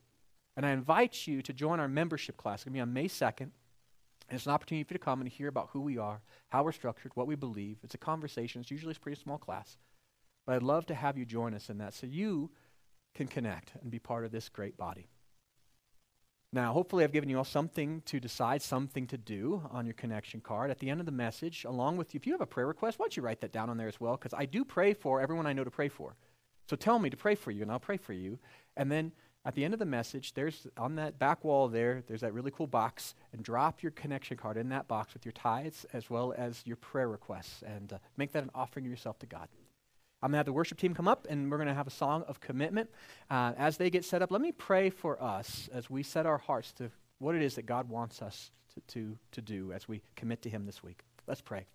And 0.55 0.63
I 0.63 0.69
invite 0.69 1.25
you 1.25 1.41
to 1.41 1.51
join 1.51 1.79
our 1.79 1.87
membership 1.87 2.37
class. 2.37 2.59
It's 2.59 2.65
going 2.65 2.73
to 2.73 2.77
be 2.77 2.81
on 2.81 2.93
May 2.93 3.07
2nd. 3.07 3.39
And 3.39 3.51
it's 4.29 4.45
an 4.45 4.51
opportunity 4.51 4.83
for 4.83 4.93
you 4.93 4.99
to 4.99 5.03
come 5.03 5.19
and 5.19 5.27
hear 5.27 5.47
about 5.47 5.69
who 5.73 5.81
we 5.81 5.97
are, 5.97 6.21
how 6.49 6.63
we're 6.63 6.73
structured, 6.73 7.13
what 7.15 7.25
we 7.25 7.33
believe. 7.33 7.77
It's 7.81 7.95
a 7.95 7.97
conversation. 7.97 8.61
It's 8.61 8.69
usually 8.69 8.93
a 8.95 8.99
pretty 8.99 9.19
small 9.19 9.39
class. 9.39 9.79
But 10.45 10.57
I'd 10.57 10.63
love 10.63 10.85
to 10.87 10.93
have 10.93 11.17
you 11.17 11.25
join 11.25 11.55
us 11.55 11.71
in 11.71 11.79
that 11.79 11.95
so 11.95 12.05
you 12.05 12.51
can 13.15 13.27
connect 13.27 13.71
and 13.81 13.89
be 13.89 13.97
part 13.97 14.25
of 14.25 14.31
this 14.31 14.47
great 14.47 14.77
body. 14.77 15.09
Now, 16.53 16.73
hopefully, 16.73 17.05
I've 17.05 17.13
given 17.13 17.29
you 17.29 17.37
all 17.37 17.45
something 17.45 18.01
to 18.07 18.19
decide, 18.19 18.61
something 18.61 19.07
to 19.07 19.17
do 19.17 19.63
on 19.71 19.85
your 19.85 19.93
connection 19.93 20.41
card. 20.41 20.69
At 20.69 20.79
the 20.79 20.89
end 20.89 20.99
of 20.99 21.05
the 21.05 21.11
message, 21.11 21.63
along 21.63 21.95
with 21.95 22.13
if 22.13 22.27
you 22.27 22.33
have 22.33 22.41
a 22.41 22.45
prayer 22.45 22.67
request, 22.67 22.99
why 22.99 23.05
don't 23.05 23.15
you 23.15 23.23
write 23.23 23.39
that 23.39 23.53
down 23.53 23.69
on 23.69 23.77
there 23.77 23.87
as 23.87 24.01
well? 24.01 24.17
Because 24.17 24.33
I 24.33 24.45
do 24.45 24.65
pray 24.65 24.93
for 24.93 25.21
everyone 25.21 25.47
I 25.47 25.53
know 25.53 25.63
to 25.63 25.71
pray 25.71 25.87
for. 25.87 26.17
So 26.69 26.75
tell 26.75 26.99
me 26.99 27.09
to 27.09 27.15
pray 27.15 27.35
for 27.35 27.51
you, 27.51 27.61
and 27.61 27.71
I'll 27.71 27.79
pray 27.79 27.95
for 27.95 28.11
you. 28.11 28.37
And 28.75 28.91
then 28.91 29.13
at 29.45 29.55
the 29.55 29.63
end 29.63 29.73
of 29.73 29.79
the 29.79 29.85
message, 29.85 30.33
there's 30.33 30.67
on 30.77 30.95
that 30.95 31.17
back 31.17 31.45
wall 31.45 31.69
there, 31.69 32.03
there's 32.05 32.21
that 32.21 32.33
really 32.33 32.51
cool 32.51 32.67
box, 32.67 33.15
and 33.31 33.43
drop 33.43 33.81
your 33.81 33.93
connection 33.93 34.35
card 34.35 34.57
in 34.57 34.67
that 34.69 34.89
box 34.89 35.13
with 35.13 35.25
your 35.25 35.31
tithes 35.31 35.85
as 35.93 36.09
well 36.09 36.33
as 36.37 36.61
your 36.65 36.75
prayer 36.75 37.07
requests, 37.07 37.63
and 37.63 37.93
uh, 37.93 37.97
make 38.17 38.33
that 38.33 38.43
an 38.43 38.51
offering 38.53 38.85
of 38.85 38.89
yourself 38.91 39.17
to 39.19 39.25
God. 39.25 39.47
I'm 40.21 40.29
going 40.29 40.33
to 40.33 40.37
have 40.37 40.45
the 40.45 40.53
worship 40.53 40.77
team 40.77 40.93
come 40.93 41.07
up, 41.07 41.25
and 41.29 41.49
we're 41.49 41.57
going 41.57 41.67
to 41.67 41.73
have 41.73 41.87
a 41.87 41.91
song 41.91 42.23
of 42.27 42.39
commitment. 42.39 42.91
Uh, 43.29 43.53
as 43.57 43.77
they 43.77 43.89
get 43.89 44.05
set 44.05 44.21
up, 44.21 44.31
let 44.31 44.41
me 44.41 44.51
pray 44.51 44.91
for 44.91 45.21
us 45.21 45.67
as 45.73 45.89
we 45.89 46.03
set 46.03 46.27
our 46.27 46.37
hearts 46.37 46.71
to 46.73 46.91
what 47.17 47.33
it 47.33 47.41
is 47.41 47.55
that 47.55 47.65
God 47.65 47.89
wants 47.89 48.21
us 48.21 48.51
to, 48.75 48.81
to, 48.93 49.17
to 49.31 49.41
do 49.41 49.71
as 49.71 49.87
we 49.87 50.01
commit 50.15 50.43
to 50.43 50.49
Him 50.49 50.65
this 50.65 50.83
week. 50.83 51.01
Let's 51.27 51.41
pray. 51.41 51.65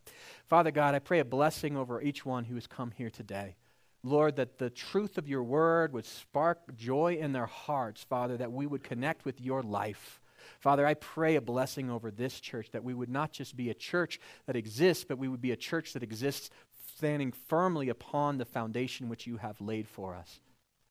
Father 0.47 0.71
God, 0.71 0.95
I 0.95 1.01
pray 1.01 1.19
a 1.19 1.25
blessing 1.25 1.77
over 1.77 2.01
each 2.01 2.25
one 2.25 2.45
who 2.45 2.55
has 2.55 2.67
come 2.67 2.93
here 2.93 3.11
today. 3.11 3.57
Lord, 4.05 4.37
that 4.37 4.59
the 4.59 4.71
truth 4.71 5.19
of 5.19 5.27
your 5.27 5.43
word 5.43 5.93
would 5.93 6.07
spark 6.07 6.77
joy 6.77 7.19
in 7.21 7.33
their 7.33 7.47
hearts, 7.47 8.05
Father, 8.05 8.37
that 8.37 8.53
we 8.53 8.67
would 8.67 8.85
connect 8.85 9.25
with 9.25 9.41
your 9.41 9.63
life. 9.63 10.21
Father, 10.61 10.87
I 10.87 10.95
pray 10.95 11.35
a 11.35 11.41
blessing 11.41 11.91
over 11.91 12.13
this 12.13 12.39
church, 12.39 12.71
that 12.71 12.85
we 12.85 12.95
would 12.95 13.09
not 13.09 13.33
just 13.33 13.57
be 13.57 13.71
a 13.71 13.75
church 13.75 14.21
that 14.47 14.55
exists, 14.55 15.05
but 15.05 15.19
we 15.19 15.27
would 15.27 15.41
be 15.41 15.51
a 15.51 15.57
church 15.57 15.93
that 15.95 16.05
exists 16.05 16.51
standing 16.97 17.31
firmly 17.31 17.89
upon 17.91 18.39
the 18.39 18.45
foundation 18.45 19.09
which 19.09 19.27
you 19.27 19.37
have 19.37 19.61
laid 19.61 19.87
for 19.87 20.15
us. 20.15 20.41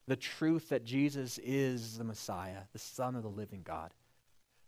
The 0.06 0.16
truth 0.16 0.68
that 0.68 0.84
Jesus 0.84 1.38
is 1.42 1.98
the 1.98 2.04
Messiah, 2.04 2.62
the 2.72 2.78
Son 2.78 3.16
of 3.16 3.24
the 3.24 3.28
living 3.28 3.62
God. 3.64 3.92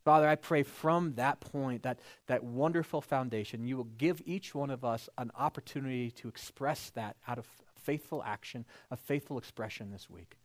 Father, 0.04 0.26
I 0.26 0.34
pray 0.34 0.64
from 0.64 1.14
that 1.14 1.38
point, 1.38 1.82
that, 1.82 2.00
that 2.26 2.42
wonderful 2.42 3.00
foundation, 3.00 3.66
you 3.66 3.76
will 3.76 3.88
give 3.98 4.22
each 4.24 4.54
one 4.54 4.70
of 4.70 4.84
us 4.84 5.08
an 5.16 5.30
opportunity 5.38 6.10
to 6.12 6.28
express 6.28 6.90
that 6.90 7.16
out 7.28 7.38
of 7.38 7.46
faithful 7.76 8.22
action, 8.24 8.64
a 8.90 8.96
faithful 8.96 9.38
expression 9.38 9.90
this 9.92 10.10
week. 10.10 10.36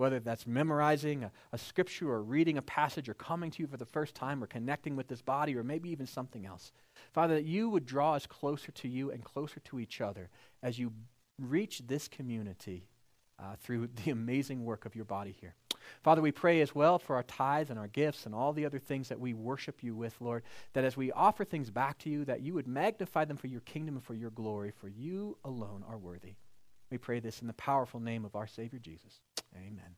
Whether 0.00 0.18
that's 0.18 0.46
memorizing 0.46 1.24
a, 1.24 1.30
a, 1.52 1.58
scripture 1.58 2.10
or 2.10 2.22
reading 2.22 2.56
a 2.56 2.62
passage 2.62 3.06
or 3.06 3.12
coming 3.12 3.50
to 3.50 3.62
you 3.62 3.66
for 3.66 3.76
the 3.76 3.84
first 3.84 4.14
time 4.14 4.42
or 4.42 4.46
connecting 4.46 4.96
with 4.96 5.08
this 5.08 5.20
body 5.20 5.54
or 5.54 5.62
maybe 5.62 5.90
even 5.90 6.06
something 6.06 6.46
else. 6.46 6.72
Father, 7.12 7.34
that 7.34 7.44
you 7.44 7.68
would 7.68 7.84
draw 7.84 8.14
us 8.14 8.26
closer 8.26 8.72
to 8.72 8.88
you 8.88 9.10
and 9.10 9.22
closer 9.22 9.60
to 9.60 9.78
each 9.78 10.00
other 10.00 10.30
as 10.62 10.78
you 10.78 10.90
reach 11.38 11.82
this 11.86 12.08
community 12.08 12.88
uh, 13.38 13.56
through 13.60 13.88
the 14.04 14.10
amazing 14.10 14.64
work 14.64 14.86
of 14.86 14.96
your 14.96 15.04
body 15.04 15.36
here. 15.38 15.54
Father, 16.02 16.22
we 16.22 16.32
pray 16.32 16.62
as 16.62 16.74
well 16.74 16.98
for 16.98 17.16
our 17.16 17.22
tithes 17.24 17.68
and 17.68 17.78
our 17.78 17.88
gifts 17.88 18.24
and 18.24 18.34
all 18.34 18.54
the 18.54 18.64
other 18.64 18.78
things 18.78 19.10
that 19.10 19.20
we 19.20 19.34
worship 19.34 19.82
you 19.82 19.94
with, 19.94 20.14
Lord, 20.18 20.44
that 20.72 20.84
as 20.84 20.96
we 20.96 21.12
offer 21.12 21.44
things 21.44 21.70
back 21.70 21.98
to 21.98 22.08
you, 22.08 22.24
that 22.24 22.40
you 22.40 22.54
would 22.54 22.66
magnify 22.66 23.26
them 23.26 23.36
for 23.36 23.48
your 23.48 23.60
kingdom 23.60 23.96
and 23.96 24.04
for 24.04 24.14
your 24.14 24.30
glory, 24.30 24.70
for 24.70 24.88
you 24.88 25.36
alone 25.44 25.84
are 25.86 25.98
worthy. 25.98 26.36
We 26.90 26.98
pray 26.98 27.20
this 27.20 27.40
in 27.40 27.46
the 27.46 27.52
powerful 27.54 28.00
name 28.00 28.24
of 28.24 28.34
our 28.34 28.46
Savior 28.46 28.78
Jesus. 28.78 29.20
Amen. 29.56 29.96